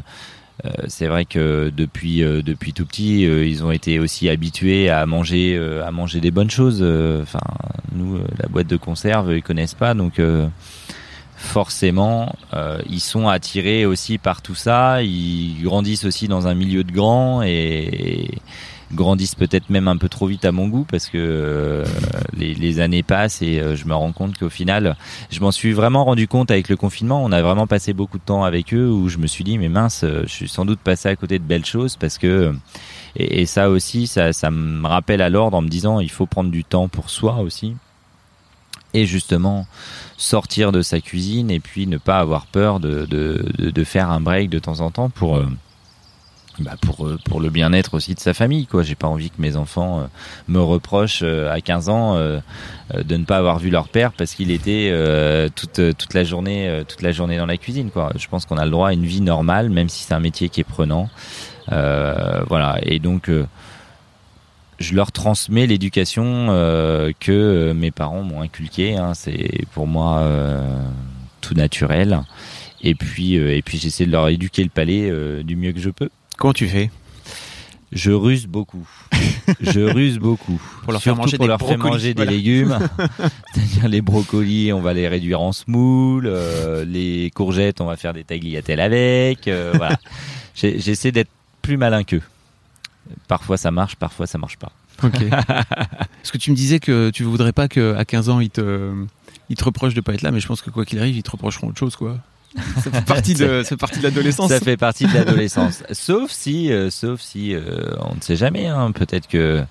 Euh, 0.65 0.69
c'est 0.87 1.07
vrai 1.07 1.25
que 1.25 1.71
depuis 1.75 2.23
euh, 2.23 2.41
depuis 2.41 2.73
tout 2.73 2.85
petit, 2.85 3.25
euh, 3.25 3.45
ils 3.45 3.63
ont 3.63 3.71
été 3.71 3.99
aussi 3.99 4.29
habitués 4.29 4.89
à 4.89 5.05
manger 5.05 5.59
à 5.85 5.91
manger 5.91 6.19
des 6.19 6.31
bonnes 6.31 6.49
choses. 6.49 6.81
Enfin, 7.21 7.41
nous, 7.93 8.19
la 8.39 8.47
boîte 8.47 8.67
de 8.67 8.77
conserve, 8.77 9.33
ils 9.35 9.43
connaissent 9.43 9.73
pas, 9.73 9.93
donc 9.93 10.21
forcément, 11.35 12.35
ils 12.89 12.99
sont 12.99 13.27
attirés 13.27 13.85
aussi 13.85 14.17
par 14.17 14.41
tout 14.41 14.55
ça. 14.55 15.01
Ils 15.03 15.61
grandissent 15.63 16.05
aussi 16.05 16.27
dans 16.27 16.47
un 16.47 16.53
milieu 16.53 16.83
de 16.83 16.91
grands 16.91 17.41
et, 17.43 18.29
grandissent 18.93 19.35
peut-être 19.35 19.69
même 19.69 19.87
un 19.87 19.97
peu 19.97 20.09
trop 20.09 20.27
vite 20.27 20.45
à 20.45 20.51
mon 20.51 20.67
goût 20.67 20.85
parce 20.89 21.07
que 21.07 21.17
euh, 21.17 21.85
les, 22.37 22.79
années 22.79 23.03
passent 23.03 23.41
et 23.41 23.59
euh, 23.59 23.75
je 23.75 23.85
me 23.85 23.93
rends 23.93 24.11
compte 24.11 24.37
qu'au 24.37 24.49
final, 24.49 24.95
je 25.29 25.39
m'en 25.39 25.51
suis 25.51 25.73
vraiment 25.73 26.05
rendu 26.05 26.27
compte 26.27 26.51
avec 26.51 26.69
le 26.69 26.75
confinement. 26.75 27.23
On 27.23 27.31
a 27.31 27.41
vraiment 27.41 27.67
passé 27.67 27.93
beaucoup 27.93 28.17
de 28.17 28.23
temps 28.23 28.43
avec 28.43 28.73
eux 28.73 28.89
où 28.89 29.09
je 29.09 29.17
me 29.17 29.27
suis 29.27 29.43
dit 29.43 29.57
mais 29.57 29.69
mince, 29.69 30.03
je 30.03 30.27
suis 30.27 30.47
sans 30.47 30.65
doute 30.65 30.79
passé 30.79 31.09
à 31.09 31.15
côté 31.15 31.39
de 31.39 31.43
belles 31.43 31.65
choses 31.65 31.95
parce 31.97 32.17
que 32.17 32.53
et, 33.15 33.45
ça 33.45 33.69
aussi, 33.69 34.07
ça, 34.07 34.33
ça 34.33 34.49
me 34.49 34.87
rappelle 34.87 35.21
à 35.21 35.29
l'ordre 35.29 35.57
en 35.57 35.61
me 35.61 35.69
disant 35.69 35.99
il 35.99 36.09
faut 36.09 36.25
prendre 36.25 36.49
du 36.49 36.63
temps 36.63 36.87
pour 36.87 37.09
soi 37.09 37.39
aussi 37.39 37.75
et 38.93 39.05
justement 39.05 39.65
sortir 40.17 40.71
de 40.71 40.81
sa 40.81 41.01
cuisine 41.01 41.51
et 41.51 41.59
puis 41.59 41.87
ne 41.87 41.97
pas 41.97 42.19
avoir 42.19 42.45
peur 42.45 42.79
de, 42.79 43.05
de, 43.05 43.43
de, 43.57 43.83
faire 43.83 44.09
un 44.09 44.19
break 44.19 44.49
de 44.49 44.59
temps 44.59 44.79
en 44.81 44.91
temps 44.91 45.09
pour 45.09 45.37
euh, 45.37 45.47
bah 46.59 46.75
pour 46.81 47.07
euh, 47.07 47.17
pour 47.25 47.39
le 47.39 47.49
bien-être 47.49 47.95
aussi 47.95 48.13
de 48.13 48.19
sa 48.19 48.33
famille 48.33 48.67
quoi 48.67 48.83
j'ai 48.83 48.95
pas 48.95 49.07
envie 49.07 49.31
que 49.31 49.41
mes 49.41 49.55
enfants 49.55 50.01
euh, 50.01 50.03
me 50.47 50.59
reprochent 50.59 51.23
à 51.23 51.59
15 51.61 51.89
ans 51.89 52.17
de 52.17 53.17
ne 53.17 53.25
pas 53.25 53.37
avoir 53.37 53.57
vu 53.57 53.69
leur 53.69 53.87
père 53.87 54.11
parce 54.13 54.35
qu'il 54.35 54.51
était 54.51 54.93
toute 55.55 55.81
toute 55.97 56.13
la 56.13 56.23
journée 56.23 56.83
toute 56.87 57.01
la 57.01 57.11
journée 57.11 57.37
dans 57.37 57.45
la 57.45 57.57
cuisine 57.57 57.89
quoi 57.89 58.11
je 58.15 58.27
pense 58.27 58.45
qu'on 58.45 58.57
a 58.57 58.65
le 58.65 58.71
droit 58.71 58.89
à 58.89 58.93
une 58.93 59.05
vie 59.05 59.21
normale 59.21 59.69
même 59.69 59.89
si 59.89 60.03
c'est 60.03 60.13
un 60.13 60.19
métier 60.19 60.49
qui 60.49 60.61
est 60.61 60.65
prenant 60.65 61.09
voilà 61.67 62.77
et 62.83 62.99
donc 62.99 63.29
je 64.79 64.93
leur 64.95 65.11
transmets 65.11 65.65
l'éducation 65.65 66.47
euh, 66.49 67.11
que 67.19 67.31
euh, 67.31 67.73
mes 67.73 67.91
parents 67.91 68.21
m'ont 68.21 68.41
inculqué. 68.41 68.95
Hein. 68.95 69.13
C'est 69.13 69.65
pour 69.73 69.87
moi 69.87 70.19
euh, 70.19 70.61
tout 71.41 71.55
naturel. 71.55 72.21
Et 72.81 72.95
puis, 72.95 73.35
et 73.35 73.61
puis 73.61 73.77
j'essaie 73.77 74.05
de 74.05 74.11
leur 74.11 74.27
éduquer 74.27 74.61
le 74.61 74.69
palais 74.69 75.09
du 75.41 75.55
mieux 75.55 75.71
que 75.71 75.79
je 75.79 75.89
peux. 75.89 76.09
Comment 76.43 76.51
tu 76.51 76.67
fais? 76.67 76.91
Je 77.93 78.11
ruse 78.11 78.47
beaucoup. 78.47 78.85
je 79.61 79.79
ruse 79.79 80.19
beaucoup. 80.19 80.61
Pour 80.83 80.91
leur 80.91 81.01
faire 81.01 81.15
manger, 81.15 81.37
pour 81.37 81.45
des, 81.45 81.47
leur 81.47 81.61
faire 81.61 81.77
manger 81.77 82.13
des 82.13 82.25
légumes. 82.25 82.77
C'est-à-dire 83.53 83.87
les 83.87 84.01
brocolis, 84.01 84.73
on 84.73 84.81
va 84.81 84.93
les 84.93 85.07
réduire 85.07 85.39
en 85.39 85.53
semoule. 85.53 86.29
les 86.85 87.31
courgettes, 87.33 87.79
on 87.79 87.85
va 87.85 87.95
faire 87.95 88.11
des 88.11 88.25
tagliatelles 88.25 88.81
avec. 88.81 89.49
voilà. 89.75 89.97
J'essaie 90.53 91.13
d'être 91.13 91.31
plus 91.61 91.77
malin 91.77 92.03
qu'eux. 92.03 92.21
Parfois 93.29 93.55
ça 93.55 93.71
marche, 93.71 93.95
parfois 93.95 94.27
ça 94.27 94.37
marche 94.37 94.57
pas. 94.57 94.73
Ok. 95.01 95.21
Est-ce 95.21 96.33
que 96.33 96.37
tu 96.37 96.51
me 96.51 96.57
disais 96.57 96.81
que 96.81 97.09
tu 97.09 97.23
voudrais 97.23 97.53
pas 97.53 97.69
qu'à 97.69 98.03
15 98.03 98.27
ans, 98.27 98.41
ils 98.41 98.49
te, 98.49 98.91
ils 99.47 99.55
te 99.55 99.63
reprochent 99.63 99.93
de 99.93 100.01
pas 100.01 100.13
être 100.13 100.23
là, 100.23 100.31
mais 100.31 100.41
je 100.41 100.47
pense 100.47 100.61
que 100.61 100.71
quoi 100.71 100.83
qu'il 100.83 100.99
arrive, 100.99 101.15
ils 101.15 101.23
te 101.23 101.31
reprocheront 101.31 101.69
autre 101.69 101.79
chose, 101.79 101.95
quoi. 101.95 102.17
Ça 102.55 102.91
fait 102.91 103.05
partie 103.05 103.33
de, 103.33 103.75
partie 103.75 103.99
de 103.99 104.03
l'adolescence. 104.03 104.49
Ça 104.49 104.59
fait 104.59 104.77
partie 104.77 105.05
de 105.05 105.13
l'adolescence. 105.13 105.83
sauf 105.91 106.31
si, 106.31 106.71
euh, 106.71 106.89
sauf 106.89 107.19
si, 107.21 107.53
euh, 107.53 107.61
on 107.99 108.15
ne 108.15 108.21
sait 108.21 108.35
jamais. 108.35 108.67
Hein. 108.67 108.91
Peut-être 108.91 109.27
que 109.27 109.63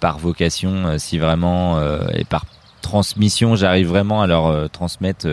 par 0.00 0.18
vocation, 0.18 0.86
euh, 0.86 0.98
si 0.98 1.18
vraiment 1.18 1.80
et 2.12 2.24
par 2.24 2.44
transmission, 2.82 3.56
j'arrive 3.56 3.88
vraiment 3.88 4.22
à 4.22 4.26
leur 4.26 4.70
transmettre 4.70 5.26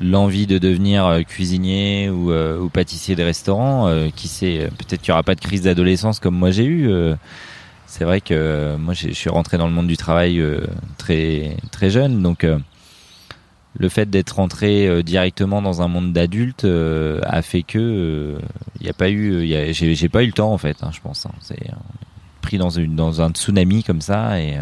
l'envie 0.00 0.46
de 0.46 0.58
devenir 0.58 1.20
cuisinier 1.26 2.08
ou, 2.10 2.32
ou 2.32 2.68
pâtissier 2.68 3.14
de 3.14 3.22
restaurant, 3.22 4.08
qui 4.16 4.28
sait, 4.28 4.68
peut-être 4.78 5.02
qu'il 5.02 5.10
n'y 5.10 5.14
aura 5.14 5.22
pas 5.22 5.34
de 5.34 5.40
crise 5.40 5.62
d'adolescence 5.62 6.18
comme 6.18 6.34
moi 6.34 6.50
j'ai 6.50 6.64
eu. 6.64 6.90
c'est 7.86 8.04
vrai 8.04 8.20
que 8.20 8.76
moi 8.76 8.94
je 8.94 9.10
suis 9.10 9.30
rentré 9.30 9.58
dans 9.58 9.66
le 9.66 9.72
monde 9.72 9.86
du 9.86 9.96
travail 9.96 10.42
très 10.98 11.56
très 11.70 11.90
jeune, 11.90 12.20
donc 12.22 12.44
le 13.78 13.88
fait 13.88 14.10
d'être 14.10 14.36
rentré 14.36 15.02
directement 15.02 15.62
dans 15.62 15.82
un 15.82 15.88
monde 15.88 16.12
d'adultes 16.12 16.64
a 16.64 17.42
fait 17.42 17.62
que 17.62 18.38
il 18.80 18.84
n'y 18.84 18.90
a 18.90 18.92
pas 18.92 19.10
eu, 19.10 19.46
j'ai 19.72 20.08
pas 20.08 20.22
eu 20.22 20.26
le 20.26 20.32
temps 20.32 20.52
en 20.52 20.58
fait, 20.58 20.78
hein, 20.82 20.90
je 20.92 21.00
pense. 21.00 21.26
Hein. 21.26 21.32
c'est 21.40 21.70
pris 22.42 22.58
dans 22.58 22.70
une 22.70 22.96
dans 22.96 23.20
un 23.20 23.30
tsunami 23.30 23.84
comme 23.84 24.00
ça 24.00 24.40
et, 24.40 24.58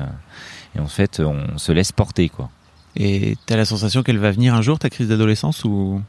et 0.75 0.81
en 0.81 0.89
fait 0.89 1.21
on 1.21 1.57
se 1.57 1.73
laisse 1.73 1.93
porter 1.93 2.29
quoi. 2.29 2.51
Et 2.97 3.37
t'as 3.47 3.57
la 3.57 3.65
sensation 3.65 4.03
qu'elle 4.03 4.19
va 4.19 4.31
venir 4.31 4.55
un 4.55 4.63
jour, 4.63 4.79
ta 4.79 4.91
crise 4.91 5.09
d'adolescence 5.09 5.65
ou? 5.65 6.03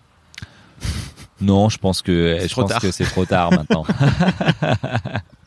Non, 1.41 1.69
je 1.69 1.77
pense 1.77 2.01
que 2.01 2.39
je 2.45 2.53
pense 2.53 2.73
que 2.73 2.91
c'est 2.91 3.05
trop 3.05 3.25
tard 3.25 3.51
maintenant. 3.51 3.85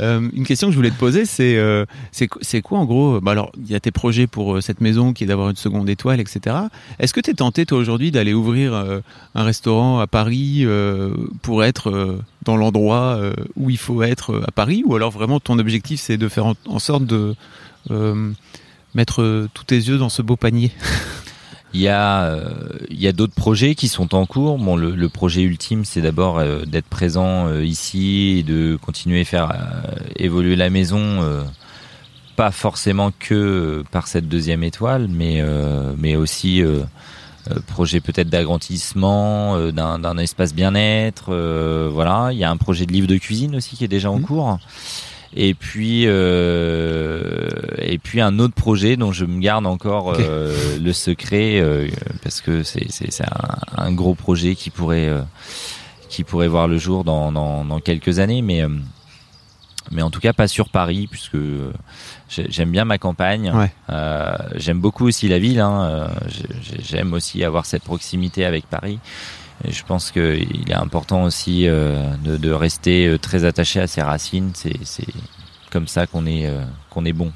Euh, 0.00 0.28
une 0.32 0.44
question 0.44 0.68
que 0.68 0.72
je 0.72 0.76
voulais 0.76 0.90
te 0.90 0.98
poser, 0.98 1.24
c'est 1.24 1.56
euh, 1.56 1.84
c'est 2.12 2.62
quoi 2.62 2.78
en 2.78 2.84
gros 2.84 3.20
bah 3.20 3.32
Alors, 3.32 3.52
il 3.58 3.70
y 3.70 3.74
a 3.74 3.80
tes 3.80 3.90
projets 3.90 4.26
pour 4.26 4.56
euh, 4.56 4.60
cette 4.60 4.80
maison 4.80 5.12
qui 5.12 5.24
est 5.24 5.26
d'avoir 5.26 5.50
une 5.50 5.56
seconde 5.56 5.88
étoile, 5.88 6.20
etc. 6.20 6.56
Est-ce 6.98 7.14
que 7.14 7.20
tu 7.20 7.30
es 7.30 7.34
tenté 7.34 7.66
toi 7.66 7.78
aujourd'hui 7.78 8.10
d'aller 8.10 8.34
ouvrir 8.34 8.74
un 9.34 9.42
restaurant 9.42 10.00
à 10.00 10.06
Paris 10.06 10.64
pour 11.42 11.64
être 11.64 12.18
dans 12.42 12.56
l'endroit 12.56 13.20
où 13.56 13.70
il 13.70 13.78
faut 13.78 14.02
être 14.02 14.42
à 14.46 14.50
Paris, 14.50 14.82
ou 14.86 14.94
alors 14.94 15.10
vraiment 15.10 15.40
ton 15.40 15.58
objectif 15.58 16.00
c'est 16.00 16.16
de 16.16 16.28
faire 16.28 16.46
en 16.46 16.78
sorte 16.78 17.04
de 17.04 17.34
mettre 18.94 19.48
tous 19.54 19.64
tes 19.64 19.76
yeux 19.76 19.98
dans 19.98 20.08
ce 20.08 20.22
beau 20.22 20.36
panier? 20.36 20.72
Il 21.72 21.80
y 21.80 21.88
a, 21.88 22.24
euh, 22.24 22.50
il 22.90 23.00
y 23.00 23.06
a 23.06 23.12
d'autres 23.12 23.34
projets 23.34 23.74
qui 23.74 23.88
sont 23.88 24.14
en 24.14 24.26
cours. 24.26 24.58
Bon, 24.58 24.76
le, 24.76 25.08
projet 25.08 25.42
ultime, 25.42 25.84
c'est 25.84 26.00
d'abord 26.00 26.38
euh, 26.38 26.64
d'être 26.64 26.86
présent 26.86 27.52
ici 27.60 28.38
et 28.38 28.42
de 28.42 28.76
continuer 28.76 29.20
à 29.20 29.24
faire 29.24 29.52
évoluer 30.16 30.56
la 30.56 30.70
maison, 30.70 31.20
pas 32.36 32.50
forcément 32.50 33.12
que 33.16 33.84
par 33.90 34.08
cette 34.08 34.28
deuxième 34.28 34.64
étoile, 34.64 35.06
mais 35.08 35.42
mais 35.96 36.16
aussi 36.16 36.62
projet 37.66 38.00
peut-être 38.00 38.28
d'agrandissement 38.28 39.70
d'un 39.70 40.18
espace 40.18 40.54
bien-être. 40.54 41.32
voilà, 41.92 42.30
il 42.32 42.38
y 42.38 42.44
a 42.44 42.50
un 42.50 42.56
projet 42.56 42.86
de 42.86 42.92
livre 42.92 43.06
de 43.08 43.16
cuisine 43.16 43.54
aussi 43.56 43.76
qui 43.76 43.84
est 43.84 43.88
déjà 43.88 44.10
en 44.10 44.18
mmh. 44.18 44.22
cours 44.22 44.58
et 45.36 45.54
puis 45.54 46.04
euh, 46.06 47.48
et 47.78 47.98
puis 47.98 48.20
un 48.20 48.38
autre 48.38 48.54
projet 48.54 48.96
dont 48.96 49.12
je 49.12 49.24
me 49.24 49.40
garde 49.40 49.66
encore 49.66 50.14
euh, 50.18 50.78
le 50.78 50.92
secret 50.92 51.60
euh, 51.60 51.88
parce 52.22 52.40
que 52.40 52.62
c'est 52.62 52.86
c'est 52.90 53.22
un, 53.22 53.84
un, 53.84 53.92
gros 53.92 54.14
projet 54.14 54.56
qui 54.56 54.70
pourrait 54.70 55.08
euh, 55.08 55.20
qui 56.08 56.24
pourrait 56.24 56.48
voir 56.48 56.66
le 56.66 56.78
jour 56.78 57.04
dans 57.04 57.30
dans, 57.30 57.64
dans 57.64 57.78
quelques 57.80 58.18
années. 58.18 58.42
Mais 58.42 58.64
mais 59.92 60.02
en 60.02 60.10
tout 60.10 60.20
cas 60.20 60.32
pas 60.32 60.48
sur 60.48 60.68
Paris 60.68 61.06
puisque 61.08 61.38
j'aime 62.28 62.70
bien 62.70 62.84
ma 62.84 62.98
campagne. 62.98 63.52
Ouais. 63.52 63.72
j'aime 64.56 64.80
beaucoup 64.80 65.06
aussi 65.06 65.28
la 65.28 65.38
ville 65.38 65.60
hein, 65.60 66.08
j'aime 66.80 67.12
aussi 67.12 67.44
avoir 67.44 67.66
cette 67.66 67.82
proximité 67.82 68.44
avec 68.44 68.66
Paris 68.66 68.98
et 69.64 69.72
je 69.72 69.84
pense 69.84 70.10
qu'il 70.10 70.70
est 70.70 70.74
important 70.74 71.24
aussi 71.24 71.66
euh, 71.66 72.14
de, 72.24 72.36
de, 72.36 72.50
rester 72.50 73.06
euh, 73.06 73.18
très 73.18 73.44
attaché 73.44 73.80
à 73.80 73.86
ses 73.86 74.02
racines. 74.02 74.52
C'est 74.54 75.06
comme 75.70 75.86
ça 75.86 76.06
qu'on 76.06 76.26
est, 76.26 76.46
euh, 76.46 76.64
qu'on 76.88 77.04
est 77.04 77.12
bon. 77.12 77.32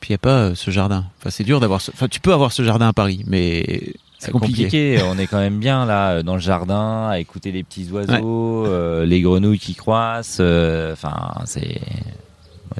Puis 0.00 0.10
il 0.10 0.12
n'y 0.12 0.16
a 0.16 0.18
pas 0.18 0.54
ce 0.54 0.70
jardin. 0.70 1.04
Enfin, 1.18 1.30
c'est 1.30 1.44
dur 1.44 1.60
d'avoir. 1.60 1.80
Ce... 1.80 1.92
Enfin, 1.92 2.08
tu 2.08 2.18
peux 2.18 2.32
avoir 2.32 2.50
ce 2.50 2.64
jardin 2.64 2.88
à 2.88 2.92
Paris, 2.92 3.22
mais 3.28 3.94
c'est 4.18 4.32
compliqué. 4.32 5.00
On 5.06 5.16
est 5.16 5.28
quand 5.28 5.38
même 5.38 5.60
bien 5.60 5.86
là 5.86 6.24
dans 6.24 6.34
le 6.34 6.40
jardin 6.40 7.08
à 7.08 7.20
écouter 7.20 7.52
les 7.52 7.62
petits 7.62 7.88
oiseaux, 7.92 8.66
les 9.04 9.20
grenouilles 9.20 9.60
qui 9.60 9.76
croissent. 9.76 10.40
Enfin, 10.40 11.34
c'est. 11.44 11.80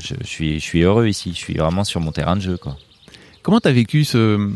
Je, 0.01 0.15
je, 0.21 0.27
suis, 0.27 0.55
je 0.59 0.65
suis 0.65 0.81
heureux 0.81 1.07
ici. 1.07 1.31
Je 1.33 1.39
suis 1.39 1.55
vraiment 1.55 1.85
sur 1.85 2.01
mon 2.01 2.11
terrain 2.11 2.35
de 2.35 2.41
jeu, 2.41 2.57
quoi. 2.57 2.77
Comment 3.43 3.61
t'as 3.61 3.73
vécu 3.73 4.05
ce 4.05 4.51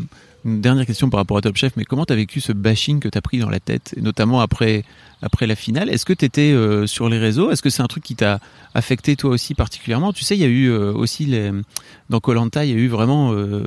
une 0.47 0.61
dernière 0.61 0.85
question 0.85 1.09
par 1.09 1.19
rapport 1.19 1.37
à 1.37 1.41
Top 1.41 1.57
Chef, 1.57 1.73
mais 1.75 1.83
comment 1.83 2.05
tu 2.05 2.13
as 2.13 2.15
vécu 2.15 2.39
ce 2.39 2.53
bashing 2.53 3.01
que 3.01 3.09
tu 3.09 3.17
as 3.17 3.21
pris 3.21 3.37
dans 3.37 3.49
la 3.49 3.59
tête, 3.59 3.93
et 3.97 4.01
notamment 4.01 4.39
après, 4.39 4.85
après 5.21 5.45
la 5.45 5.55
finale? 5.55 5.89
Est-ce 5.89 6.05
que 6.05 6.13
tu 6.13 6.23
étais 6.23 6.53
euh, 6.53 6.87
sur 6.87 7.09
les 7.09 7.19
réseaux? 7.19 7.51
Est-ce 7.51 7.61
que 7.61 7.69
c'est 7.69 7.81
un 7.81 7.87
truc 7.87 8.03
qui 8.03 8.15
t'a 8.15 8.39
affecté 8.73 9.17
toi 9.17 9.31
aussi 9.31 9.55
particulièrement? 9.55 10.13
Tu 10.13 10.23
sais, 10.23 10.37
il 10.37 10.41
y 10.41 10.45
a 10.45 10.47
eu 10.47 10.69
euh, 10.69 10.93
aussi 10.93 11.29
dans 12.09 12.19
Colanta, 12.21 12.63
il 12.63 12.71
y 12.71 12.73
a 12.73 12.77
eu 12.77 12.87
vraiment 12.87 13.33
euh, 13.33 13.63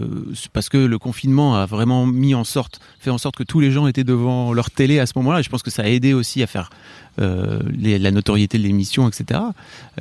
parce 0.55 0.71
que 0.71 0.79
le 0.79 0.99
confinement 0.99 1.55
a 1.57 1.67
vraiment 1.67 2.07
mis 2.07 2.35
en 2.35 2.45
sorte, 2.45 2.81
fait 2.99 3.11
en 3.11 3.19
sorte 3.19 3.37
que 3.37 3.45
tous 3.45 3.61
les 3.61 3.71
gens 3.71 3.87
étaient 3.87 4.05
devant 4.05 4.55
leur 4.55 4.71
télé 4.71 4.99
à 4.99 5.07
ce 5.07 5.13
moment-là. 5.17 5.43
Je 5.43 5.51
pense 5.51 5.63
que 5.63 5.71
ça 5.71 5.83
a 5.83 5.87
aidé 5.87 6.15
aussi 6.15 6.43
à 6.43 6.47
faire 6.47 6.71
euh, 7.19 7.59
la 7.77 8.11
notoriété 8.13 8.57
de 8.57 8.63
l'émission, 8.63 9.09
etc. 9.09 9.41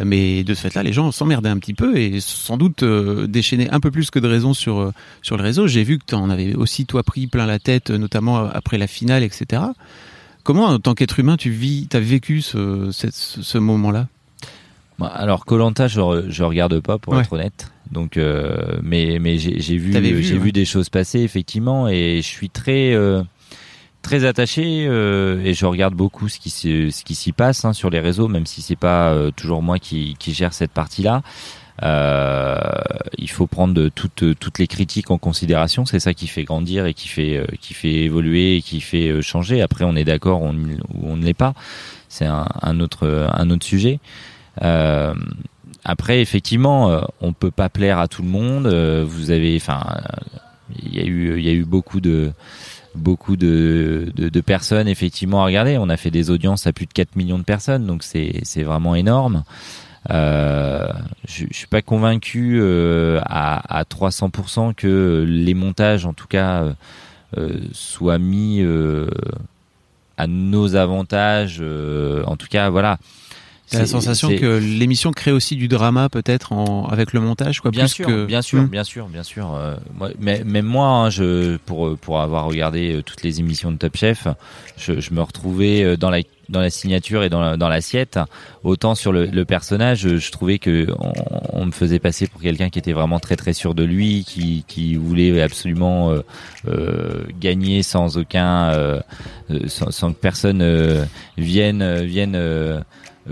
Mais 0.03 0.43
de 0.43 0.53
ce 0.53 0.61
fait-là, 0.61 0.83
les 0.83 0.93
gens 0.93 1.11
s'emmerdaient 1.11 1.49
un 1.49 1.57
petit 1.57 1.73
peu 1.73 1.97
et 1.97 2.19
sans 2.21 2.55
doute 2.55 2.83
euh, 2.83 3.27
déchaînaient 3.27 3.69
un 3.71 3.79
peu 3.79 3.91
plus 3.91 4.11
que 4.11 4.19
de 4.19 4.27
raison 4.27 4.53
sur, 4.53 4.79
euh, 4.79 4.93
sur 5.21 5.35
le 5.35 5.43
réseau. 5.43 5.67
J'ai 5.67 5.83
vu 5.83 5.97
que 5.97 6.05
tu 6.05 6.15
en 6.15 6.29
avais 6.29 6.53
aussi, 6.53 6.85
toi, 6.85 7.03
pris 7.03 7.27
plein 7.27 7.45
la 7.45 7.59
tête, 7.59 7.89
notamment 7.89 8.37
après 8.37 8.77
la 8.77 8.87
finale, 8.87 9.23
etc. 9.23 9.63
Comment, 10.43 10.65
en 10.65 10.79
tant 10.79 10.93
qu'être 10.93 11.19
humain, 11.19 11.35
tu 11.35 11.49
vis, 11.49 11.87
as 11.93 11.99
vécu 11.99 12.41
ce, 12.41 12.89
ce, 12.91 13.57
moment-là? 13.57 14.07
Alors 15.01 15.45
Colanta, 15.45 15.87
je, 15.87 16.25
je 16.29 16.43
regarde 16.43 16.79
pas 16.79 16.97
pour 16.99 17.19
être 17.19 17.33
honnête. 17.33 17.71
Donc, 17.91 18.19
mais 18.83 19.17
mais 19.19 19.37
j'ai 19.37 19.77
vu 19.77 19.93
j'ai 20.21 20.37
vu 20.37 20.51
des 20.51 20.65
choses 20.65 20.89
passer 20.89 21.19
effectivement 21.21 21.87
et 21.87 22.17
je 22.21 22.27
suis 22.27 22.49
très 22.49 22.95
très 24.01 24.25
attaché 24.25 24.85
euh, 24.87 25.41
et 25.43 25.53
je 25.53 25.65
regarde 25.65 25.93
beaucoup 25.93 26.29
ce 26.29 26.39
qui 26.39 26.49
ce 26.49 27.03
qui 27.03 27.15
s'y 27.15 27.31
passe 27.31 27.65
hein, 27.65 27.73
sur 27.73 27.89
les 27.89 27.99
réseaux, 27.99 28.27
même 28.27 28.45
si 28.45 28.61
c'est 28.61 28.75
pas 28.75 29.09
euh, 29.09 29.31
toujours 29.31 29.61
moi 29.61 29.79
qui, 29.79 30.15
qui 30.19 30.33
gère 30.33 30.53
cette 30.53 30.71
partie-là. 30.71 31.21
Euh, 31.81 32.57
il 33.17 33.29
faut 33.29 33.47
prendre 33.47 33.87
toutes 33.89 34.37
toutes 34.39 34.59
les 34.59 34.67
critiques 34.67 35.11
en 35.11 35.17
considération. 35.17 35.85
C'est 35.85 35.99
ça 35.99 36.13
qui 36.13 36.27
fait 36.27 36.43
grandir 36.43 36.85
et 36.85 36.93
qui 36.93 37.07
fait 37.07 37.37
euh, 37.37 37.45
qui 37.61 37.73
fait 37.73 37.93
évoluer 38.03 38.57
et 38.57 38.61
qui 38.61 38.81
fait 38.81 39.09
euh, 39.09 39.21
changer. 39.21 39.61
Après, 39.61 39.85
on 39.85 39.95
est 39.95 40.03
d'accord 40.03 40.41
ou 40.41 40.53
on 41.03 41.15
ne 41.15 41.23
l'est 41.23 41.33
pas. 41.33 41.53
C'est 42.09 42.25
un, 42.25 42.47
un, 42.61 42.79
autre 42.79 43.29
un 43.31 43.49
autre 43.49 43.65
sujet. 43.65 43.99
Euh, 44.61 45.13
après, 45.85 46.21
effectivement, 46.21 47.01
on 47.21 47.31
peut 47.33 47.51
pas 47.51 47.69
plaire 47.69 47.99
à 47.99 48.07
tout 48.07 48.21
le 48.21 48.27
monde. 48.27 48.67
Vous 48.67 49.31
avez, 49.31 49.55
enfin, 49.55 49.81
il 50.83 50.93
y 50.93 50.99
a 50.99 51.05
eu 51.05 51.37
il 51.37 51.45
y 51.45 51.49
a 51.49 51.53
eu 51.53 51.63
beaucoup 51.63 52.01
de 52.01 52.33
beaucoup 52.95 53.37
de, 53.37 54.11
de, 54.15 54.41
personnes 54.41 54.87
effectivement 54.87 55.41
à 55.41 55.45
regarder. 55.45 55.77
On 55.77 55.89
a 55.89 55.97
fait 55.97 56.11
des 56.11 56.29
audiences 56.29 56.67
à 56.67 56.73
plus 56.73 56.85
de 56.85 56.93
4 56.93 57.15
millions 57.15 57.37
de 57.37 57.43
personnes, 57.43 57.85
donc 57.85 58.03
c'est 58.03 58.63
vraiment 58.63 58.95
énorme. 58.95 59.43
Euh, 60.11 60.87
je, 61.27 61.45
suis 61.51 61.67
pas 61.67 61.81
convaincu 61.81 62.59
euh, 62.59 63.19
à, 63.25 63.79
à 63.79 63.83
300% 63.83 64.73
que 64.73 65.25
les 65.27 65.53
montages, 65.53 66.05
en 66.05 66.13
tout 66.13 66.27
cas, 66.27 66.73
euh, 67.37 67.59
soient 67.73 68.17
mis 68.17 68.63
à 70.17 70.27
nos 70.27 70.75
avantages. 70.75 71.61
En 72.25 72.37
tout 72.37 72.47
cas, 72.47 72.69
voilà. 72.69 72.97
T'as 73.69 73.79
la 73.79 73.85
sensation 73.85 74.29
que 74.29 74.57
l'émission 74.57 75.11
crée 75.11 75.31
aussi 75.31 75.55
du 75.55 75.67
drama 75.67 76.09
peut-être 76.09 76.53
en, 76.53 76.87
avec 76.87 77.13
le 77.13 77.19
montage, 77.19 77.61
quoi. 77.61 77.71
Bien 77.71 77.85
plus 77.85 77.93
sûr, 77.93 78.07
que... 78.07 78.25
bien 78.25 78.41
sûr, 78.41 78.63
hmm. 78.63 78.67
bien 78.67 78.83
sûr, 78.83 79.07
bien 79.07 79.23
sûr. 79.23 79.55
Euh, 79.55 79.75
moi, 79.95 80.09
mais, 80.19 80.43
même 80.43 80.65
moi, 80.65 80.87
hein, 80.87 81.09
je, 81.09 81.57
pour 81.57 81.97
pour 81.97 82.19
avoir 82.19 82.45
regardé 82.45 82.95
euh, 82.95 83.01
toutes 83.03 83.23
les 83.23 83.39
émissions 83.39 83.71
de 83.71 83.77
Top 83.77 83.95
Chef, 83.95 84.27
je, 84.77 84.99
je 84.99 85.13
me 85.13 85.21
retrouvais 85.21 85.83
euh, 85.83 85.97
dans 85.97 86.09
la 86.09 86.21
dans 86.49 86.61
la 86.61 86.69
signature 86.69 87.23
et 87.23 87.29
dans 87.29 87.57
dans 87.57 87.69
l'assiette. 87.69 88.19
Autant 88.63 88.95
sur 88.95 89.11
le, 89.11 89.25
le 89.27 89.45
personnage, 89.45 89.99
je, 89.99 90.17
je, 90.17 90.31
trouvais 90.31 90.59
que 90.59 90.87
on, 90.99 91.13
on, 91.53 91.65
me 91.65 91.71
faisait 91.71 91.99
passer 91.99 92.27
pour 92.27 92.41
quelqu'un 92.41 92.69
qui 92.69 92.79
était 92.79 92.91
vraiment 92.91 93.19
très 93.19 93.35
très 93.35 93.53
sûr 93.53 93.75
de 93.75 93.83
lui, 93.83 94.23
qui 94.25 94.65
qui 94.67 94.95
voulait 94.95 95.41
absolument 95.41 96.11
euh, 96.11 96.21
euh, 96.67 97.23
gagner 97.39 97.83
sans 97.83 98.17
aucun, 98.17 98.71
euh, 98.71 98.99
sans, 99.67 99.91
sans, 99.91 100.11
que 100.11 100.19
personne 100.19 101.07
vienne 101.37 102.03
vienne 102.03 102.33
euh, 102.35 102.81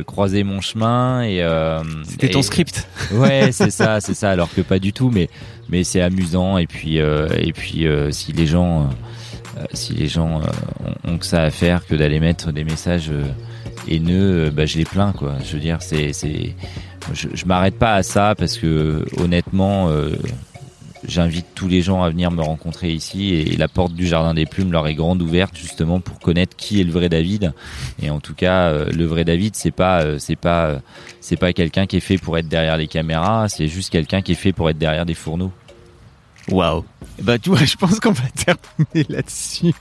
croiser 0.06 0.44
mon 0.44 0.62
chemin 0.62 1.24
et 1.24 1.42
euh, 1.42 1.82
c'était 2.08 2.30
ton 2.30 2.42
script. 2.42 2.88
Ouais 3.14 3.52
c'est 3.52 3.72
ça 3.72 4.02
c'est 4.02 4.14
ça 4.14 4.32
alors 4.32 4.54
que 4.54 4.62
pas 4.62 4.80
du 4.80 4.92
tout 4.92 5.10
mais 5.10 5.30
mais 5.70 5.84
c'est 5.84 6.02
amusant 6.02 6.58
et 6.58 6.68
puis 6.68 7.00
euh, 7.00 7.30
et 7.38 7.54
puis 7.54 7.88
euh, 7.88 8.12
si 8.12 8.34
les 8.34 8.46
gens 8.46 8.90
euh, 9.58 9.64
si 9.74 9.94
les 9.94 10.08
gens 10.08 10.42
ont, 11.06 11.12
ont, 11.12 11.18
que 11.18 11.26
ça 11.26 11.44
à 11.44 11.50
faire 11.50 11.86
que 11.86 11.96
d'aller 11.96 12.20
mettre 12.20 12.52
des 12.52 12.64
messages 12.64 13.12
haineux 13.88 14.50
bah 14.50 14.66
je 14.66 14.78
les 14.78 14.86
plains 14.86 15.14
quoi. 15.14 15.36
Je 15.44 15.54
veux 15.54 15.62
dire 15.62 15.82
c'est 15.82 16.14
c'est 16.14 16.54
je, 17.14 17.30
je 17.34 17.46
m'arrête 17.46 17.80
pas 17.80 17.96
à 17.96 18.04
ça 18.04 18.36
parce 18.38 18.58
que 18.58 19.06
honnêtement 19.18 19.90
j'invite 21.04 21.46
tous 21.56 21.68
les 21.68 21.82
gens 21.82 22.04
à 22.04 22.10
venir 22.10 22.32
me 22.32 22.42
rencontrer 22.42 22.92
ici 22.92 23.34
et 23.34 23.56
la 23.56 23.68
porte 23.68 23.94
du 23.94 24.08
jardin 24.08 24.34
des 24.34 24.46
plumes 24.46 24.72
leur 24.72 24.88
est 24.88 24.96
grande 24.96 25.22
ouverte 25.22 25.56
justement 25.56 26.00
pour 26.00 26.20
connaître 26.20 26.56
qui 26.56 26.82
est 26.82 26.84
le 26.84 26.92
vrai 26.92 27.10
David. 27.10 27.54
Et 28.02 28.10
en 28.10 28.20
tout 28.20 28.34
cas 28.34 28.70
euh, 28.70 28.90
le 28.92 29.06
vrai 29.06 29.26
David 29.26 29.56
c'est 29.56 29.72
pas 29.72 30.02
euh, 30.02 30.18
c'est 30.20 30.36
pas 30.36 30.68
euh, 30.68 30.80
c'est 31.22 31.38
pas 31.38 31.54
quelqu'un 31.54 31.86
qui 31.86 31.98
est 31.98 32.02
fait 32.02 32.18
pour 32.18 32.38
être 32.38 32.48
derrière 32.48 32.78
les 32.78 32.88
caméras 32.88 33.50
c'est 33.50 33.68
juste 33.68 33.90
quelqu'un 33.90 34.22
qui 34.22 34.34
est 34.34 34.36
fait 34.36 34.54
pour 34.54 34.70
être 34.70 34.78
derrière 34.78 35.06
des 35.06 35.14
fourneaux 35.14 35.52
Waouh. 36.50 36.84
Bah 37.22 37.40
tu 37.40 37.50
vois, 37.50 37.60
je 37.66 37.76
pense 37.76 38.00
qu'on 38.00 38.12
va 38.12 38.24
terminer 38.36 39.06
là-dessus. 39.10 39.74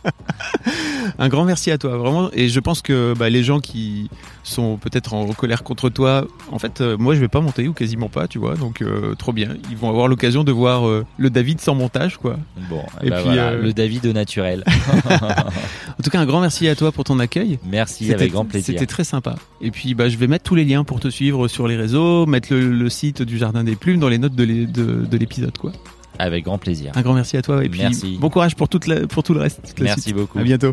un 1.18 1.28
grand 1.28 1.44
merci 1.44 1.70
à 1.70 1.78
toi, 1.78 1.96
vraiment. 1.96 2.30
Et 2.32 2.48
je 2.48 2.60
pense 2.60 2.82
que 2.82 3.14
bah, 3.14 3.28
les 3.28 3.42
gens 3.42 3.60
qui 3.60 4.08
sont 4.42 4.76
peut-être 4.76 5.14
en 5.14 5.26
colère 5.32 5.62
contre 5.62 5.88
toi, 5.90 6.26
en 6.50 6.58
fait, 6.58 6.80
euh, 6.80 6.96
moi 6.96 7.14
je 7.14 7.20
vais 7.20 7.28
pas 7.28 7.40
monter 7.40 7.68
ou 7.68 7.72
quasiment 7.72 8.08
pas, 8.08 8.26
tu 8.26 8.38
vois. 8.38 8.54
Donc 8.54 8.80
euh, 8.80 9.14
trop 9.14 9.32
bien. 9.32 9.56
Ils 9.70 9.76
vont 9.76 9.88
avoir 9.88 10.08
l'occasion 10.08 10.44
de 10.44 10.52
voir 10.52 10.88
euh, 10.88 11.04
le 11.18 11.30
David 11.30 11.60
sans 11.60 11.74
montage, 11.74 12.16
quoi. 12.16 12.38
Bon, 12.70 12.82
et, 13.02 13.10
bah, 13.10 13.16
puis 13.16 13.24
voilà, 13.26 13.54
le 13.54 13.72
David 13.72 14.06
au 14.06 14.12
naturel. 14.12 14.64
en 15.10 16.02
tout 16.02 16.10
cas, 16.10 16.20
un 16.20 16.26
grand 16.26 16.40
merci 16.40 16.68
à 16.68 16.74
toi 16.74 16.90
pour 16.90 17.04
ton 17.04 17.18
accueil. 17.18 17.58
Merci, 17.66 18.12
avec 18.12 18.32
grand 18.32 18.44
plaisir. 18.44 18.74
C'était 18.74 18.86
très 18.86 19.04
sympa. 19.04 19.36
Et 19.60 19.70
puis 19.70 19.94
bah 19.94 20.08
je 20.08 20.16
vais 20.16 20.26
mettre 20.26 20.44
tous 20.44 20.54
les 20.54 20.64
liens 20.64 20.84
pour 20.84 21.00
te 21.00 21.08
suivre 21.08 21.48
sur 21.48 21.68
les 21.68 21.76
réseaux, 21.76 22.26
mettre 22.26 22.52
le, 22.52 22.70
le 22.70 22.88
site 22.88 23.22
du 23.22 23.38
Jardin 23.38 23.64
des 23.64 23.76
Plumes 23.76 24.00
dans 24.00 24.08
les 24.08 24.18
notes 24.18 24.34
de 24.34 25.16
l'épisode, 25.16 25.56
quoi. 25.58 25.72
Avec 26.18 26.44
grand 26.44 26.58
plaisir. 26.58 26.92
Un 26.94 27.02
grand 27.02 27.14
merci 27.14 27.36
à 27.36 27.42
toi 27.42 27.64
et 27.64 27.68
puis 27.68 27.80
merci. 27.80 28.16
bon 28.20 28.30
courage 28.30 28.54
pour, 28.56 28.68
toute 28.68 28.86
la, 28.86 29.06
pour 29.06 29.22
tout 29.22 29.34
le 29.34 29.40
reste. 29.40 29.74
Merci 29.80 30.12
beaucoup. 30.12 30.38
À 30.38 30.42
bientôt. 30.42 30.72